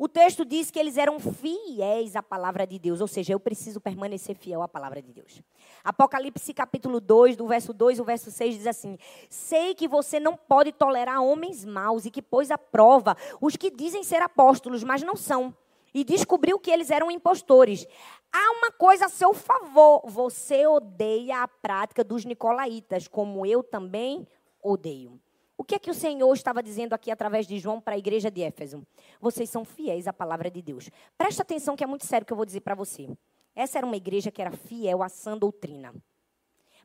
O 0.00 0.08
texto 0.08 0.44
diz 0.44 0.70
que 0.70 0.78
eles 0.78 0.96
eram 0.96 1.18
fiéis 1.18 2.14
à 2.14 2.22
palavra 2.22 2.64
de 2.64 2.78
Deus, 2.78 3.00
ou 3.00 3.08
seja, 3.08 3.32
eu 3.32 3.40
preciso 3.40 3.80
permanecer 3.80 4.36
fiel 4.36 4.62
à 4.62 4.68
palavra 4.68 5.02
de 5.02 5.12
Deus. 5.12 5.42
Apocalipse 5.82 6.54
capítulo 6.54 7.00
2, 7.00 7.36
do 7.36 7.48
verso 7.48 7.72
2 7.72 7.98
ao 7.98 8.06
verso 8.06 8.30
6 8.30 8.58
diz 8.58 8.66
assim: 8.68 8.96
Sei 9.28 9.74
que 9.74 9.88
você 9.88 10.20
não 10.20 10.36
pode 10.36 10.70
tolerar 10.70 11.20
homens 11.20 11.64
maus 11.64 12.04
e 12.04 12.12
que 12.12 12.22
pôs 12.22 12.52
à 12.52 12.56
prova 12.56 13.16
os 13.40 13.56
que 13.56 13.72
dizem 13.72 14.04
ser 14.04 14.22
apóstolos, 14.22 14.84
mas 14.84 15.02
não 15.02 15.16
são 15.16 15.52
e 15.92 16.04
descobriu 16.04 16.58
que 16.58 16.70
eles 16.70 16.90
eram 16.90 17.10
impostores. 17.10 17.86
Há 18.32 18.52
uma 18.52 18.70
coisa 18.70 19.06
a 19.06 19.08
seu 19.08 19.34
favor: 19.34 20.02
você 20.04 20.66
odeia 20.66 21.42
a 21.42 21.48
prática 21.48 22.04
dos 22.04 22.24
nicolaítas, 22.24 23.08
como 23.08 23.44
eu 23.44 23.62
também 23.62 24.28
odeio. 24.62 25.20
O 25.60 25.64
que 25.64 25.74
é 25.74 25.78
que 25.80 25.90
o 25.90 25.94
Senhor 25.94 26.32
estava 26.32 26.62
dizendo 26.62 26.92
aqui 26.92 27.10
através 27.10 27.44
de 27.44 27.58
João 27.58 27.80
para 27.80 27.96
a 27.96 27.98
igreja 27.98 28.30
de 28.30 28.42
Éfeso? 28.42 28.86
Vocês 29.20 29.50
são 29.50 29.64
fiéis 29.64 30.06
à 30.06 30.12
palavra 30.12 30.48
de 30.48 30.62
Deus. 30.62 30.88
Presta 31.18 31.42
atenção 31.42 31.74
que 31.74 31.82
é 31.82 31.86
muito 31.86 32.06
sério 32.06 32.22
o 32.22 32.26
que 32.26 32.32
eu 32.32 32.36
vou 32.36 32.46
dizer 32.46 32.60
para 32.60 32.76
você. 32.76 33.08
Essa 33.56 33.78
era 33.78 33.86
uma 33.86 33.96
igreja 33.96 34.30
que 34.30 34.40
era 34.40 34.52
fiel 34.52 35.02
à 35.02 35.08
sã 35.08 35.36
doutrina. 35.36 35.92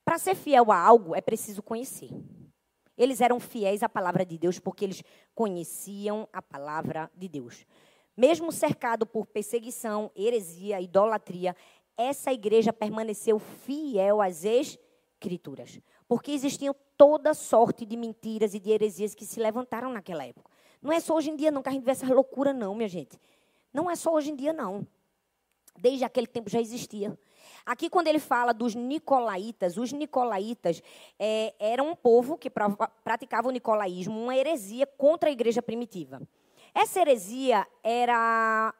Para 0.03 0.17
ser 0.17 0.33
fiel 0.33 0.71
a 0.71 0.77
algo, 0.77 1.15
é 1.15 1.21
preciso 1.21 1.61
conhecer. 1.61 2.09
Eles 2.97 3.21
eram 3.21 3.39
fiéis 3.39 3.83
à 3.83 3.89
palavra 3.89 4.25
de 4.25 4.39
Deus 4.39 4.57
porque 4.57 4.85
eles 4.85 5.03
conheciam 5.35 6.27
a 6.33 6.41
palavra 6.41 7.11
de 7.15 7.29
Deus. 7.29 7.67
Mesmo 8.17 8.51
cercado 8.51 9.05
por 9.05 9.27
perseguição, 9.27 10.09
heresia, 10.15 10.81
idolatria, 10.81 11.55
essa 11.95 12.33
igreja 12.33 12.73
permaneceu 12.73 13.37
fiel 13.37 14.19
às 14.19 14.43
escrituras. 15.23 15.79
Porque 16.07 16.31
existiam 16.31 16.75
toda 16.97 17.33
sorte 17.33 17.85
de 17.85 17.95
mentiras 17.95 18.53
e 18.53 18.59
de 18.59 18.71
heresias 18.71 19.15
que 19.15 19.25
se 19.25 19.39
levantaram 19.39 19.91
naquela 19.91 20.25
época. 20.25 20.51
Não 20.81 20.91
é 20.91 20.99
só 20.99 21.15
hoje 21.15 21.31
em 21.31 21.35
dia 21.35 21.51
não 21.51 21.63
que 21.63 21.69
a 21.69 21.71
gente 21.71 21.83
vê 21.83 21.91
essa 21.91 22.11
loucura 22.13 22.53
não, 22.53 22.75
minha 22.75 22.89
gente. 22.89 23.19
Não 23.73 23.89
é 23.89 23.95
só 23.95 24.13
hoje 24.13 24.31
em 24.31 24.35
dia 24.35 24.51
não. 24.51 24.85
Desde 25.79 26.03
aquele 26.03 26.27
tempo 26.27 26.49
já 26.49 26.59
existia. 26.59 27.17
Aqui, 27.65 27.89
quando 27.89 28.07
ele 28.07 28.19
fala 28.19 28.53
dos 28.53 28.75
nicolaítas, 28.75 29.77
os 29.77 29.91
nicolaítas 29.91 30.83
é, 31.17 31.53
eram 31.57 31.89
um 31.89 31.95
povo 31.95 32.37
que 32.37 32.49
praticava 33.03 33.47
o 33.47 33.51
nicolaísmo, 33.51 34.21
uma 34.21 34.35
heresia 34.35 34.85
contra 34.85 35.29
a 35.29 35.31
igreja 35.31 35.61
primitiva. 35.61 36.21
Essa 36.75 36.99
heresia 36.99 37.65
era 37.81 38.73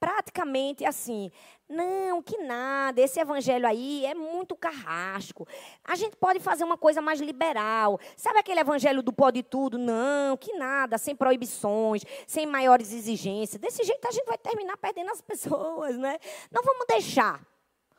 praticamente 0.00 0.84
assim: 0.84 1.30
não, 1.68 2.22
que 2.22 2.38
nada, 2.38 3.00
esse 3.00 3.20
evangelho 3.20 3.66
aí 3.66 4.04
é 4.06 4.14
muito 4.14 4.56
carrasco. 4.56 5.46
A 5.84 5.94
gente 5.94 6.16
pode 6.16 6.40
fazer 6.40 6.64
uma 6.64 6.78
coisa 6.78 7.00
mais 7.02 7.20
liberal. 7.20 8.00
Sabe 8.16 8.40
aquele 8.40 8.58
evangelho 8.58 9.02
do 9.02 9.12
pode 9.12 9.42
tudo? 9.42 9.78
Não, 9.78 10.36
que 10.36 10.54
nada, 10.54 10.98
sem 10.98 11.14
proibições, 11.14 12.02
sem 12.26 12.46
maiores 12.46 12.92
exigências. 12.92 13.60
Desse 13.60 13.84
jeito 13.84 14.08
a 14.08 14.10
gente 14.10 14.26
vai 14.26 14.38
terminar 14.38 14.76
perdendo 14.78 15.10
as 15.10 15.20
pessoas, 15.22 15.96
né? 15.96 16.18
Não 16.50 16.62
vamos 16.64 16.86
deixar. 16.88 17.46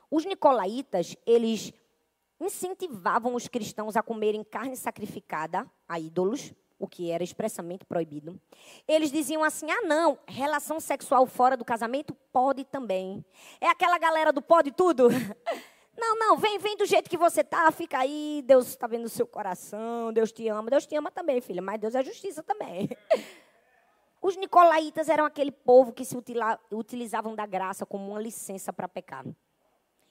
Os 0.10 0.26
nicolaítas, 0.26 1.16
eles 1.26 1.72
incentivavam 2.42 3.36
os 3.36 3.48
cristãos 3.48 3.96
a 3.96 4.02
comerem 4.02 4.44
carne 4.44 4.76
sacrificada 4.76 5.66
a 5.88 6.00
ídolos 6.00 6.54
o 6.82 6.88
que 6.88 7.12
era 7.12 7.24
expressamente 7.24 7.86
proibido. 7.86 8.42
Eles 8.88 9.12
diziam 9.12 9.44
assim: 9.44 9.70
ah, 9.70 9.82
não, 9.84 10.18
relação 10.28 10.80
sexual 10.80 11.28
fora 11.28 11.56
do 11.56 11.64
casamento 11.64 12.14
pode 12.34 12.66
também. 12.66 13.24
É 13.62 13.68
aquela 13.68 14.00
galera 14.00 14.34
do 14.34 14.42
pode 14.42 14.72
tudo. 14.72 15.08
Não, 15.94 16.18
não, 16.18 16.38
vem, 16.38 16.58
vem 16.58 16.76
do 16.78 16.86
jeito 16.86 17.10
que 17.10 17.18
você 17.18 17.44
tá, 17.44 17.70
fica 17.70 18.00
aí, 18.00 18.42
Deus 18.48 18.70
está 18.70 18.88
vendo 18.88 19.06
o 19.06 19.10
seu 19.10 19.28
coração, 19.28 20.12
Deus 20.12 20.32
te 20.32 20.48
ama. 20.48 20.72
Deus 20.72 20.88
te 20.88 20.96
ama 20.96 21.12
também, 21.12 21.42
filha, 21.42 21.62
mas 21.62 21.80
Deus 21.80 21.94
é 21.94 22.02
justiça 22.02 22.42
também. 22.42 22.90
Os 24.22 24.38
nicolaítas 24.38 25.10
eram 25.10 25.26
aquele 25.26 25.52
povo 25.52 25.92
que 25.92 26.06
se 26.06 26.16
utilizavam 26.72 27.36
da 27.36 27.46
graça 27.46 27.86
como 27.86 28.10
uma 28.10 28.22
licença 28.22 28.72
para 28.72 28.88
pecar. 28.88 29.26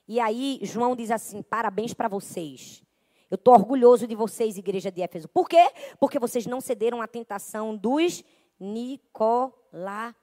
E 0.07 0.21
aí, 0.21 0.61
João 0.63 0.95
diz 0.95 1.11
assim: 1.11 1.43
parabéns 1.43 1.95
para 1.95 2.09
vocês. 2.09 2.83
Eu 3.31 3.37
estou 3.37 3.55
orgulhoso 3.55 4.09
de 4.09 4.17
vocês, 4.17 4.59
igreja 4.59 4.91
de 4.91 5.03
Éfeso. 5.03 5.29
Por 5.29 5.49
quê? 5.49 5.71
Porque 6.01 6.19
vocês 6.19 6.47
não 6.47 6.61
cederam 6.61 7.01
à 7.01 7.07
tentação 7.07 7.77
dos 7.77 8.25
Nicolaitas. 8.59 10.15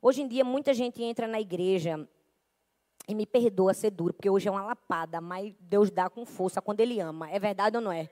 Hoje 0.00 0.22
em 0.22 0.28
dia, 0.28 0.44
muita 0.44 0.72
gente 0.72 1.02
entra 1.02 1.26
na 1.26 1.40
igreja 1.40 2.08
e 3.08 3.14
me 3.14 3.26
perdoa 3.26 3.74
ser 3.74 3.90
duro, 3.90 4.14
porque 4.14 4.30
hoje 4.30 4.46
é 4.46 4.50
uma 4.50 4.62
lapada, 4.62 5.20
mas 5.20 5.54
Deus 5.58 5.90
dá 5.90 6.08
com 6.08 6.24
força 6.24 6.62
quando 6.62 6.80
Ele 6.80 7.00
ama. 7.00 7.28
É 7.30 7.38
verdade 7.40 7.76
ou 7.76 7.82
não 7.82 7.90
é? 7.90 8.08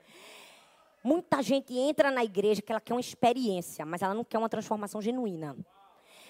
Muita 1.01 1.41
gente 1.41 1.77
entra 1.77 2.11
na 2.11 2.25
igreja 2.25 2.61
que 2.61 2.71
ela 2.71 2.81
quer 2.81 2.93
uma 2.93 2.99
experiência, 2.99 3.85
mas 3.85 4.01
ela 4.01 4.13
não 4.13 4.25
quer 4.25 4.37
uma 4.37 4.49
transformação 4.49 5.01
genuína. 5.01 5.55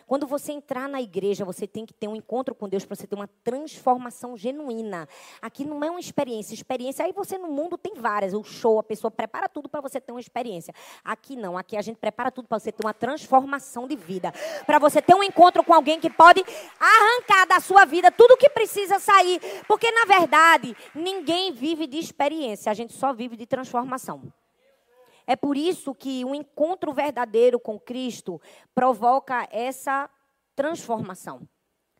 Quando 0.05 0.27
você 0.27 0.51
entrar 0.51 0.87
na 0.87 1.01
igreja, 1.01 1.43
você 1.43 1.65
tem 1.65 1.85
que 1.85 1.93
ter 1.93 2.07
um 2.07 2.15
encontro 2.15 2.53
com 2.53 2.69
Deus 2.69 2.85
para 2.85 2.95
você 2.95 3.07
ter 3.07 3.15
uma 3.15 3.27
transformação 3.43 4.37
genuína. 4.37 5.09
Aqui 5.41 5.65
não 5.65 5.83
é 5.83 5.89
uma 5.89 5.99
experiência. 5.99 6.53
Experiência, 6.53 7.03
aí 7.03 7.11
você 7.11 7.37
no 7.39 7.47
mundo 7.47 7.75
tem 7.77 7.95
várias. 7.95 8.33
O 8.33 8.43
show, 8.43 8.77
a 8.77 8.83
pessoa 8.83 9.09
prepara 9.09 9.49
tudo 9.49 9.67
para 9.67 9.81
você 9.81 9.99
ter 9.99 10.11
uma 10.11 10.19
experiência. 10.19 10.73
Aqui 11.03 11.35
não. 11.35 11.57
Aqui 11.57 11.75
a 11.75 11.81
gente 11.81 11.97
prepara 11.97 12.31
tudo 12.31 12.47
para 12.47 12.59
você 12.59 12.71
ter 12.71 12.85
uma 12.85 12.93
transformação 12.93 13.87
de 13.87 13.95
vida. 13.95 14.31
Para 14.65 14.77
você 14.77 15.01
ter 15.01 15.15
um 15.15 15.23
encontro 15.23 15.63
com 15.63 15.73
alguém 15.73 15.99
que 15.99 16.09
pode 16.09 16.43
arrancar 16.79 17.47
da 17.47 17.59
sua 17.59 17.83
vida 17.85 18.11
tudo 18.11 18.37
que 18.37 18.49
precisa 18.49 18.99
sair. 18.99 19.41
Porque, 19.67 19.89
na 19.91 20.05
verdade, 20.05 20.77
ninguém 20.93 21.51
vive 21.51 21.87
de 21.87 21.97
experiência. 21.97 22.71
A 22.71 22.75
gente 22.75 22.93
só 22.93 23.11
vive 23.11 23.35
de 23.35 23.47
transformação. 23.47 24.21
É 25.27 25.35
por 25.35 25.57
isso 25.57 25.93
que 25.95 26.23
o 26.23 26.29
um 26.29 26.35
encontro 26.35 26.93
verdadeiro 26.93 27.59
com 27.59 27.79
Cristo 27.79 28.41
provoca 28.73 29.47
essa 29.51 30.09
transformação. 30.55 31.47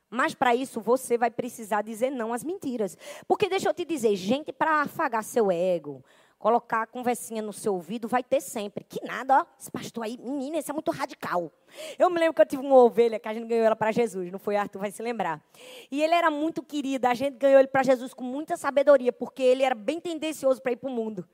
Mas 0.10 0.34
para 0.34 0.56
isso 0.56 0.80
você 0.80 1.18
vai 1.18 1.32
precisar 1.32 1.82
dizer 1.82 2.10
não 2.10 2.32
às 2.34 2.44
mentiras. 2.44 2.98
Porque 3.28 3.50
deixa 3.50 3.70
eu 3.70 3.74
te 3.74 3.84
dizer, 3.84 4.16
gente 4.16 4.54
para 4.54 4.82
afagar 4.82 5.24
seu 5.24 5.52
ego, 5.52 6.04
colocar 6.38 6.84
a 6.84 6.86
conversinha 6.86 7.42
no 7.42 7.52
seu 7.52 7.74
ouvido, 7.74 8.08
vai 8.08 8.24
ter 8.24 8.40
sempre. 8.40 8.84
Que 8.84 9.04
nada, 9.04 9.40
ó. 9.40 9.46
Esse 9.60 9.72
pastor 9.72 10.04
aí, 10.04 10.18
menina, 10.18 10.58
esse 10.58 10.70
é 10.70 10.74
muito 10.74 10.92
radical. 10.92 11.52
Eu 11.98 12.10
me 12.10 12.20
lembro 12.20 12.36
que 12.36 12.42
eu 12.42 12.46
tive 12.46 12.62
uma 12.62 12.76
ovelha 12.76 13.20
que 13.20 13.28
a 13.28 13.34
gente 13.34 13.48
ganhou 13.48 13.66
ela 13.66 13.76
para 13.76 13.92
Jesus, 13.92 14.32
não 14.32 14.40
foi 14.40 14.56
Arthur, 14.56 14.80
vai 14.80 14.92
se 14.92 15.02
lembrar. 15.02 15.44
E 15.92 16.04
ele 16.04 16.14
era 16.14 16.30
muito 16.30 16.62
querido, 16.62 17.08
a 17.08 17.14
gente 17.14 17.36
ganhou 17.38 17.60
ele 17.60 17.68
para 17.68 17.84
Jesus 17.84 18.14
com 18.14 18.24
muita 18.24 18.56
sabedoria, 18.58 19.12
porque 19.12 19.42
ele 19.42 19.64
era 19.64 19.76
bem 19.76 20.00
tendencioso 20.00 20.62
para 20.62 20.72
ir 20.72 20.76
para 20.76 20.90
o 20.90 20.94
mundo. 20.94 21.28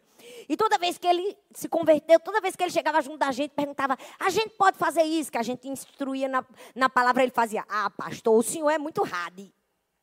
E 0.47 0.57
toda 0.57 0.77
vez 0.77 0.97
que 0.97 1.07
ele 1.07 1.37
se 1.53 1.67
converteu, 1.67 2.19
toda 2.19 2.41
vez 2.41 2.55
que 2.55 2.63
ele 2.63 2.71
chegava 2.71 3.01
junto 3.01 3.17
da 3.17 3.31
gente, 3.31 3.51
perguntava: 3.51 3.97
a 4.19 4.29
gente 4.29 4.49
pode 4.51 4.77
fazer 4.77 5.03
isso? 5.03 5.31
Que 5.31 5.37
a 5.37 5.43
gente 5.43 5.67
instruía 5.67 6.27
na, 6.27 6.45
na 6.75 6.89
palavra, 6.89 7.23
ele 7.23 7.31
fazia: 7.31 7.65
ah, 7.69 7.89
pastor, 7.89 8.37
o 8.37 8.43
senhor 8.43 8.69
é 8.69 8.77
muito 8.77 9.03
radi. 9.03 9.53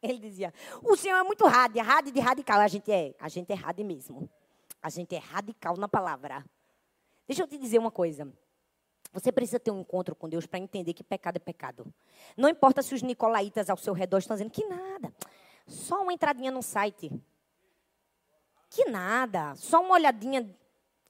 Ele 0.02 0.18
dizia: 0.18 0.52
o 0.82 0.96
senhor 0.96 1.16
é 1.16 1.22
muito 1.22 1.44
radi, 1.46 1.80
radi 1.80 2.10
de 2.10 2.20
radical. 2.20 2.60
A 2.60 2.68
gente 2.68 2.90
é, 2.90 3.14
a 3.20 3.28
gente 3.28 3.50
é 3.52 3.54
radi 3.54 3.84
mesmo. 3.84 4.28
A 4.82 4.90
gente 4.90 5.14
é 5.14 5.18
radical 5.18 5.76
na 5.76 5.88
palavra. 5.88 6.44
Deixa 7.26 7.42
eu 7.42 7.46
te 7.46 7.58
dizer 7.58 7.78
uma 7.78 7.90
coisa. 7.90 8.32
Você 9.12 9.32
precisa 9.32 9.58
ter 9.58 9.70
um 9.70 9.80
encontro 9.80 10.14
com 10.14 10.28
Deus 10.28 10.46
para 10.46 10.58
entender 10.58 10.92
que 10.92 11.02
pecado 11.02 11.36
é 11.36 11.40
pecado. 11.40 11.92
Não 12.36 12.48
importa 12.48 12.82
se 12.82 12.94
os 12.94 13.02
nicolaítas 13.02 13.70
ao 13.70 13.76
seu 13.76 13.92
redor 13.92 14.18
estão 14.18 14.36
dizendo 14.36 14.50
que 14.50 14.64
nada. 14.66 15.12
Só 15.66 16.02
uma 16.02 16.12
entradinha 16.12 16.50
no 16.50 16.62
site. 16.62 17.10
Que 18.70 18.84
nada. 18.86 19.54
Só 19.56 19.80
uma 19.80 19.94
olhadinha 19.94 20.48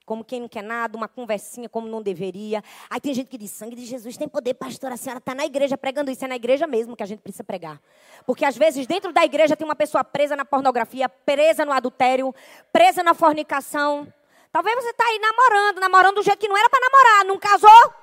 como 0.08 0.24
quem 0.24 0.40
não 0.40 0.48
quer 0.48 0.62
nada, 0.62 0.96
uma 0.96 1.06
conversinha 1.06 1.68
como 1.68 1.86
não 1.86 2.00
deveria. 2.00 2.64
Aí 2.88 2.98
tem 2.98 3.12
gente 3.12 3.28
que 3.28 3.36
diz: 3.36 3.50
sangue 3.50 3.76
de 3.76 3.84
Jesus 3.84 4.16
tem 4.16 4.26
poder, 4.26 4.54
pastor. 4.54 4.90
A 4.90 4.96
senhora 4.96 5.18
está 5.18 5.34
na 5.34 5.44
igreja 5.44 5.76
pregando 5.76 6.10
isso. 6.10 6.24
É 6.24 6.28
na 6.28 6.36
igreja 6.36 6.66
mesmo 6.66 6.96
que 6.96 7.02
a 7.02 7.06
gente 7.06 7.20
precisa 7.20 7.44
pregar. 7.44 7.78
Porque 8.24 8.44
às 8.44 8.56
vezes 8.56 8.86
dentro 8.86 9.12
da 9.12 9.22
igreja 9.22 9.54
tem 9.54 9.66
uma 9.66 9.76
pessoa 9.76 10.02
presa 10.02 10.34
na 10.34 10.46
pornografia, 10.46 11.08
presa 11.08 11.64
no 11.66 11.72
adultério, 11.72 12.34
presa 12.72 13.02
na 13.02 13.12
fornicação. 13.12 14.10
Talvez 14.50 14.76
você 14.76 14.88
está 14.88 15.04
aí 15.04 15.18
namorando, 15.18 15.78
namorando 15.78 16.14
do 16.16 16.22
jeito 16.22 16.38
que 16.38 16.48
não 16.48 16.56
era 16.56 16.70
para 16.70 16.80
namorar, 16.80 17.24
não 17.26 17.38
casou? 17.38 17.94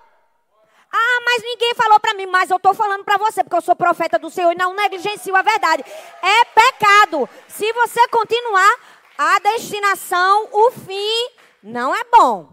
Ah, 0.93 1.21
mas 1.25 1.43
ninguém 1.43 1.73
falou 1.73 1.99
para 1.99 2.13
mim, 2.13 2.27
mas 2.27 2.51
eu 2.51 2.57
estou 2.57 2.73
falando 2.73 3.03
para 3.03 3.17
você, 3.17 3.43
porque 3.43 3.57
eu 3.57 3.61
sou 3.61 3.75
profeta 3.75 4.19
do 4.19 4.29
Senhor 4.29 4.51
e 4.51 4.55
não 4.55 4.73
negligencio 4.75 5.35
a 5.35 5.41
verdade. 5.41 5.83
É 6.21 6.45
pecado. 6.45 7.27
Se 7.47 7.73
você 7.73 8.07
continuar, 8.09 8.79
a 9.17 9.39
destinação, 9.39 10.49
o 10.51 10.71
fim 10.71 11.29
não 11.63 11.95
é 11.95 12.03
bom, 12.03 12.49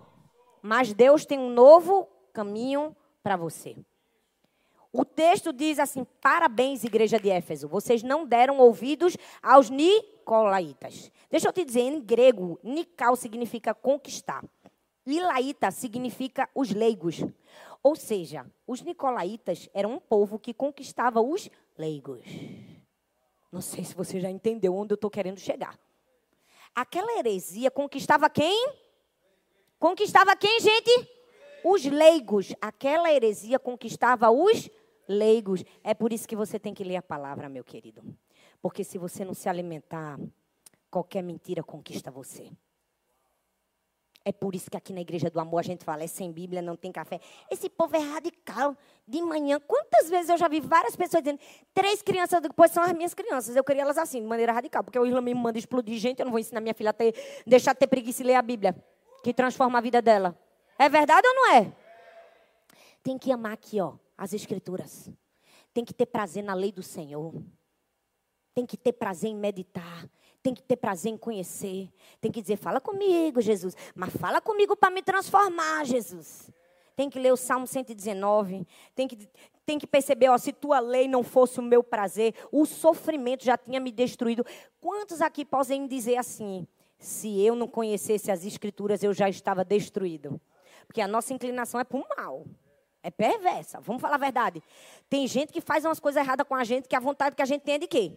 mas 0.63 0.93
Deus 0.93 1.27
tem 1.27 1.39
um 1.39 1.51
novo 1.51 2.09
caminho 2.33 2.97
para 3.23 3.37
você. 3.37 3.77
O 4.93 5.05
texto 5.05 5.53
diz 5.53 5.79
assim: 5.79 6.07
parabéns, 6.21 6.85
igreja 6.85 7.19
de 7.19 7.31
Éfeso, 7.31 7.67
vocês 7.67 8.03
não 8.03 8.27
deram 8.27 8.59
ouvidos 8.59 9.17
aos 9.43 9.71
nicolaítas. 9.71 11.11
Deixa 11.31 11.49
eu 11.49 11.53
te 11.53 11.65
dizer, 11.65 11.81
em 11.81 12.01
grego, 12.01 12.61
Nical 12.63 13.17
significa 13.17 13.75
conquistar. 13.75 14.45
Ilaíta 15.07 15.71
significa 15.71 16.49
os 16.55 16.71
leigos. 16.71 17.25
Ou 17.83 17.97
seja, 17.97 18.47
os 18.67 18.83
nicolaítas 18.83 19.69
eram 19.75 19.95
um 19.95 19.99
povo 19.99 20.39
que 20.39 20.55
conquistava 20.55 21.21
os 21.21 21.51
leigos. 21.77 22.21
Não 23.51 23.61
sei 23.61 23.85
se 23.85 23.95
você 23.95 24.21
já 24.21 24.31
entendeu 24.31 24.77
onde 24.77 24.93
eu 24.93 24.97
estou 24.97 25.11
querendo 25.11 25.41
chegar. 25.41 25.77
Aquela 26.75 27.19
heresia 27.19 27.71
conquistava 27.71 28.31
quem? 28.31 28.73
Conquistava 29.79 30.35
quem, 30.37 30.61
gente? 30.61 31.09
Os 31.65 31.85
leigos. 31.85 32.55
Aquela 32.61 33.13
heresia 33.13 33.59
conquistava 33.59 34.31
os 34.31 34.71
leigos. 35.07 35.65
É 35.85 35.93
por 35.93 36.13
isso 36.13 36.27
que 36.27 36.37
você 36.37 36.59
tem 36.59 36.73
que 36.73 36.85
ler 36.85 36.97
a 36.97 37.03
palavra, 37.03 37.49
meu 37.49 37.65
querido. 37.65 38.03
Porque 38.61 38.85
se 38.85 38.97
você 38.97 39.25
não 39.25 39.35
se 39.35 39.49
alimentar, 39.49 40.19
qualquer 40.91 41.23
mentira 41.23 41.63
conquista 41.63 42.11
você. 42.11 42.51
É 44.25 44.31
por 44.31 44.55
isso 44.55 44.71
que 44.71 44.77
aqui 44.77 44.93
na 44.93 45.01
Igreja 45.01 45.29
do 45.29 45.41
Amor 45.41 45.59
a 45.59 45.63
gente 45.63 45.85
fala, 45.85 46.05
é 46.05 46.07
sem 46.07 46.31
Bíblia, 46.31 46.63
não 46.63 46.77
tem 46.77 46.93
café. 46.93 47.21
Esse 47.51 47.69
povo 47.69 47.97
é 47.97 47.99
radical. 47.99 48.77
De 49.07 49.21
manhã, 49.21 49.59
quantas 49.59 50.09
vezes 50.09 50.29
eu 50.29 50.39
já 50.39 50.47
vi 50.47 50.61
várias 50.61 50.95
pessoas 50.95 51.25
dizendo, 51.25 51.41
três 51.75 52.03
crianças 52.03 52.41
depois 52.41 52.71
são 52.71 52.83
as 52.85 52.93
minhas 52.93 53.15
crianças. 53.15 53.57
Eu 53.57 53.65
queria 53.65 53.83
elas 53.83 53.99
assim, 53.99 54.21
de 54.21 54.27
maneira 54.27 54.53
radical, 54.53 54.85
porque 54.85 54.99
o 54.99 55.05
Irlã 55.05 55.21
me 55.21 55.35
manda 55.35 55.59
explodir 55.59 55.99
gente, 55.99 56.21
eu 56.21 56.25
não 56.25 56.31
vou 56.31 56.39
ensinar 56.39 56.61
minha 56.61 56.75
filha 56.75 56.91
a 56.91 56.93
ter, 56.93 57.15
deixar 57.45 57.73
de 57.73 57.81
ter 57.81 57.89
preguiça 57.89 58.23
e 58.23 58.27
ler 58.27 58.37
a 58.37 58.43
Bíblia 58.43 58.77
que 59.23 59.33
transforma 59.33 59.79
a 59.79 59.81
vida 59.81 60.01
dela. 60.01 60.39
É 60.79 60.89
verdade 60.89 61.27
ou 61.27 61.35
não 61.35 61.55
é? 61.55 61.73
Tem 63.03 63.19
que 63.19 63.33
amar 63.33 63.53
aqui, 63.53 63.81
ó, 63.81 63.95
as 64.17 64.33
escrituras. 64.33 65.11
Tem 65.73 65.85
que 65.85 65.95
ter 65.95 66.07
prazer 66.07 66.43
na 66.43 66.55
lei 66.55 66.71
do 66.71 66.83
Senhor. 66.83 67.35
Tem 68.55 68.67
que 68.67 68.77
ter 68.77 68.93
prazer 68.93 69.31
em 69.31 69.37
meditar. 69.37 70.09
Tem 70.43 70.55
que 70.55 70.63
ter 70.63 70.77
prazer 70.77 71.13
em 71.13 71.17
conhecer. 71.17 71.89
Tem 72.21 72.31
que 72.31 72.43
dizer, 72.43 72.57
fala 72.57 72.81
comigo, 72.81 73.41
Jesus. 73.41 73.77
Mas 73.95 74.15
fala 74.17 74.41
comigo 74.41 74.77
para 74.77 74.91
me 74.91 75.03
transformar, 75.03 75.85
Jesus. 75.85 76.51
Tem 76.97 77.09
que 77.09 77.19
ler 77.19 77.33
o 77.33 77.37
Salmo 77.37 77.67
119. 77.67 78.67
Tem 78.95 79.07
que, 79.07 79.29
tem 79.65 79.79
que 79.79 79.87
perceber, 79.87 80.29
ó, 80.29 80.37
se 80.37 80.53
tua 80.53 80.81
lei 80.81 81.07
não 81.07 81.23
fosse 81.23 81.61
o 81.61 81.63
meu 81.63 81.83
prazer, 81.83 82.35
o 82.51 82.67
sofrimento 82.67 83.45
já 83.45 83.57
tinha 83.57 83.81
me 83.81 83.93
destruído. 83.93 84.45
Quantos 84.81 85.21
aqui 85.21 85.45
podem 85.45 85.87
dizer 85.87 86.17
assim? 86.17 86.67
Se 86.99 87.41
eu 87.41 87.55
não 87.55 87.67
conhecesse 87.67 88.31
as 88.31 88.45
escrituras, 88.45 89.03
eu 89.03 89.13
já 89.13 89.29
estava 89.29 89.65
destruído. 89.65 90.41
Porque 90.87 91.01
a 91.01 91.09
nossa 91.09 91.33
inclinação 91.33 91.81
é 91.81 91.85
para 91.85 91.99
o 91.99 92.07
mal. 92.17 92.45
É 93.03 93.11
perversa. 93.11 93.81
Vamos 93.81 94.01
falar 94.01 94.15
a 94.15 94.19
verdade. 94.19 94.63
Tem 95.09 95.27
gente 95.27 95.53
que 95.53 95.61
faz 95.61 95.85
umas 95.85 95.99
coisas 95.99 96.23
erradas 96.23 96.47
com 96.47 96.55
a 96.55 96.63
gente, 96.63 96.89
que 96.89 96.95
a 96.95 97.01
vontade 97.01 97.35
que 97.35 97.43
a 97.43 97.47
gente 97.47 97.63
tem 97.63 97.75
é 97.75 97.79
de 97.79 97.89
quê? 97.89 98.17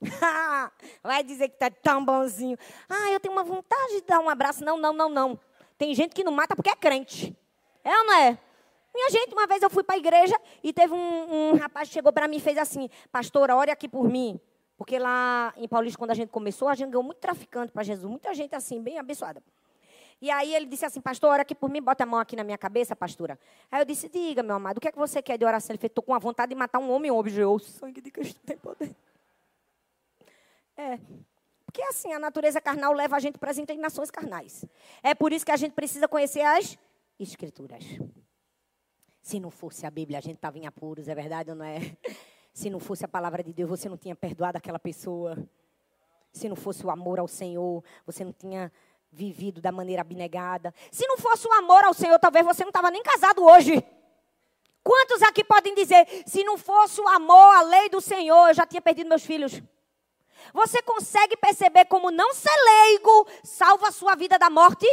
Vai 1.02 1.22
dizer 1.22 1.48
que 1.48 1.54
está 1.54 1.70
tão 1.70 2.04
bonzinho. 2.04 2.58
Ah, 2.88 3.10
eu 3.10 3.20
tenho 3.20 3.32
uma 3.32 3.44
vontade 3.44 3.94
de 3.96 4.02
dar 4.02 4.20
um 4.20 4.28
abraço. 4.28 4.64
Não, 4.64 4.76
não, 4.76 4.92
não, 4.92 5.08
não. 5.08 5.38
Tem 5.76 5.94
gente 5.94 6.14
que 6.14 6.24
não 6.24 6.32
mata 6.32 6.56
porque 6.56 6.70
é 6.70 6.76
crente. 6.76 7.36
É 7.84 7.90
ou 7.90 8.04
não 8.04 8.14
é? 8.14 8.38
Minha 8.94 9.10
gente, 9.10 9.32
uma 9.32 9.46
vez 9.46 9.62
eu 9.62 9.70
fui 9.70 9.82
para 9.82 9.94
a 9.94 9.98
igreja 9.98 10.38
e 10.62 10.72
teve 10.72 10.92
um, 10.92 11.52
um 11.52 11.56
rapaz 11.56 11.88
que 11.88 11.94
chegou 11.94 12.12
para 12.12 12.26
mim 12.26 12.36
e 12.36 12.40
fez 12.40 12.58
assim: 12.58 12.88
Pastor, 13.12 13.50
ore 13.50 13.70
aqui 13.70 13.88
por 13.88 14.08
mim. 14.08 14.40
Porque 14.76 14.98
lá 14.98 15.52
em 15.56 15.68
Paulista, 15.68 15.98
quando 15.98 16.10
a 16.10 16.14
gente 16.14 16.30
começou, 16.30 16.66
a 16.66 16.74
gente 16.74 16.88
ganhou 16.88 17.02
muito 17.02 17.18
traficante 17.18 17.70
para 17.70 17.82
Jesus. 17.82 18.10
Muita 18.10 18.32
gente 18.34 18.54
assim, 18.54 18.82
bem 18.82 18.98
abençoada. 18.98 19.42
E 20.22 20.30
aí 20.30 20.54
ele 20.54 20.66
disse 20.66 20.84
assim, 20.84 21.00
pastor, 21.00 21.30
ora 21.30 21.42
aqui 21.42 21.54
por 21.54 21.70
mim, 21.70 21.80
bota 21.80 22.04
a 22.04 22.06
mão 22.06 22.20
aqui 22.20 22.36
na 22.36 22.44
minha 22.44 22.58
cabeça, 22.58 22.94
pastora. 22.94 23.38
Aí 23.70 23.80
eu 23.80 23.84
disse, 23.86 24.08
diga, 24.08 24.42
meu 24.42 24.56
amado, 24.56 24.76
o 24.76 24.80
que 24.80 24.88
é 24.88 24.92
que 24.92 24.98
você 24.98 25.22
quer 25.22 25.38
de 25.38 25.44
oração? 25.44 25.72
Ele 25.72 25.78
fez, 25.78 25.90
estou 25.90 26.04
com 26.04 26.14
a 26.14 26.18
vontade 26.18 26.50
de 26.50 26.54
matar 26.54 26.78
um 26.78 26.90
homem, 26.90 27.10
um. 27.10 27.18
O 27.18 27.58
sangue 27.58 28.00
de 28.00 28.10
Cristo 28.10 28.38
tem 28.44 28.56
poder. 28.56 28.94
É. 30.80 30.98
Porque 31.66 31.82
assim, 31.82 32.12
a 32.12 32.18
natureza 32.18 32.60
carnal 32.60 32.92
leva 32.92 33.16
a 33.16 33.20
gente 33.20 33.38
para 33.38 33.50
as 33.50 33.58
inclinações 33.58 34.10
carnais. 34.10 34.64
É 35.02 35.14
por 35.14 35.32
isso 35.32 35.44
que 35.44 35.52
a 35.52 35.56
gente 35.56 35.72
precisa 35.72 36.08
conhecer 36.08 36.40
as 36.40 36.78
escrituras. 37.18 37.84
Se 39.22 39.38
não 39.38 39.50
fosse 39.50 39.86
a 39.86 39.90
Bíblia, 39.90 40.18
a 40.18 40.22
gente 40.22 40.36
estava 40.36 40.58
em 40.58 40.66
apuros, 40.66 41.06
é 41.06 41.14
verdade 41.14 41.50
ou 41.50 41.56
não 41.56 41.64
é? 41.64 41.78
Se 42.52 42.68
não 42.68 42.80
fosse 42.80 43.04
a 43.04 43.08
palavra 43.08 43.44
de 43.44 43.52
Deus, 43.52 43.70
você 43.70 43.88
não 43.88 43.96
tinha 43.96 44.16
perdoado 44.16 44.58
aquela 44.58 44.78
pessoa. 44.78 45.38
Se 46.32 46.48
não 46.48 46.56
fosse 46.56 46.84
o 46.84 46.90
amor 46.90 47.20
ao 47.20 47.28
Senhor, 47.28 47.84
você 48.04 48.24
não 48.24 48.32
tinha 48.32 48.72
vivido 49.12 49.60
da 49.60 49.70
maneira 49.70 50.02
abnegada. 50.02 50.74
Se 50.90 51.06
não 51.06 51.16
fosse 51.16 51.46
o 51.46 51.52
amor 51.52 51.84
ao 51.84 51.94
Senhor, 51.94 52.18
talvez 52.18 52.44
você 52.44 52.64
não 52.64 52.70
estava 52.70 52.90
nem 52.90 53.02
casado 53.04 53.44
hoje. 53.44 53.80
Quantos 54.82 55.22
aqui 55.22 55.44
podem 55.44 55.74
dizer, 55.74 56.06
se 56.26 56.42
não 56.42 56.58
fosse 56.58 57.00
o 57.00 57.06
amor, 57.06 57.54
a 57.54 57.62
lei 57.62 57.88
do 57.88 58.00
Senhor, 58.00 58.48
eu 58.48 58.54
já 58.54 58.66
tinha 58.66 58.82
perdido 58.82 59.08
meus 59.08 59.24
filhos? 59.24 59.62
Você 60.52 60.82
consegue 60.82 61.36
perceber 61.36 61.84
como 61.86 62.10
não 62.10 62.32
ser 62.34 62.54
leigo 62.64 63.28
salva 63.44 63.88
a 63.88 63.92
sua 63.92 64.14
vida 64.14 64.38
da 64.38 64.50
morte? 64.50 64.86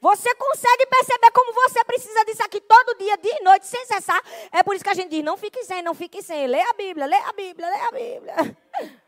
Você 0.00 0.34
consegue 0.34 0.86
perceber 0.86 1.30
como 1.32 1.52
você 1.52 1.82
precisa 1.84 2.24
disso 2.24 2.42
aqui 2.42 2.60
todo 2.60 2.98
dia, 2.98 3.16
dia 3.16 3.38
e 3.40 3.42
noite, 3.42 3.66
sem 3.66 3.84
cessar? 3.86 4.22
É 4.52 4.62
por 4.62 4.74
isso 4.74 4.84
que 4.84 4.90
a 4.90 4.94
gente 4.94 5.10
diz: 5.10 5.24
não 5.24 5.36
fique 5.36 5.64
sem, 5.64 5.82
não 5.82 5.94
fique 5.94 6.22
sem. 6.22 6.46
Lê 6.46 6.60
a 6.60 6.72
Bíblia, 6.74 7.06
lê 7.06 7.16
a 7.16 7.32
Bíblia, 7.32 7.68
lê 7.68 7.80
a 7.80 7.90
Bíblia. 7.90 8.56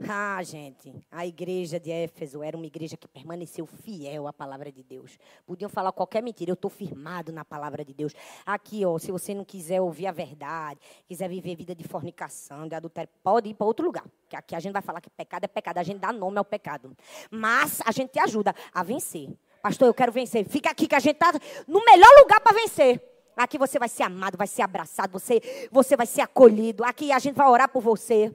Ah, 0.08 0.42
gente, 0.42 0.92
a 1.10 1.26
igreja 1.26 1.78
de 1.78 1.90
Éfeso 1.90 2.42
era 2.42 2.56
uma 2.56 2.66
igreja 2.66 2.96
que 2.96 3.06
permaneceu 3.06 3.66
fiel 3.66 4.26
à 4.26 4.32
palavra 4.32 4.72
de 4.72 4.82
Deus. 4.82 5.18
Podiam 5.46 5.68
falar 5.68 5.92
qualquer 5.92 6.22
mentira, 6.22 6.50
eu 6.50 6.54
estou 6.54 6.70
firmado 6.70 7.30
na 7.32 7.44
palavra 7.44 7.84
de 7.84 7.92
Deus. 7.92 8.14
Aqui, 8.44 8.84
ó, 8.84 8.98
se 8.98 9.12
você 9.12 9.34
não 9.34 9.44
quiser 9.44 9.80
ouvir 9.80 10.06
a 10.06 10.12
verdade, 10.12 10.80
quiser 11.06 11.28
viver 11.28 11.54
vida 11.54 11.74
de 11.74 11.84
fornicação, 11.84 12.66
de 12.66 12.74
adultério, 12.74 13.10
pode 13.22 13.50
ir 13.50 13.54
para 13.54 13.66
outro 13.66 13.84
lugar. 13.84 14.04
Que 14.28 14.36
aqui 14.36 14.54
a 14.54 14.60
gente 14.60 14.72
vai 14.72 14.82
falar 14.82 15.00
que 15.00 15.10
pecado 15.10 15.44
é 15.44 15.48
pecado, 15.48 15.78
a 15.78 15.82
gente 15.82 15.98
dá 15.98 16.12
nome 16.12 16.38
ao 16.38 16.44
pecado. 16.44 16.96
Mas 17.30 17.80
a 17.84 17.92
gente 17.92 18.10
te 18.10 18.18
ajuda 18.18 18.54
a 18.72 18.82
vencer. 18.82 19.28
Pastor, 19.62 19.88
eu 19.88 19.94
quero 19.94 20.10
vencer. 20.10 20.46
Fica 20.48 20.70
aqui 20.70 20.86
que 20.86 20.94
a 20.94 21.00
gente 21.00 21.16
está 21.16 21.32
no 21.68 21.84
melhor 21.84 22.10
lugar 22.20 22.40
para 22.40 22.56
vencer. 22.56 23.00
Aqui 23.36 23.58
você 23.58 23.78
vai 23.78 23.88
ser 23.88 24.02
amado, 24.02 24.36
vai 24.36 24.46
ser 24.46 24.62
abraçado, 24.62 25.12
você, 25.12 25.68
você 25.70 25.96
vai 25.96 26.06
ser 26.06 26.20
acolhido. 26.20 26.84
Aqui 26.84 27.12
a 27.12 27.18
gente 27.18 27.36
vai 27.36 27.48
orar 27.48 27.68
por 27.68 27.80
você. 27.80 28.34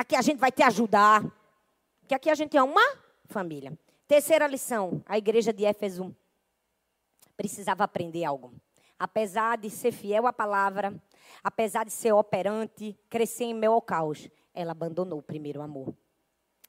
Aqui 0.00 0.16
a 0.16 0.22
gente 0.22 0.38
vai 0.38 0.50
te 0.50 0.62
ajudar. 0.62 1.22
Que 2.08 2.14
aqui 2.14 2.30
a 2.30 2.34
gente 2.34 2.56
é 2.56 2.62
uma 2.62 2.80
família. 3.26 3.78
Terceira 4.08 4.46
lição: 4.46 5.02
a 5.04 5.18
igreja 5.18 5.52
de 5.52 5.66
Éfeso 5.66 6.16
precisava 7.36 7.84
aprender 7.84 8.24
algo. 8.24 8.50
Apesar 8.98 9.58
de 9.58 9.68
ser 9.68 9.92
fiel 9.92 10.26
à 10.26 10.32
palavra, 10.32 10.98
apesar 11.44 11.84
de 11.84 11.92
ser 11.92 12.14
operante, 12.14 12.98
crescer 13.10 13.44
em 13.44 13.52
meu 13.52 13.78
caos, 13.82 14.30
ela 14.54 14.72
abandonou 14.72 15.18
o 15.18 15.22
primeiro 15.22 15.60
amor. 15.60 15.94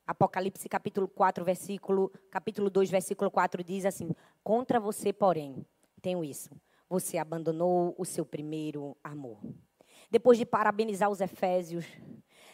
Apocalipse 0.06 0.68
capítulo 0.68 1.08
4, 1.08 1.46
versículo, 1.46 2.12
capítulo 2.30 2.70
2, 2.70 2.90
versículo 2.90 3.32
4 3.32 3.64
diz 3.64 3.86
assim: 3.86 4.14
Contra 4.44 4.78
você, 4.78 5.14
porém, 5.14 5.66
tenho 6.02 6.22
isso. 6.22 6.50
Você 6.90 7.18
abandonou 7.18 7.96
o 7.98 8.04
seu 8.04 8.26
primeiro 8.26 8.94
amor. 9.02 9.40
Depois 10.10 10.38
de 10.38 10.46
parabenizar 10.46 11.10
os 11.10 11.22
Efésios, 11.22 11.86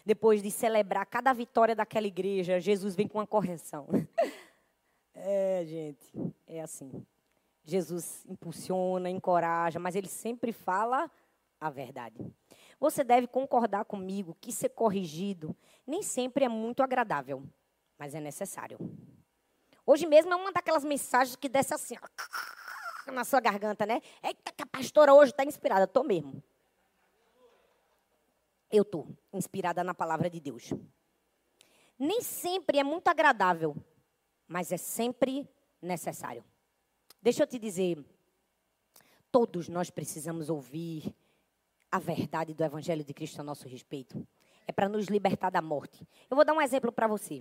depois 0.08 0.42
de 0.42 0.50
celebrar 0.50 1.06
cada 1.06 1.34
vitória 1.34 1.76
daquela 1.76 2.08
igreja, 2.08 2.62
Jesus 2.62 2.96
vem 2.96 3.10
com 3.10 3.20
uma 3.20 3.28
correção. 3.28 3.88
É, 5.20 5.66
gente, 5.66 6.14
é 6.46 6.62
assim. 6.62 7.04
Jesus 7.64 8.24
impulsiona, 8.30 9.10
encoraja, 9.10 9.80
mas 9.80 9.96
ele 9.96 10.08
sempre 10.08 10.52
fala 10.52 11.10
a 11.60 11.72
verdade. 11.72 12.24
Você 12.80 13.04
deve 13.04 13.26
concordar 13.26 13.84
comigo 13.86 14.38
que 14.40 14.52
ser 14.52 14.70
corrigido 14.70 15.58
nem 15.88 16.04
sempre 16.04 16.46
é 16.46 16.48
muito 16.48 16.84
agradável, 16.84 17.44
mas 17.98 18.14
é 18.14 18.20
necessário. 18.20 18.78
Hoje 19.84 20.06
mesmo 20.06 20.32
é 20.32 20.36
uma 20.36 20.52
daquelas 20.52 20.86
mensagens 20.86 21.36
que 21.36 21.50
desce 21.50 21.74
assim, 21.74 21.96
ó, 22.00 23.12
na 23.12 23.24
sua 23.24 23.40
garganta, 23.40 23.88
né? 23.88 24.04
Eita, 24.22 24.52
que 24.52 24.62
a 24.62 24.68
pastora 24.68 25.16
hoje 25.16 25.32
está 25.32 25.44
inspirada. 25.44 25.86
Estou 25.86 26.04
mesmo. 26.04 26.44
Eu 28.72 28.84
estou 28.84 29.08
inspirada 29.34 29.84
na 29.84 29.94
palavra 29.94 30.30
de 30.30 30.40
Deus. 30.40 30.74
Nem 31.98 32.22
sempre 32.22 32.78
é 32.78 32.84
muito 32.84 33.08
agradável, 33.08 33.76
mas 34.48 34.72
é 34.72 34.78
sempre 34.78 35.50
necessário. 35.82 36.44
Deixa 37.22 37.44
eu 37.44 37.48
te 37.48 37.58
dizer, 37.58 38.04
todos 39.32 39.68
nós 39.68 39.90
precisamos 39.90 40.50
ouvir 40.50 41.14
a 41.92 42.00
verdade 42.00 42.54
do 42.54 42.64
Evangelho 42.64 43.04
de 43.04 43.14
Cristo 43.14 43.40
a 43.40 43.44
nosso 43.44 43.68
respeito. 43.68 44.28
É 44.68 44.72
para 44.72 44.90
nos 44.90 45.08
libertar 45.08 45.50
da 45.50 45.62
morte. 45.62 46.08
Eu 46.30 46.36
vou 46.36 46.46
dar 46.46 46.54
um 46.54 46.62
exemplo 46.62 46.92
para 46.92 47.08
você. 47.08 47.40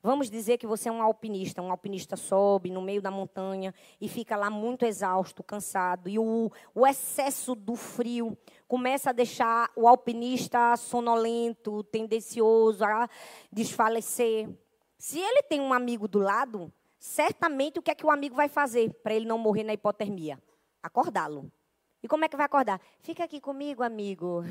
Vamos 0.00 0.30
dizer 0.30 0.58
que 0.58 0.66
você 0.66 0.88
é 0.88 0.92
um 0.92 1.02
alpinista. 1.02 1.60
Um 1.60 1.70
alpinista 1.70 2.16
sobe 2.16 2.70
no 2.70 2.80
meio 2.80 3.02
da 3.02 3.10
montanha 3.10 3.74
e 4.00 4.08
fica 4.08 4.36
lá 4.36 4.48
muito 4.48 4.84
exausto, 4.84 5.42
cansado. 5.42 6.08
E 6.08 6.18
o, 6.18 6.50
o 6.74 6.86
excesso 6.86 7.54
do 7.54 7.74
frio 7.74 8.38
começa 8.68 9.10
a 9.10 9.12
deixar 9.12 9.70
o 9.74 9.88
alpinista 9.88 10.76
sonolento, 10.76 11.82
tendencioso 11.84 12.84
a 12.84 13.08
desfalecer. 13.50 14.48
Se 14.96 15.18
ele 15.18 15.42
tem 15.42 15.60
um 15.60 15.72
amigo 15.72 16.06
do 16.06 16.20
lado, 16.20 16.72
certamente 16.98 17.78
o 17.78 17.82
que 17.82 17.90
é 17.90 17.94
que 17.94 18.06
o 18.06 18.10
amigo 18.10 18.36
vai 18.36 18.48
fazer 18.48 18.92
para 19.02 19.14
ele 19.14 19.26
não 19.26 19.38
morrer 19.38 19.64
na 19.64 19.72
hipotermia? 19.72 20.40
Acordá-lo. 20.80 21.50
E 22.00 22.06
como 22.06 22.24
é 22.24 22.28
que 22.28 22.36
vai 22.36 22.46
acordar? 22.46 22.80
Fica 23.00 23.24
aqui 23.24 23.40
comigo, 23.40 23.82
amigo. 23.82 24.44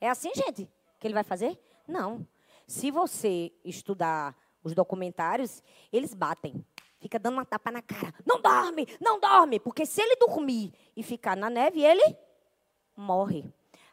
É 0.00 0.08
assim, 0.08 0.32
gente, 0.34 0.68
que 0.98 1.06
ele 1.06 1.14
vai 1.14 1.22
fazer? 1.22 1.56
Não. 1.86 2.26
Se 2.66 2.90
você 2.90 3.52
estudar 3.64 4.36
os 4.62 4.74
documentários, 4.74 5.62
eles 5.92 6.14
batem. 6.14 6.64
Fica 7.00 7.18
dando 7.18 7.34
uma 7.34 7.44
tapa 7.44 7.70
na 7.70 7.80
cara. 7.80 8.14
Não 8.26 8.40
dorme, 8.40 8.86
não 9.00 9.18
dorme. 9.18 9.58
Porque 9.58 9.86
se 9.86 10.02
ele 10.02 10.16
dormir 10.16 10.72
e 10.94 11.02
ficar 11.02 11.36
na 11.36 11.48
neve, 11.48 11.82
ele 11.82 12.16
morre. 12.94 13.44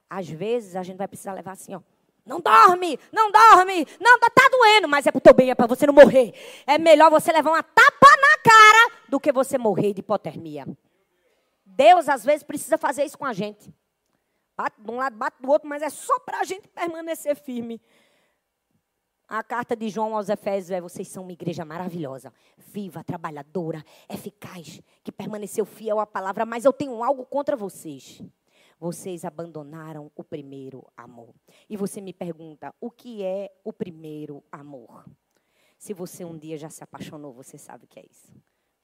Às 0.10 0.28
vezes 0.28 0.76
a 0.76 0.84
gente 0.84 0.98
vai 0.98 1.08
precisar 1.08 1.34
levar 1.34 1.54
assim, 1.54 1.76
ó. 1.76 1.82
Não 2.26 2.42
dorme, 2.42 3.00
não 3.10 3.32
dorme, 3.32 3.88
não, 4.02 4.20
tá, 4.20 4.30
tá 4.30 4.50
doendo, 4.52 4.90
mas 4.90 5.08
é 5.08 5.12
pro 5.14 5.22
teu 5.22 5.34
bem, 5.34 5.50
é 5.50 5.56
para 5.56 5.66
você 5.66 5.88
não 5.88 5.94
morrer. 5.94 6.34
É 6.66 6.78
melhor 6.78 7.10
você 7.10 7.32
levar 7.32 7.52
uma 7.52 7.64
tapa 7.64 8.08
na 8.22 8.38
cara 8.44 8.92
do 9.08 9.18
que 9.18 9.32
você 9.32 9.58
morrer 9.58 9.94
de 9.94 10.02
hipotermia. 10.02 10.68
Deus, 11.66 12.10
às 12.10 12.26
vezes, 12.26 12.44
precisa 12.44 12.78
fazer 12.78 13.06
isso 13.06 13.18
com 13.18 13.24
a 13.24 13.32
gente. 13.32 13.74
Bate 14.58 14.82
de 14.82 14.92
um 14.92 14.98
lado, 14.98 15.16
bate 15.16 15.42
do 15.42 15.50
outro, 15.50 15.70
mas 15.70 15.82
é 15.82 15.90
só 15.90 16.20
para 16.20 16.40
a 16.40 16.44
gente 16.44 16.68
permanecer 16.68 17.36
firme. 17.36 17.80
A 19.28 19.44
carta 19.44 19.76
de 19.76 19.90
João 19.90 20.16
aos 20.16 20.30
Efésios 20.30 20.72
é: 20.72 20.80
vocês 20.80 21.10
são 21.10 21.24
uma 21.24 21.34
igreja 21.34 21.66
maravilhosa, 21.66 22.32
viva, 22.58 23.04
trabalhadora, 23.04 23.84
eficaz, 24.10 24.82
que 25.04 25.12
permaneceu 25.12 25.66
fiel 25.66 26.00
à 26.00 26.08
palavra, 26.08 26.46
mas 26.46 26.64
eu 26.64 26.72
tenho 26.72 27.04
algo 27.04 27.26
contra 27.26 27.56
vocês. 27.56 28.24
Vocês 28.80 29.26
abandonaram 29.26 30.12
o 30.16 30.24
primeiro 30.24 30.86
amor. 30.96 31.34
E 31.70 31.76
você 31.76 32.00
me 32.00 32.14
pergunta: 32.14 32.74
o 32.80 32.90
que 32.90 33.22
é 33.22 33.52
o 33.66 33.74
primeiro 33.74 34.42
amor? 34.50 35.06
Se 35.78 35.94
você 35.94 36.24
um 36.24 36.38
dia 36.38 36.58
já 36.58 36.70
se 36.70 36.84
apaixonou, 36.84 37.34
você 37.34 37.58
sabe 37.58 37.84
o 37.84 37.88
que 37.88 38.00
é 38.00 38.06
isso. 38.10 38.34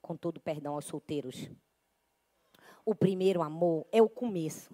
Com 0.02 0.18
todo 0.18 0.42
perdão 0.42 0.76
aos 0.76 0.86
solteiros. 0.86 1.50
O 2.86 2.94
primeiro 2.94 3.42
amor 3.42 3.86
é 3.92 4.02
o 4.02 4.10
começo. 4.10 4.70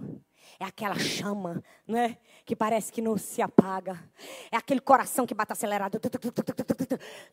É 0.59 0.65
aquela 0.65 0.97
chama, 0.97 1.63
né? 1.87 2.17
Que 2.45 2.55
parece 2.55 2.91
que 2.91 3.01
não 3.01 3.17
se 3.17 3.41
apaga. 3.41 4.03
É 4.51 4.57
aquele 4.57 4.81
coração 4.81 5.25
que 5.25 5.33
bate 5.33 5.51
acelerado 5.51 5.99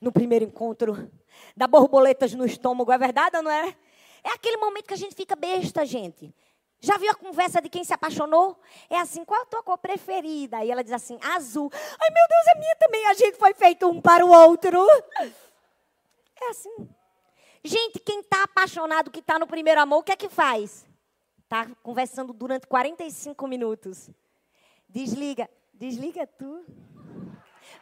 no 0.00 0.12
primeiro 0.12 0.44
encontro. 0.44 1.10
Dá 1.56 1.66
borboletas 1.66 2.34
no 2.34 2.44
estômago, 2.44 2.92
é 2.92 2.98
verdade 2.98 3.36
ou 3.36 3.42
não 3.42 3.50
é? 3.50 3.76
É 4.22 4.30
aquele 4.30 4.56
momento 4.56 4.86
que 4.86 4.94
a 4.94 4.98
gente 4.98 5.14
fica 5.14 5.34
besta, 5.34 5.84
gente. 5.86 6.34
Já 6.80 6.98
viu 6.98 7.10
a 7.10 7.14
conversa 7.14 7.60
de 7.60 7.68
quem 7.68 7.84
se 7.84 7.92
apaixonou? 7.92 8.60
É 8.90 8.98
assim, 8.98 9.24
qual 9.24 9.42
a 9.42 9.46
tua 9.46 9.62
cor 9.62 9.78
preferida? 9.78 10.62
E 10.64 10.70
ela 10.70 10.84
diz 10.84 10.92
assim, 10.92 11.18
azul. 11.22 11.70
Ai, 11.72 12.10
meu 12.10 12.28
Deus, 12.28 12.46
é 12.54 12.58
minha 12.58 12.76
também. 12.76 13.06
A 13.06 13.14
gente 13.14 13.38
foi 13.38 13.54
feito 13.54 13.88
um 13.88 14.00
para 14.00 14.24
o 14.24 14.30
outro. 14.30 14.86
É 15.18 16.50
assim. 16.50 16.88
Gente, 17.66 17.98
quem 17.98 18.20
está 18.20 18.44
apaixonado, 18.44 19.10
que 19.10 19.18
está 19.18 19.40
no 19.40 19.46
primeiro 19.46 19.80
amor, 19.80 19.98
o 19.98 20.02
que 20.04 20.12
é 20.12 20.16
que 20.16 20.28
faz? 20.28 20.86
Está 21.42 21.66
conversando 21.82 22.32
durante 22.32 22.64
45 22.68 23.48
minutos. 23.48 24.08
Desliga. 24.88 25.50
Desliga 25.74 26.28
tu. 26.28 26.64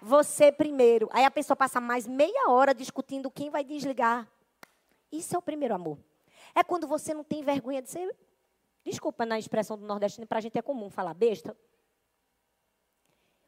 Você 0.01 0.51
primeiro. 0.51 1.09
Aí 1.13 1.23
a 1.23 1.31
pessoa 1.31 1.55
passa 1.55 1.83
mais 1.83 2.07
meia 2.07 2.49
hora 2.49 2.75
discutindo 2.75 3.31
quem 3.31 3.51
vai 3.51 3.63
desligar. 3.63 4.27
Isso 5.13 5.37
é 5.37 5.39
o 5.39 5.43
primeiro 5.43 5.75
amor. 5.75 5.99
É 6.55 6.65
quando 6.65 6.87
você 6.87 7.13
não 7.13 7.23
tem 7.23 7.43
vergonha 7.43 7.83
de 7.83 7.91
ser. 7.91 8.17
Desculpa 8.83 9.27
na 9.27 9.39
expressão 9.39 9.77
do 9.77 9.85
nordestino, 9.85 10.27
para 10.27 10.39
a 10.39 10.41
gente 10.41 10.59
é 10.59 10.63
comum 10.63 10.89
falar 10.89 11.13
besta. 11.13 11.55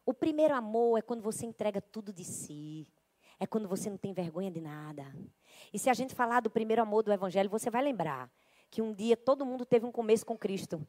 O 0.04 0.12
primeiro 0.12 0.54
amor 0.54 0.98
é 0.98 1.02
quando 1.02 1.22
você 1.22 1.46
entrega 1.46 1.80
tudo 1.80 2.12
de 2.12 2.24
si. 2.24 2.86
É 3.38 3.46
quando 3.46 3.68
você 3.68 3.90
não 3.90 3.98
tem 3.98 4.12
vergonha 4.12 4.50
de 4.50 4.60
nada. 4.60 5.04
E 5.72 5.78
se 5.78 5.90
a 5.90 5.94
gente 5.94 6.14
falar 6.14 6.40
do 6.40 6.50
primeiro 6.50 6.82
amor 6.82 7.02
do 7.02 7.12
Evangelho, 7.12 7.50
você 7.50 7.70
vai 7.70 7.82
lembrar 7.82 8.30
que 8.70 8.80
um 8.80 8.92
dia 8.92 9.16
todo 9.16 9.44
mundo 9.44 9.64
teve 9.64 9.84
um 9.84 9.92
começo 9.92 10.24
com 10.24 10.36
Cristo. 10.36 10.86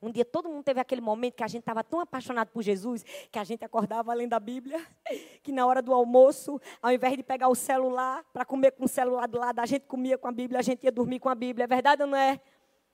Um 0.00 0.12
dia 0.12 0.24
todo 0.24 0.48
mundo 0.48 0.62
teve 0.62 0.78
aquele 0.78 1.00
momento 1.00 1.34
que 1.34 1.42
a 1.42 1.48
gente 1.48 1.62
estava 1.62 1.82
tão 1.82 1.98
apaixonado 1.98 2.48
por 2.48 2.62
Jesus 2.62 3.04
que 3.32 3.38
a 3.38 3.42
gente 3.42 3.64
acordava 3.64 4.14
lendo 4.14 4.32
a 4.34 4.40
Bíblia, 4.40 4.80
que 5.42 5.50
na 5.50 5.66
hora 5.66 5.82
do 5.82 5.92
almoço, 5.92 6.60
ao 6.80 6.92
invés 6.92 7.16
de 7.16 7.22
pegar 7.24 7.48
o 7.48 7.54
celular 7.54 8.24
para 8.32 8.44
comer 8.44 8.70
com 8.72 8.84
o 8.84 8.88
celular 8.88 9.26
do 9.26 9.38
lado, 9.38 9.58
a 9.58 9.66
gente 9.66 9.86
comia 9.86 10.16
com 10.16 10.28
a 10.28 10.32
Bíblia, 10.32 10.60
a 10.60 10.62
gente 10.62 10.84
ia 10.84 10.92
dormir 10.92 11.18
com 11.18 11.28
a 11.28 11.34
Bíblia. 11.34 11.64
É 11.64 11.66
verdade 11.66 12.02
ou 12.02 12.08
não 12.08 12.16
é? 12.16 12.40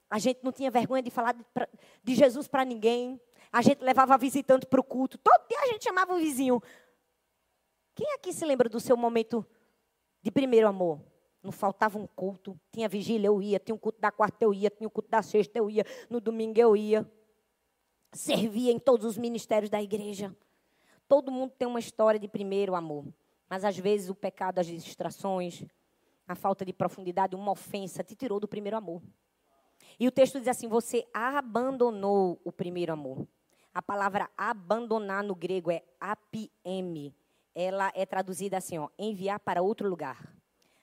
A 0.09 0.17
gente 0.17 0.39
não 0.43 0.51
tinha 0.51 0.71
vergonha 0.71 1.03
de 1.03 1.11
falar 1.11 1.33
de, 1.33 1.45
de 2.03 2.15
Jesus 2.15 2.47
para 2.47 2.65
ninguém. 2.65 3.21
A 3.51 3.61
gente 3.61 3.83
levava 3.83 4.17
visitante 4.17 4.65
para 4.65 4.79
o 4.79 4.83
culto. 4.83 5.17
Todo 5.19 5.47
dia 5.47 5.59
a 5.61 5.67
gente 5.67 5.83
chamava 5.83 6.13
o 6.13 6.17
vizinho. 6.17 6.61
Quem 7.95 8.13
aqui 8.13 8.33
se 8.33 8.45
lembra 8.45 8.67
do 8.67 8.79
seu 8.79 8.97
momento 8.97 9.45
de 10.21 10.29
primeiro 10.29 10.67
amor? 10.67 11.01
Não 11.41 11.51
faltava 11.51 11.97
um 11.97 12.05
culto. 12.05 12.59
Tinha 12.69 12.89
vigília, 12.89 13.27
eu 13.27 13.41
ia. 13.41 13.57
Tinha 13.57 13.73
um 13.73 13.77
culto 13.77 14.01
da 14.01 14.11
quarta, 14.11 14.43
eu 14.43 14.53
ia. 14.53 14.69
Tinha 14.69 14.85
um 14.85 14.91
culto 14.91 15.09
da 15.09 15.21
sexta, 15.21 15.57
eu 15.57 15.69
ia. 15.69 15.85
No 16.09 16.19
domingo, 16.19 16.59
eu 16.59 16.75
ia. 16.75 17.09
Servia 18.11 18.71
em 18.71 18.79
todos 18.79 19.05
os 19.05 19.17
ministérios 19.17 19.69
da 19.69 19.81
igreja. 19.81 20.35
Todo 21.07 21.31
mundo 21.31 21.53
tem 21.57 21.67
uma 21.67 21.79
história 21.79 22.19
de 22.19 22.27
primeiro 22.27 22.75
amor. 22.75 23.05
Mas 23.49 23.63
às 23.63 23.77
vezes 23.77 24.09
o 24.09 24.15
pecado, 24.15 24.59
as 24.59 24.67
distrações, 24.67 25.63
a 26.27 26.35
falta 26.35 26.65
de 26.65 26.73
profundidade, 26.73 27.35
uma 27.35 27.51
ofensa 27.51 28.03
te 28.03 28.15
tirou 28.15 28.41
do 28.41 28.47
primeiro 28.47 28.75
amor. 28.75 29.01
E 29.97 30.05
o 30.05 30.11
texto 30.11 30.39
diz 30.39 30.49
assim: 30.49 30.67
você 30.67 31.07
abandonou 31.13 32.41
o 32.43 32.51
primeiro 32.51 32.91
amor. 32.91 33.25
A 33.73 33.81
palavra 33.81 34.29
abandonar 34.35 35.23
no 35.23 35.35
grego 35.35 35.71
é 35.71 35.83
apm 35.99 37.13
ela 37.55 37.89
é 37.95 38.05
traduzida 38.05 38.57
assim, 38.57 38.77
ó, 38.77 38.89
enviar 38.99 39.39
para 39.39 39.61
outro 39.61 39.87
lugar. 39.87 40.35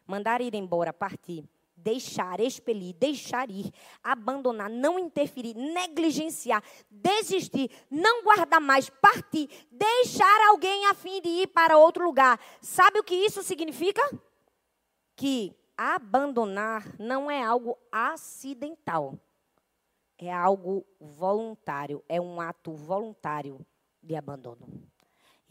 Mandar 0.06 0.40
ir 0.40 0.54
embora, 0.54 0.92
partir, 0.92 1.44
deixar, 1.76 2.40
expelir, 2.40 2.94
deixar 2.94 3.50
ir, 3.50 3.72
abandonar, 4.02 4.70
não 4.70 4.98
interferir, 4.98 5.54
negligenciar, 5.54 6.62
desistir, 6.90 7.70
não 7.90 8.24
guardar 8.24 8.60
mais, 8.60 8.88
partir, 8.88 9.48
deixar 9.70 10.48
alguém 10.48 10.86
a 10.86 10.94
fim 10.94 11.20
de 11.20 11.28
ir 11.28 11.48
para 11.48 11.76
outro 11.76 12.04
lugar. 12.04 12.40
Sabe 12.60 12.98
o 12.98 13.04
que 13.04 13.14
isso 13.14 13.42
significa? 13.42 14.00
Que 15.14 15.54
abandonar 15.76 16.98
não 16.98 17.30
é 17.30 17.42
algo 17.42 17.78
acidental. 17.90 19.18
É 20.16 20.32
algo 20.32 20.86
voluntário, 21.00 22.02
é 22.08 22.20
um 22.20 22.40
ato 22.40 22.72
voluntário 22.72 23.64
de 24.00 24.14
abandono. 24.14 24.91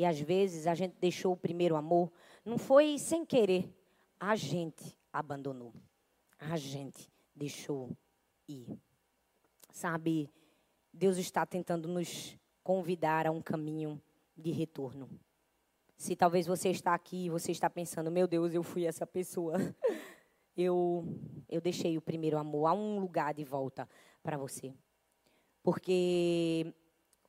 E 0.02 0.06
às 0.06 0.20
vezes 0.20 0.66
a 0.66 0.74
gente 0.74 0.96
deixou 1.00 1.34
o 1.34 1.38
primeiro 1.38 1.76
amor, 1.76 2.12
não 2.44 2.58
foi 2.58 2.98
sem 2.98 3.24
querer, 3.24 3.72
a 4.20 4.36
gente 4.36 4.98
abandonou. 5.14 5.76
A 6.40 6.58
gente 6.58 7.08
deixou 7.36 7.96
ir. 8.48 8.66
Sabe, 9.72 10.28
Deus 10.92 11.18
está 11.18 11.46
tentando 11.46 11.88
nos 11.88 12.36
convidar 12.64 13.28
a 13.28 13.32
um 13.32 13.44
caminho 13.44 14.02
de 14.36 14.50
retorno. 14.50 15.08
Se 15.96 16.16
talvez 16.16 16.48
você 16.48 16.70
está 16.70 16.96
aqui 16.96 17.26
e 17.26 17.30
você 17.30 17.52
está 17.52 17.70
pensando, 17.70 18.10
meu 18.10 18.28
Deus, 18.28 18.56
eu 18.56 18.64
fui 18.64 18.88
essa 18.88 19.06
pessoa. 19.06 19.54
Eu, 20.58 21.06
eu 21.48 21.62
deixei 21.62 21.98
o 21.98 22.02
primeiro 22.02 22.38
amor. 22.38 22.68
Há 22.68 22.74
um 22.74 23.00
lugar 23.00 23.34
de 23.34 23.44
volta 23.44 23.88
para 24.22 24.38
você. 24.38 24.74
Porque 25.64 26.74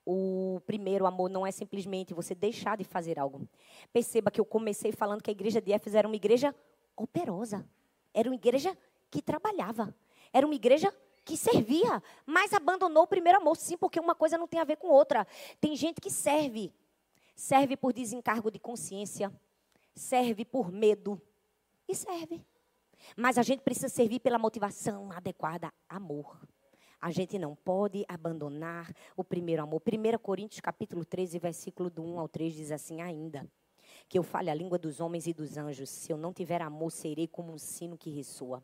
o 0.04 0.60
primeiro 0.66 1.06
amor 1.06 1.30
não 1.30 1.46
é 1.46 1.50
simplesmente 1.50 2.14
você 2.14 2.34
deixar 2.34 2.76
de 2.76 2.84
fazer 2.84 3.18
algo. 3.18 3.48
Perceba 3.92 4.30
que 4.30 4.40
eu 4.40 4.44
comecei 4.44 4.92
falando 4.92 5.22
que 5.22 5.30
a 5.30 5.32
igreja 5.32 5.60
de 5.60 5.72
Éfeso 5.72 5.96
era 5.96 6.06
uma 6.08 6.16
igreja 6.16 6.54
operosa. 6.96 7.66
Era 8.12 8.28
uma 8.28 8.34
igreja 8.34 8.76
que 9.10 9.22
trabalhava. 9.22 9.94
Era 10.32 10.46
uma 10.46 10.54
igreja 10.54 10.92
que 11.24 11.36
servia, 11.36 12.02
mas 12.26 12.52
abandonou 12.52 13.04
o 13.04 13.06
primeiro 13.06 13.38
amor. 13.38 13.56
Sim, 13.56 13.76
porque 13.76 14.00
uma 14.00 14.14
coisa 14.14 14.36
não 14.36 14.48
tem 14.48 14.60
a 14.60 14.64
ver 14.64 14.76
com 14.76 14.88
outra. 14.88 15.26
Tem 15.60 15.76
gente 15.76 16.00
que 16.00 16.10
serve. 16.10 16.72
Serve 17.34 17.76
por 17.76 17.92
desencargo 17.92 18.50
de 18.50 18.58
consciência. 18.58 19.32
Serve 19.94 20.44
por 20.44 20.72
medo. 20.72 21.20
E 21.88 21.94
serve. 21.94 22.44
Mas 23.16 23.38
a 23.38 23.42
gente 23.42 23.60
precisa 23.62 23.88
servir 23.88 24.20
pela 24.20 24.38
motivação 24.38 25.10
adequada, 25.12 25.72
amor. 25.88 26.36
A 27.02 27.10
gente 27.10 27.36
não 27.36 27.56
pode 27.56 28.04
abandonar 28.06 28.88
o 29.16 29.24
primeiro 29.24 29.60
amor. 29.60 29.82
1 29.84 30.18
Coríntios 30.18 30.60
capítulo 30.60 31.04
13, 31.04 31.36
versículo 31.40 31.90
do 31.90 32.00
1 32.00 32.20
ao 32.20 32.28
3 32.28 32.54
diz 32.54 32.70
assim 32.70 33.02
ainda: 33.02 33.44
que 34.08 34.16
eu 34.16 34.22
fale 34.22 34.48
a 34.48 34.54
língua 34.54 34.78
dos 34.78 35.00
homens 35.00 35.26
e 35.26 35.34
dos 35.34 35.56
anjos, 35.56 35.90
se 35.90 36.12
eu 36.12 36.16
não 36.16 36.32
tiver 36.32 36.62
amor, 36.62 36.92
serei 36.92 37.26
como 37.26 37.52
um 37.52 37.58
sino 37.58 37.98
que 37.98 38.08
ressoa 38.08 38.62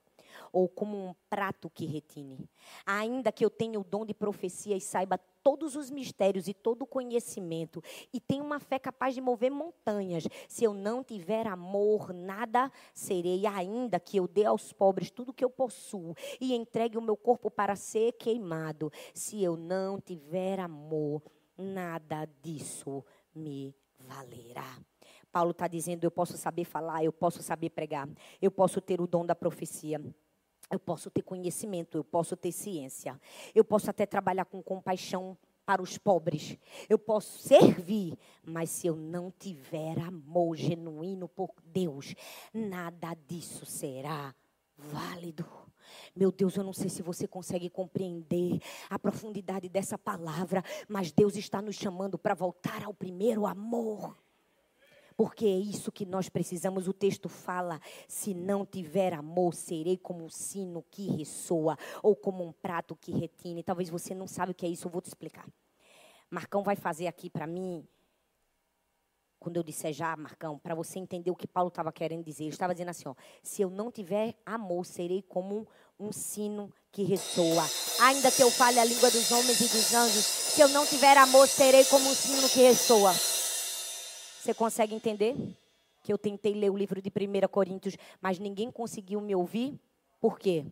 ou 0.53 0.69
como 0.69 0.97
um 0.97 1.15
prato 1.29 1.69
que 1.69 1.85
retine. 1.85 2.49
Ainda 2.87 3.33
que 3.33 3.45
eu 3.45 3.51
tenha 3.51 3.81
o 3.81 3.83
dom 3.83 4.07
de 4.07 4.15
profecia 4.15 4.77
e 4.77 4.81
saiba 4.81 5.19
todos 5.49 5.77
os 5.77 5.91
mistérios 5.91 6.47
e 6.47 6.53
todo 6.53 6.83
o 6.83 6.87
conhecimento 6.87 7.83
e 8.13 8.21
tenha 8.21 8.43
uma 8.43 8.61
fé 8.61 8.79
capaz 8.79 9.15
de 9.15 9.21
mover 9.23 9.51
montanhas, 9.51 10.29
se 10.47 10.63
eu 10.63 10.75
não 10.75 11.03
tiver 11.03 11.47
amor, 11.47 12.13
nada 12.13 12.71
serei. 12.93 13.47
Ainda 13.47 13.99
que 13.99 14.19
eu 14.19 14.29
dê 14.29 14.45
aos 14.45 14.75
pobres 14.75 15.11
tudo 15.11 15.33
que 15.33 15.43
eu 15.43 15.49
possuo 15.49 16.15
e 16.39 16.55
entregue 16.55 16.99
o 16.99 17.01
meu 17.01 17.17
corpo 17.17 17.51
para 17.51 17.77
ser 17.77 18.13
queimado, 18.19 18.93
se 19.15 19.43
eu 19.43 19.57
não 19.57 19.99
tiver 19.99 20.61
amor, 20.61 21.23
nada 21.57 22.29
disso 22.43 23.03
me 23.35 23.75
valerá. 24.01 24.79
Paulo 25.33 25.53
está 25.53 25.67
dizendo: 25.67 26.05
eu 26.05 26.11
posso 26.11 26.37
saber 26.37 26.65
falar, 26.65 27.03
eu 27.03 27.13
posso 27.13 27.43
saber 27.43 27.71
pregar, 27.71 28.07
eu 28.43 28.51
posso 28.51 28.83
ter 28.83 29.01
o 29.01 29.07
dom 29.07 29.25
da 29.25 29.35
profecia. 29.35 29.99
Eu 30.71 30.79
posso 30.79 31.11
ter 31.11 31.23
conhecimento, 31.23 31.97
eu 31.97 32.05
posso 32.05 32.37
ter 32.37 32.53
ciência, 32.53 33.19
eu 33.55 33.65
posso 33.65 33.89
até 33.89 34.05
trabalhar 34.05 34.45
com 34.45 34.63
compaixão 34.63 35.37
para 35.65 35.83
os 35.83 35.99
pobres, 35.99 36.57
eu 36.89 36.99
posso 36.99 37.39
servir, 37.39 38.19
mas 38.43 38.71
se 38.71 38.87
eu 38.87 38.97
não 38.97 39.31
tiver 39.31 39.99
amor 39.99 40.57
genuíno 40.57 41.29
por 41.29 41.51
Deus, 41.63 42.15
nada 42.55 43.15
disso 43.27 43.67
será 43.67 44.35
válido. 44.79 45.45
Meu 46.15 46.33
Deus, 46.33 46.57
eu 46.57 46.65
não 46.65 46.73
sei 46.73 46.89
se 46.89 47.03
você 47.03 47.27
consegue 47.27 47.69
compreender 47.69 48.61
a 48.89 48.99
profundidade 48.99 49.69
dessa 49.69 49.99
palavra, 49.99 50.63
mas 50.89 51.13
Deus 51.13 51.37
está 51.37 51.61
nos 51.61 51.77
chamando 51.77 52.19
para 52.19 52.35
voltar 52.35 52.85
ao 52.85 52.95
primeiro 52.95 53.47
amor 53.47 54.17
porque 55.19 55.47
é 55.47 55.59
isso 55.59 55.91
que 55.91 56.07
nós 56.07 56.29
precisamos. 56.29 56.87
O 56.87 56.93
texto 56.93 57.29
fala: 57.29 57.81
se 58.07 58.33
não 58.33 58.65
tiver 58.65 59.13
amor, 59.13 59.53
serei 59.53 59.99
como 59.99 60.25
um 60.25 60.31
sino 60.31 60.85
que 60.93 61.09
ressoa, 61.09 61.77
ou 62.05 62.15
como 62.15 62.45
um 62.45 62.53
prato 62.53 62.95
que 62.95 63.11
retine. 63.11 63.65
Talvez 63.65 63.91
você 63.91 64.15
não 64.15 64.29
sabe 64.29 64.53
o 64.53 64.55
que 64.55 64.65
é 64.65 64.69
isso, 64.69 64.87
eu 64.87 64.93
vou 64.93 65.03
te 65.03 65.09
explicar. 65.09 65.45
Marcão 66.31 66.63
vai 66.63 66.77
fazer 66.77 67.09
aqui 67.09 67.29
para 67.29 67.49
mim, 67.49 67.85
quando 69.41 69.57
eu 69.57 69.65
disser 69.65 69.93
já, 69.93 70.17
Marcão, 70.17 70.57
para 70.57 70.77
você 70.77 71.01
entender 71.01 71.33
o 71.33 71.37
que 71.37 71.49
Paulo 71.49 71.67
estava 71.69 71.91
querendo 71.91 72.23
dizer. 72.23 72.45
Ele 72.45 72.51
estava 72.51 72.73
dizendo 72.73 72.91
assim: 72.91 73.09
ó, 73.09 73.15
se 73.43 73.61
eu 73.61 73.71
não 73.71 73.91
tiver 73.91 74.37
amor, 74.47 74.87
serei 74.87 75.23
como 75.23 75.67
um, 75.99 76.07
um 76.07 76.13
sino 76.13 76.73
que 76.93 77.03
ressoa. 77.03 77.69
Ainda 78.03 78.31
que 78.31 78.41
eu 78.41 78.53
fale 78.53 78.79
a 78.79 78.85
língua 78.85 79.11
dos 79.11 79.33
homens 79.33 79.61
e 79.61 79.69
dos 79.69 79.93
anjos, 79.93 80.25
se 80.25 80.61
eu 80.61 80.69
não 80.69 80.87
tiver 80.87 81.17
amor, 81.17 81.49
serei 81.49 81.85
como 81.87 82.09
um 82.09 82.15
sino 82.15 82.49
que 82.49 82.61
ressoa. 82.61 83.13
Você 84.41 84.55
consegue 84.55 84.95
entender? 84.95 85.35
Que 86.03 86.13
eu 86.13 86.19
tentei 86.19 86.55
ler 86.55 86.71
o 86.71 86.77
livro 86.77 87.03
de 87.03 87.11
1 87.11 87.49
Coríntios, 87.49 87.97
mas 88.21 88.39
ninguém 88.39 88.71
conseguiu 88.71 89.21
me 89.21 89.35
ouvir. 89.35 89.79
Por 90.21 90.39
quê? 90.39 90.65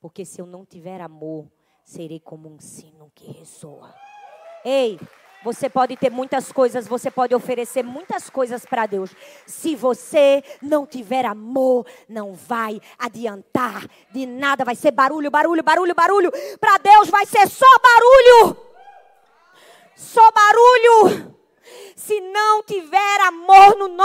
Porque 0.00 0.24
se 0.24 0.40
eu 0.40 0.46
não 0.46 0.64
tiver 0.64 1.00
amor, 1.00 1.46
serei 1.84 2.20
como 2.20 2.48
um 2.48 2.60
sino 2.60 3.10
que 3.14 3.30
ressoa. 3.32 3.94
Ei, 4.64 4.98
você 5.42 5.68
pode 5.68 5.96
ter 5.96 6.10
muitas 6.10 6.50
coisas, 6.50 6.88
você 6.88 7.10
pode 7.10 7.34
oferecer 7.34 7.82
muitas 7.82 8.28
coisas 8.28 8.64
para 8.64 8.86
Deus. 8.86 9.14
Se 9.46 9.76
você 9.76 10.42
não 10.60 10.86
tiver 10.86 11.24
amor, 11.24 11.86
não 12.08 12.34
vai 12.34 12.80
adiantar 12.98 13.88
de 14.12 14.26
nada. 14.26 14.64
Vai 14.64 14.74
ser 14.74 14.90
barulho, 14.90 15.30
barulho, 15.30 15.62
barulho, 15.62 15.94
barulho. 15.94 16.32
Para 16.58 16.78
Deus 16.78 17.08
vai 17.08 17.24
ser 17.26 17.48
só 17.48 17.66
barulho. 17.82 18.56
Só 19.94 20.30
barulho. 20.32 21.36
Se 21.94 22.20
não 22.20 22.62
tiver 22.62 22.98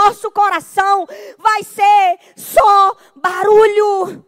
nosso 0.04 0.30
coração, 0.30 1.06
vai 1.38 1.62
ser 1.62 2.18
só 2.36 2.94
barulho. 3.16 4.24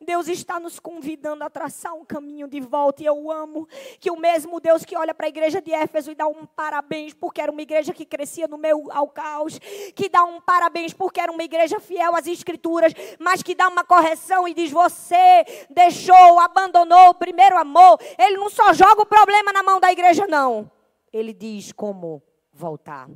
Deus 0.00 0.28
está 0.28 0.58
nos 0.58 0.80
convidando 0.80 1.44
a 1.44 1.50
traçar 1.50 1.92
um 1.92 2.04
caminho 2.04 2.48
de 2.48 2.58
volta. 2.60 3.02
E 3.02 3.06
eu 3.06 3.30
amo 3.30 3.68
que 4.00 4.10
o 4.10 4.16
mesmo 4.16 4.60
Deus 4.60 4.82
que 4.84 4.96
olha 4.96 5.12
para 5.12 5.26
a 5.26 5.28
igreja 5.28 5.60
de 5.60 5.72
Éfeso 5.72 6.10
e 6.10 6.14
dá 6.14 6.26
um 6.26 6.46
parabéns 6.46 7.12
porque 7.12 7.40
era 7.40 7.52
uma 7.52 7.60
igreja 7.60 7.92
que 7.92 8.06
crescia 8.06 8.48
no 8.48 8.56
meio 8.56 8.90
ao 8.90 9.08
caos, 9.08 9.58
que 9.94 10.08
dá 10.08 10.24
um 10.24 10.40
parabéns 10.40 10.94
porque 10.94 11.20
era 11.20 11.30
uma 11.30 11.42
igreja 11.42 11.78
fiel 11.80 12.16
às 12.16 12.26
escrituras, 12.26 12.94
mas 13.18 13.42
que 13.42 13.54
dá 13.54 13.68
uma 13.68 13.84
correção 13.84 14.48
e 14.48 14.54
diz: 14.54 14.70
Você 14.70 15.44
deixou, 15.68 16.38
abandonou 16.40 17.10
o 17.10 17.14
primeiro 17.14 17.58
amor. 17.58 18.00
Ele 18.18 18.38
não 18.38 18.48
só 18.48 18.72
joga 18.72 19.02
o 19.02 19.06
problema 19.06 19.52
na 19.52 19.62
mão 19.62 19.78
da 19.78 19.92
igreja, 19.92 20.26
não. 20.26 20.70
Ele 21.12 21.34
diz 21.34 21.72
como 21.72 22.22
voltar. 22.52 23.10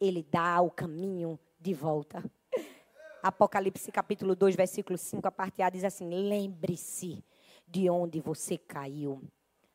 Ele 0.00 0.22
dá 0.22 0.60
o 0.60 0.70
caminho 0.70 1.38
de 1.58 1.72
volta. 1.72 2.22
Apocalipse 3.22 3.90
capítulo 3.90 4.36
2, 4.36 4.54
versículo 4.54 4.96
5, 4.96 5.26
a 5.26 5.32
parte 5.32 5.62
A 5.62 5.70
diz 5.70 5.84
assim: 5.84 6.08
Lembre-se 6.08 7.24
de 7.66 7.90
onde 7.90 8.20
você 8.20 8.56
caiu. 8.56 9.22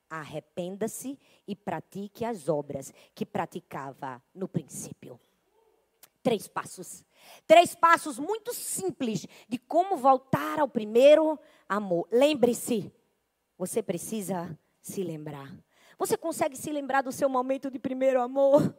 Arrependa-se 0.10 1.18
e 1.48 1.56
pratique 1.56 2.26
as 2.26 2.50
obras 2.50 2.94
que 3.16 3.26
praticava 3.26 4.22
no 4.34 4.48
princípio. 4.48 5.20
Três 6.22 6.48
passos. 6.48 7.04
Três 7.48 7.74
passos 7.76 8.20
muito 8.20 8.54
simples 8.54 9.26
de 9.48 9.58
como 9.58 9.98
voltar 9.98 10.60
ao 10.60 10.68
primeiro 10.68 11.40
amor. 11.68 12.08
Lembre-se. 12.12 12.92
Você 13.58 13.82
precisa 13.82 14.58
se 14.82 15.04
lembrar. 15.04 15.54
Você 15.98 16.18
consegue 16.18 16.58
se 16.58 16.72
lembrar 16.72 17.02
do 17.02 17.12
seu 17.12 17.30
momento 17.30 17.70
de 17.70 17.80
primeiro 17.80 18.22
amor? 18.22 18.76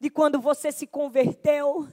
De 0.00 0.08
quando 0.08 0.40
você 0.40 0.70
se 0.70 0.86
converteu, 0.86 1.88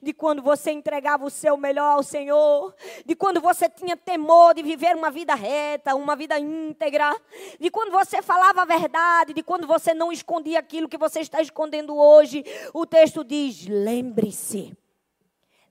de 0.00 0.12
quando 0.12 0.40
você 0.40 0.70
entregava 0.70 1.24
o 1.24 1.30
seu 1.30 1.56
melhor 1.56 1.96
ao 1.96 2.02
Senhor, 2.04 2.72
de 3.04 3.16
quando 3.16 3.40
você 3.40 3.68
tinha 3.68 3.96
temor 3.96 4.54
de 4.54 4.62
viver 4.62 4.94
uma 4.94 5.10
vida 5.10 5.34
reta, 5.34 5.96
uma 5.96 6.14
vida 6.14 6.38
íntegra, 6.38 7.14
de 7.58 7.68
quando 7.68 7.90
você 7.90 8.22
falava 8.22 8.62
a 8.62 8.64
verdade, 8.64 9.34
de 9.34 9.42
quando 9.42 9.66
você 9.66 9.92
não 9.92 10.12
escondia 10.12 10.60
aquilo 10.60 10.88
que 10.88 10.96
você 10.96 11.20
está 11.20 11.42
escondendo 11.42 11.96
hoje. 11.96 12.44
O 12.72 12.86
texto 12.86 13.24
diz: 13.24 13.66
lembre-se, 13.66 14.72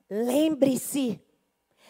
lembre-se 0.09 1.21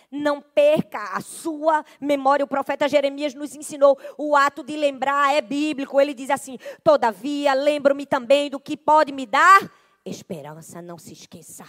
não 0.10 0.42
perca 0.42 1.18
a 1.18 1.22
sua 1.22 1.84
memória. 2.00 2.46
O 2.46 2.48
profeta 2.48 2.88
Jeremias 2.88 3.34
nos 3.34 3.54
ensinou 3.56 3.98
o 4.18 4.36
ato 4.36 4.64
de 4.64 4.76
lembrar, 4.76 5.36
é 5.36 5.42
bíblico. 5.42 6.00
Ele 6.00 6.14
diz 6.14 6.30
assim: 6.30 6.58
Todavia, 6.84 7.54
lembro-me 7.54 8.06
também 8.06 8.50
do 8.50 8.60
que 8.60 8.78
pode 8.78 9.12
me 9.12 9.26
dar 9.26 9.70
esperança. 10.08 10.82
Não 10.82 10.98
se 10.98 11.14
esqueça. 11.14 11.66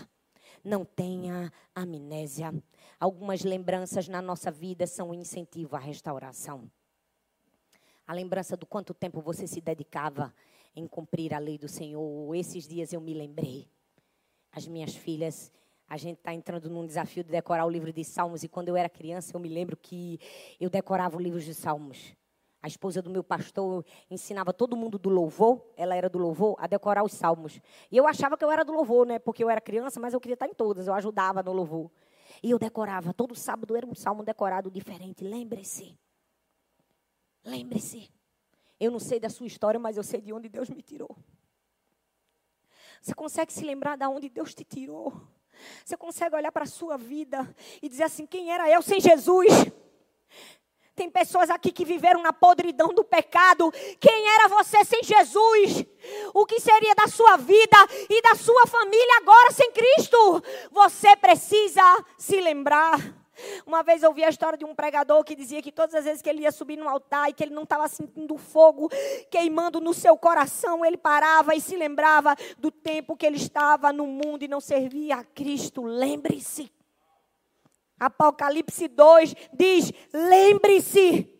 Não 0.64 0.84
tenha 0.84 1.52
amnésia. 1.74 2.52
Algumas 2.98 3.42
lembranças 3.42 4.08
na 4.08 4.20
nossa 4.20 4.50
vida 4.50 4.86
são 4.86 5.10
um 5.10 5.14
incentivo 5.14 5.76
à 5.76 5.78
restauração. 5.78 6.70
A 8.06 8.12
lembrança 8.12 8.56
do 8.56 8.66
quanto 8.66 8.94
tempo 8.94 9.20
você 9.20 9.46
se 9.46 9.60
dedicava 9.60 10.34
em 10.74 10.86
cumprir 10.86 11.34
a 11.34 11.38
lei 11.38 11.58
do 11.58 11.68
Senhor. 11.68 12.34
Esses 12.34 12.66
dias 12.66 12.92
eu 12.92 13.00
me 13.00 13.14
lembrei. 13.14 13.68
As 14.50 14.66
minhas 14.66 14.94
filhas 14.94 15.52
a 15.88 15.96
gente 15.96 16.18
está 16.18 16.34
entrando 16.34 16.68
num 16.68 16.86
desafio 16.86 17.24
de 17.24 17.30
decorar 17.30 17.64
o 17.64 17.70
livro 17.70 17.90
de 17.92 18.04
Salmos. 18.04 18.42
E 18.42 18.48
quando 18.48 18.68
eu 18.68 18.76
era 18.76 18.90
criança, 18.90 19.34
eu 19.34 19.40
me 19.40 19.48
lembro 19.48 19.76
que 19.76 20.20
eu 20.60 20.68
decorava 20.68 21.16
o 21.16 21.20
livro 21.20 21.40
de 21.40 21.54
Salmos. 21.54 22.14
A 22.60 22.66
esposa 22.66 23.00
do 23.00 23.08
meu 23.08 23.22
pastor 23.22 23.84
ensinava 24.10 24.52
todo 24.52 24.76
mundo 24.76 24.98
do 24.98 25.08
louvor, 25.08 25.64
ela 25.76 25.94
era 25.94 26.08
do 26.08 26.18
louvor, 26.18 26.56
a 26.58 26.66
decorar 26.66 27.04
os 27.04 27.12
salmos. 27.12 27.60
E 27.90 27.96
eu 27.96 28.06
achava 28.06 28.36
que 28.36 28.44
eu 28.44 28.50
era 28.50 28.64
do 28.64 28.72
louvor, 28.72 29.06
né? 29.06 29.18
Porque 29.18 29.44
eu 29.44 29.48
era 29.50 29.60
criança, 29.60 30.00
mas 30.00 30.12
eu 30.12 30.20
queria 30.20 30.34
estar 30.34 30.48
em 30.48 30.54
todas, 30.54 30.88
eu 30.88 30.94
ajudava 30.94 31.42
no 31.42 31.52
louvor. 31.52 31.90
E 32.42 32.50
eu 32.50 32.58
decorava, 32.58 33.14
todo 33.14 33.34
sábado 33.34 33.76
era 33.76 33.86
um 33.86 33.94
salmo 33.94 34.24
decorado 34.24 34.70
diferente. 34.70 35.22
Lembre-se. 35.24 35.96
Lembre-se. 37.44 38.10
Eu 38.80 38.90
não 38.90 38.98
sei 38.98 39.20
da 39.20 39.28
sua 39.28 39.46
história, 39.46 39.78
mas 39.78 39.96
eu 39.96 40.02
sei 40.02 40.20
de 40.20 40.32
onde 40.32 40.48
Deus 40.48 40.68
me 40.68 40.82
tirou. 40.82 41.16
Você 43.00 43.14
consegue 43.14 43.52
se 43.52 43.64
lembrar 43.64 43.96
de 43.96 44.06
onde 44.06 44.28
Deus 44.28 44.54
te 44.54 44.64
tirou? 44.64 45.12
Você 45.84 45.96
consegue 45.96 46.36
olhar 46.36 46.52
para 46.52 46.64
a 46.64 46.68
sua 46.68 46.96
vida 46.96 47.54
e 47.82 47.88
dizer 47.88 48.04
assim: 48.04 48.26
quem 48.26 48.50
era 48.50 48.70
eu 48.70 48.82
sem 48.82 49.00
Jesus? 49.00 49.48
Tem 50.98 51.08
pessoas 51.08 51.48
aqui 51.48 51.70
que 51.70 51.84
viveram 51.84 52.20
na 52.20 52.32
podridão 52.32 52.88
do 52.88 53.04
pecado. 53.04 53.72
Quem 54.00 54.28
era 54.30 54.48
você 54.48 54.84
sem 54.84 55.00
Jesus? 55.04 55.86
O 56.34 56.44
que 56.44 56.58
seria 56.58 56.92
da 56.92 57.06
sua 57.06 57.36
vida 57.36 57.76
e 58.10 58.20
da 58.20 58.34
sua 58.34 58.66
família 58.66 59.18
agora 59.18 59.52
sem 59.52 59.70
Cristo? 59.70 60.42
Você 60.72 61.14
precisa 61.14 61.80
se 62.18 62.40
lembrar. 62.40 62.98
Uma 63.64 63.84
vez 63.84 64.02
eu 64.02 64.08
ouvi 64.08 64.24
a 64.24 64.28
história 64.28 64.58
de 64.58 64.64
um 64.64 64.74
pregador 64.74 65.22
que 65.22 65.36
dizia 65.36 65.62
que 65.62 65.70
todas 65.70 65.94
as 65.94 66.04
vezes 66.04 66.20
que 66.20 66.28
ele 66.28 66.42
ia 66.42 66.50
subir 66.50 66.76
no 66.76 66.88
altar 66.88 67.30
e 67.30 67.32
que 67.32 67.44
ele 67.44 67.54
não 67.54 67.62
estava 67.62 67.86
sentindo 67.86 68.36
fogo 68.36 68.90
queimando 69.30 69.80
no 69.80 69.94
seu 69.94 70.18
coração, 70.18 70.84
ele 70.84 70.96
parava 70.96 71.54
e 71.54 71.60
se 71.60 71.76
lembrava 71.76 72.34
do 72.58 72.72
tempo 72.72 73.16
que 73.16 73.24
ele 73.24 73.36
estava 73.36 73.92
no 73.92 74.04
mundo 74.04 74.42
e 74.42 74.48
não 74.48 74.60
servia 74.60 75.18
a 75.18 75.24
Cristo. 75.24 75.84
Lembre-se. 75.84 76.76
Apocalipse 77.98 78.88
2 78.88 79.34
diz: 79.52 79.92
lembre-se. 80.12 81.34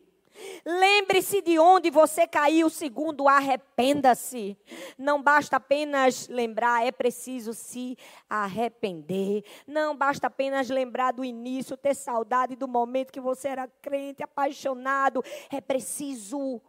Lembre-se 0.64 1.42
de 1.42 1.58
onde 1.58 1.90
você 1.90 2.26
caiu, 2.26 2.70
segundo 2.70 3.26
arrependa-se. 3.26 4.56
Não 4.96 5.22
basta 5.22 5.56
apenas 5.56 6.28
lembrar, 6.28 6.86
é 6.86 6.92
preciso 6.92 7.52
se 7.52 7.96
arrepender. 8.28 9.44
Não 9.66 9.96
basta 9.96 10.28
apenas 10.28 10.68
lembrar 10.68 11.12
do 11.12 11.24
início, 11.24 11.76
ter 11.76 11.94
saudade 11.94 12.54
do 12.54 12.68
momento 12.68 13.12
que 13.12 13.20
você 13.20 13.48
era 13.48 13.66
crente, 13.66 14.22
apaixonado. 14.22 15.24
É 15.50 15.60
preciso 15.60 16.60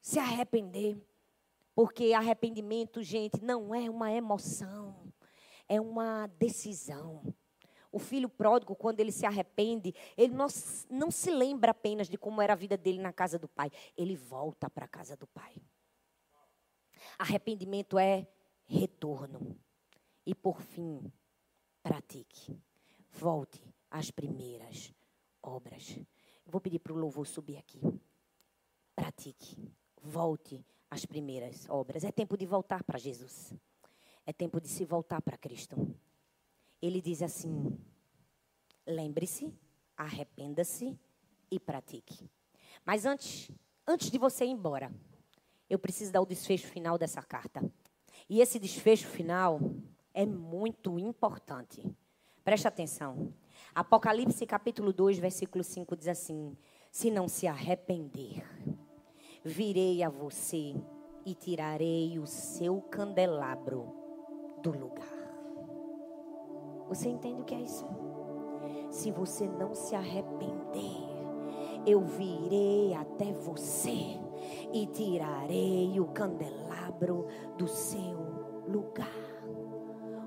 se 0.00 0.18
arrepender. 0.18 0.96
Porque 1.74 2.12
arrependimento, 2.12 3.02
gente, 3.02 3.42
não 3.42 3.74
é 3.74 3.88
uma 3.88 4.10
emoção, 4.10 5.12
é 5.68 5.80
uma 5.80 6.26
decisão. 6.38 7.22
O 7.92 7.98
filho 7.98 8.28
pródigo, 8.28 8.76
quando 8.76 9.00
ele 9.00 9.10
se 9.10 9.26
arrepende, 9.26 9.94
ele 10.16 10.32
não, 10.32 10.46
não 10.88 11.10
se 11.10 11.30
lembra 11.30 11.72
apenas 11.72 12.08
de 12.08 12.16
como 12.16 12.40
era 12.40 12.52
a 12.52 12.56
vida 12.56 12.76
dele 12.76 13.00
na 13.00 13.12
casa 13.12 13.38
do 13.38 13.48
pai. 13.48 13.70
Ele 13.96 14.16
volta 14.16 14.70
para 14.70 14.84
a 14.84 14.88
casa 14.88 15.16
do 15.16 15.26
pai. 15.26 15.56
Arrependimento 17.18 17.98
é 17.98 18.28
retorno. 18.64 19.58
E 20.24 20.34
por 20.34 20.60
fim, 20.60 21.12
pratique. 21.82 22.56
Volte 23.10 23.60
às 23.90 24.10
primeiras 24.10 24.94
obras. 25.42 25.98
Vou 26.46 26.60
pedir 26.60 26.78
para 26.78 26.92
o 26.92 26.96
louvor 26.96 27.26
subir 27.26 27.56
aqui. 27.56 27.80
Pratique. 28.94 29.56
Volte 30.00 30.64
às 30.88 31.04
primeiras 31.04 31.68
obras. 31.68 32.04
É 32.04 32.12
tempo 32.12 32.36
de 32.36 32.46
voltar 32.46 32.84
para 32.84 32.98
Jesus. 32.98 33.52
É 34.24 34.32
tempo 34.32 34.60
de 34.60 34.68
se 34.68 34.84
voltar 34.84 35.20
para 35.20 35.36
Cristo 35.36 35.76
ele 36.80 37.00
diz 37.00 37.22
assim: 37.22 37.78
lembre-se, 38.86 39.52
arrependa-se 39.96 40.98
e 41.50 41.58
pratique. 41.58 42.30
Mas 42.84 43.04
antes, 43.04 43.50
antes 43.86 44.10
de 44.10 44.18
você 44.18 44.44
ir 44.44 44.50
embora, 44.50 44.92
eu 45.68 45.78
preciso 45.78 46.12
dar 46.12 46.20
o 46.20 46.26
desfecho 46.26 46.66
final 46.66 46.98
dessa 46.98 47.22
carta. 47.22 47.62
E 48.28 48.40
esse 48.40 48.58
desfecho 48.58 49.06
final 49.08 49.60
é 50.14 50.26
muito 50.26 50.98
importante. 50.98 51.82
Preste 52.44 52.66
atenção. 52.66 53.32
Apocalipse 53.74 54.46
capítulo 54.46 54.92
2, 54.92 55.18
versículo 55.18 55.62
5 55.62 55.96
diz 55.96 56.08
assim: 56.08 56.56
Se 56.90 57.10
não 57.10 57.28
se 57.28 57.46
arrepender, 57.46 58.44
virei 59.44 60.02
a 60.02 60.08
você 60.08 60.74
e 61.24 61.34
tirarei 61.34 62.18
o 62.18 62.26
seu 62.26 62.80
candelabro 62.82 63.94
do 64.62 64.70
lugar. 64.70 65.19
Você 66.90 67.08
entende 67.08 67.40
o 67.40 67.44
que 67.44 67.54
é 67.54 67.60
isso? 67.60 67.86
Se 68.90 69.12
você 69.12 69.46
não 69.46 69.76
se 69.76 69.94
arrepender, 69.94 71.08
eu 71.86 72.00
virei 72.00 72.92
até 72.94 73.32
você 73.32 74.18
e 74.72 74.86
tirarei 74.86 76.00
o 76.00 76.06
candelabro 76.06 77.28
do 77.56 77.68
seu 77.68 78.16
lugar. 78.66 79.06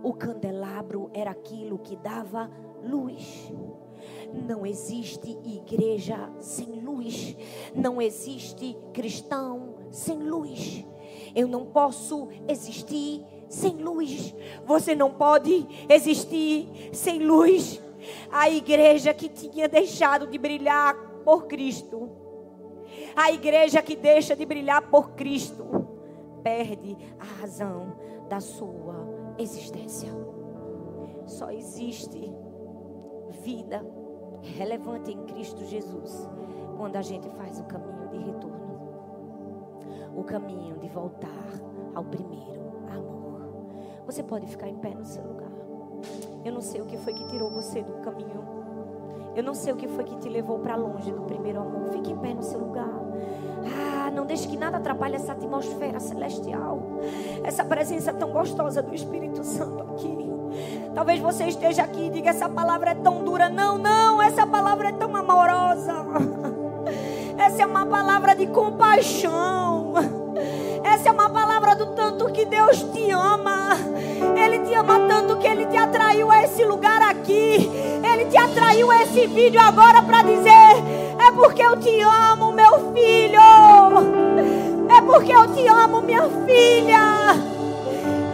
O 0.02 0.14
candelabro 0.14 1.10
era 1.14 1.32
aquilo 1.32 1.80
que 1.80 1.98
dava 1.98 2.50
luz. 2.82 3.52
Não 4.34 4.66
existe 4.66 5.38
igreja 5.44 6.32
sem 6.40 6.80
luz. 6.80 7.36
Não 7.76 8.02
existe 8.02 8.78
cristão 8.94 9.76
sem 9.92 10.18
luz. 10.18 10.86
Eu 11.36 11.46
não 11.46 11.66
posso 11.66 12.30
existir 12.48 13.26
sem 13.54 13.78
luz. 13.78 14.34
Você 14.66 14.96
não 14.96 15.12
pode 15.12 15.68
existir 15.88 16.90
sem 16.92 17.20
luz. 17.20 17.82
A 18.32 18.50
igreja 18.50 19.14
que 19.14 19.30
tinha 19.30 19.70
deixado 19.70 20.28
de 20.28 20.38
brilhar 20.38 20.96
por 21.24 21.46
Cristo. 21.46 22.10
A 23.16 23.32
igreja 23.32 23.82
que 23.82 23.96
deixa 23.96 24.36
de 24.36 24.46
brilhar 24.46 24.90
por 24.90 25.12
Cristo 25.12 25.88
perde 26.42 26.98
a 27.20 27.42
razão 27.42 27.96
da 28.28 28.40
sua 28.40 29.36
existência. 29.38 30.12
Só 31.26 31.52
existe 31.52 32.34
vida 33.44 33.86
relevante 34.42 35.12
em 35.12 35.26
Cristo 35.26 35.64
Jesus 35.66 36.28
quando 36.78 36.98
a 36.98 37.02
gente 37.02 37.30
faz 37.30 37.60
o 37.60 37.64
caminho 37.64 38.10
de 38.10 38.18
retorno 38.18 38.64
o 40.16 40.24
caminho 40.24 40.78
de 40.78 40.88
voltar 40.90 41.30
ao 41.96 42.04
primeiro 42.04 42.63
você 44.06 44.22
pode 44.24 44.48
ficar 44.48 44.68
em 44.68 44.76
pé 44.76 44.90
no 44.90 45.06
seu 45.06 45.24
lugar. 45.24 45.52
Eu 46.44 46.52
não 46.52 46.62
sei 46.62 46.82
o 46.82 46.86
que 46.86 46.98
foi 46.98 47.14
que 47.14 47.26
tirou 47.28 47.50
você 47.50 47.82
do 47.82 47.94
caminho. 48.02 48.44
Eu 49.36 49.44
não 49.44 49.54
sei 49.54 49.74
o 49.74 49.76
que 49.76 49.88
foi 49.88 50.04
que 50.04 50.16
te 50.18 50.30
levou 50.30 50.60
para 50.60 50.76
longe 50.76 51.12
do 51.12 51.22
primeiro 51.22 51.62
amor. 51.62 51.90
Fique 51.90 52.12
em 52.12 52.18
pé 52.18 52.34
no 52.34 52.44
seu 52.44 52.60
lugar. 52.60 52.90
Ah, 53.66 54.12
não 54.12 54.26
deixe 54.26 54.48
que 54.48 54.58
nada 54.58 54.78
atrapalhe 54.78 55.16
essa 55.16 55.32
atmosfera 55.32 56.00
celestial. 56.00 56.82
Essa 57.44 57.64
presença 57.64 58.14
tão 58.14 58.32
gostosa 58.32 58.82
do 58.82 58.94
Espírito 58.94 59.44
Santo 59.44 59.84
aqui. 59.84 60.18
Talvez 60.94 61.20
você 61.20 61.46
esteja 61.46 61.84
aqui 61.84 62.08
e 62.08 62.10
diga: 62.10 62.30
essa 62.30 62.48
palavra 62.48 62.92
é 62.92 62.96
tão 62.96 63.24
dura. 63.24 63.50
Não, 63.50 63.78
não, 63.78 64.22
essa 64.22 64.46
palavra 64.46 64.90
é 64.90 64.92
tão 64.92 65.16
amorosa. 65.16 65.94
Essa 67.36 67.64
é 67.64 67.66
uma 67.66 67.86
palavra 67.86 68.36
de 68.36 68.46
compaixão. 68.46 69.94
Do 71.74 71.88
tanto 71.88 72.26
que 72.32 72.46
Deus 72.46 72.84
te 72.94 73.10
ama. 73.10 73.76
Ele 74.38 74.60
te 74.60 74.76
ama 74.76 75.00
tanto 75.08 75.38
que 75.38 75.48
ele 75.48 75.66
te 75.66 75.76
atraiu 75.76 76.30
a 76.30 76.44
esse 76.44 76.64
lugar 76.64 77.02
aqui. 77.02 77.68
Ele 78.04 78.26
te 78.26 78.38
atraiu 78.38 78.92
a 78.92 79.02
esse 79.02 79.26
vídeo 79.26 79.60
agora 79.60 80.04
para 80.04 80.22
dizer: 80.22 80.52
É 81.20 81.32
porque 81.36 81.64
eu 81.64 81.76
te 81.80 82.00
amo, 82.02 82.52
meu 82.52 82.94
filho. 82.94 83.40
É 84.96 85.02
porque 85.02 85.34
eu 85.34 85.52
te 85.52 85.68
amo, 85.68 86.02
minha 86.04 86.30
filha. 86.46 87.34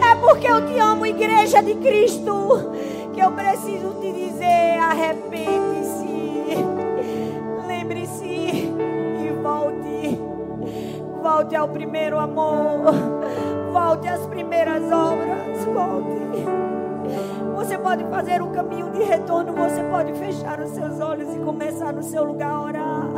É 0.06 0.14
porque 0.16 0.46
eu 0.46 0.66
te 0.66 0.78
amo, 0.78 1.06
igreja 1.06 1.62
de 1.62 1.74
Cristo. 1.76 2.70
Que 3.14 3.20
eu 3.20 3.32
preciso 3.32 3.94
te 4.02 4.12
dizer: 4.12 4.78
arrepende-se. 4.80 6.58
Lembre-se 7.66 8.26
e 8.26 9.32
volte. 9.42 10.20
Volte 11.22 11.56
ao 11.56 11.68
primeiro 11.68 12.18
amor. 12.18 13.19
Volte 13.72 14.08
às 14.08 14.26
primeiras 14.26 14.82
obras. 14.90 15.64
Volte. 15.64 16.20
Você 17.56 17.78
pode 17.78 18.04
fazer 18.04 18.42
um 18.42 18.50
caminho 18.50 18.90
de 18.90 19.02
retorno. 19.02 19.52
Você 19.52 19.82
pode 19.84 20.12
fechar 20.14 20.60
os 20.60 20.70
seus 20.70 21.00
olhos 21.00 21.34
e 21.34 21.38
começar 21.38 21.92
no 21.92 22.02
seu 22.02 22.24
lugar 22.24 22.50
a 22.50 22.60
orar. 22.60 23.10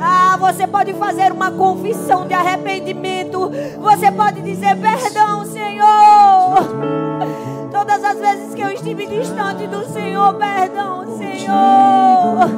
Ah, 0.00 0.36
você 0.38 0.66
pode 0.66 0.92
fazer 0.94 1.32
uma 1.32 1.50
confissão 1.50 2.26
de 2.26 2.34
arrependimento. 2.34 3.50
Você 3.80 4.10
pode 4.10 4.40
dizer 4.42 4.76
perdão, 4.76 5.44
Senhor. 5.44 6.56
Todas 7.70 8.02
as 8.02 8.18
vezes 8.18 8.54
que 8.54 8.62
eu 8.62 8.70
estive 8.70 9.06
distante 9.06 9.66
do 9.66 9.84
Senhor, 9.84 10.34
perdão, 10.34 11.16
Senhor. 11.16 12.48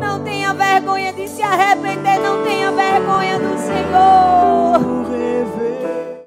Não 0.00 0.20
tenha 0.20 0.54
vergonha 0.54 1.12
de 1.12 1.28
se 1.28 1.42
arrepender, 1.42 2.18
não 2.20 2.42
tenha 2.42 2.70
vergonha 2.70 3.38
do 3.38 3.58
Senhor. 3.58 4.99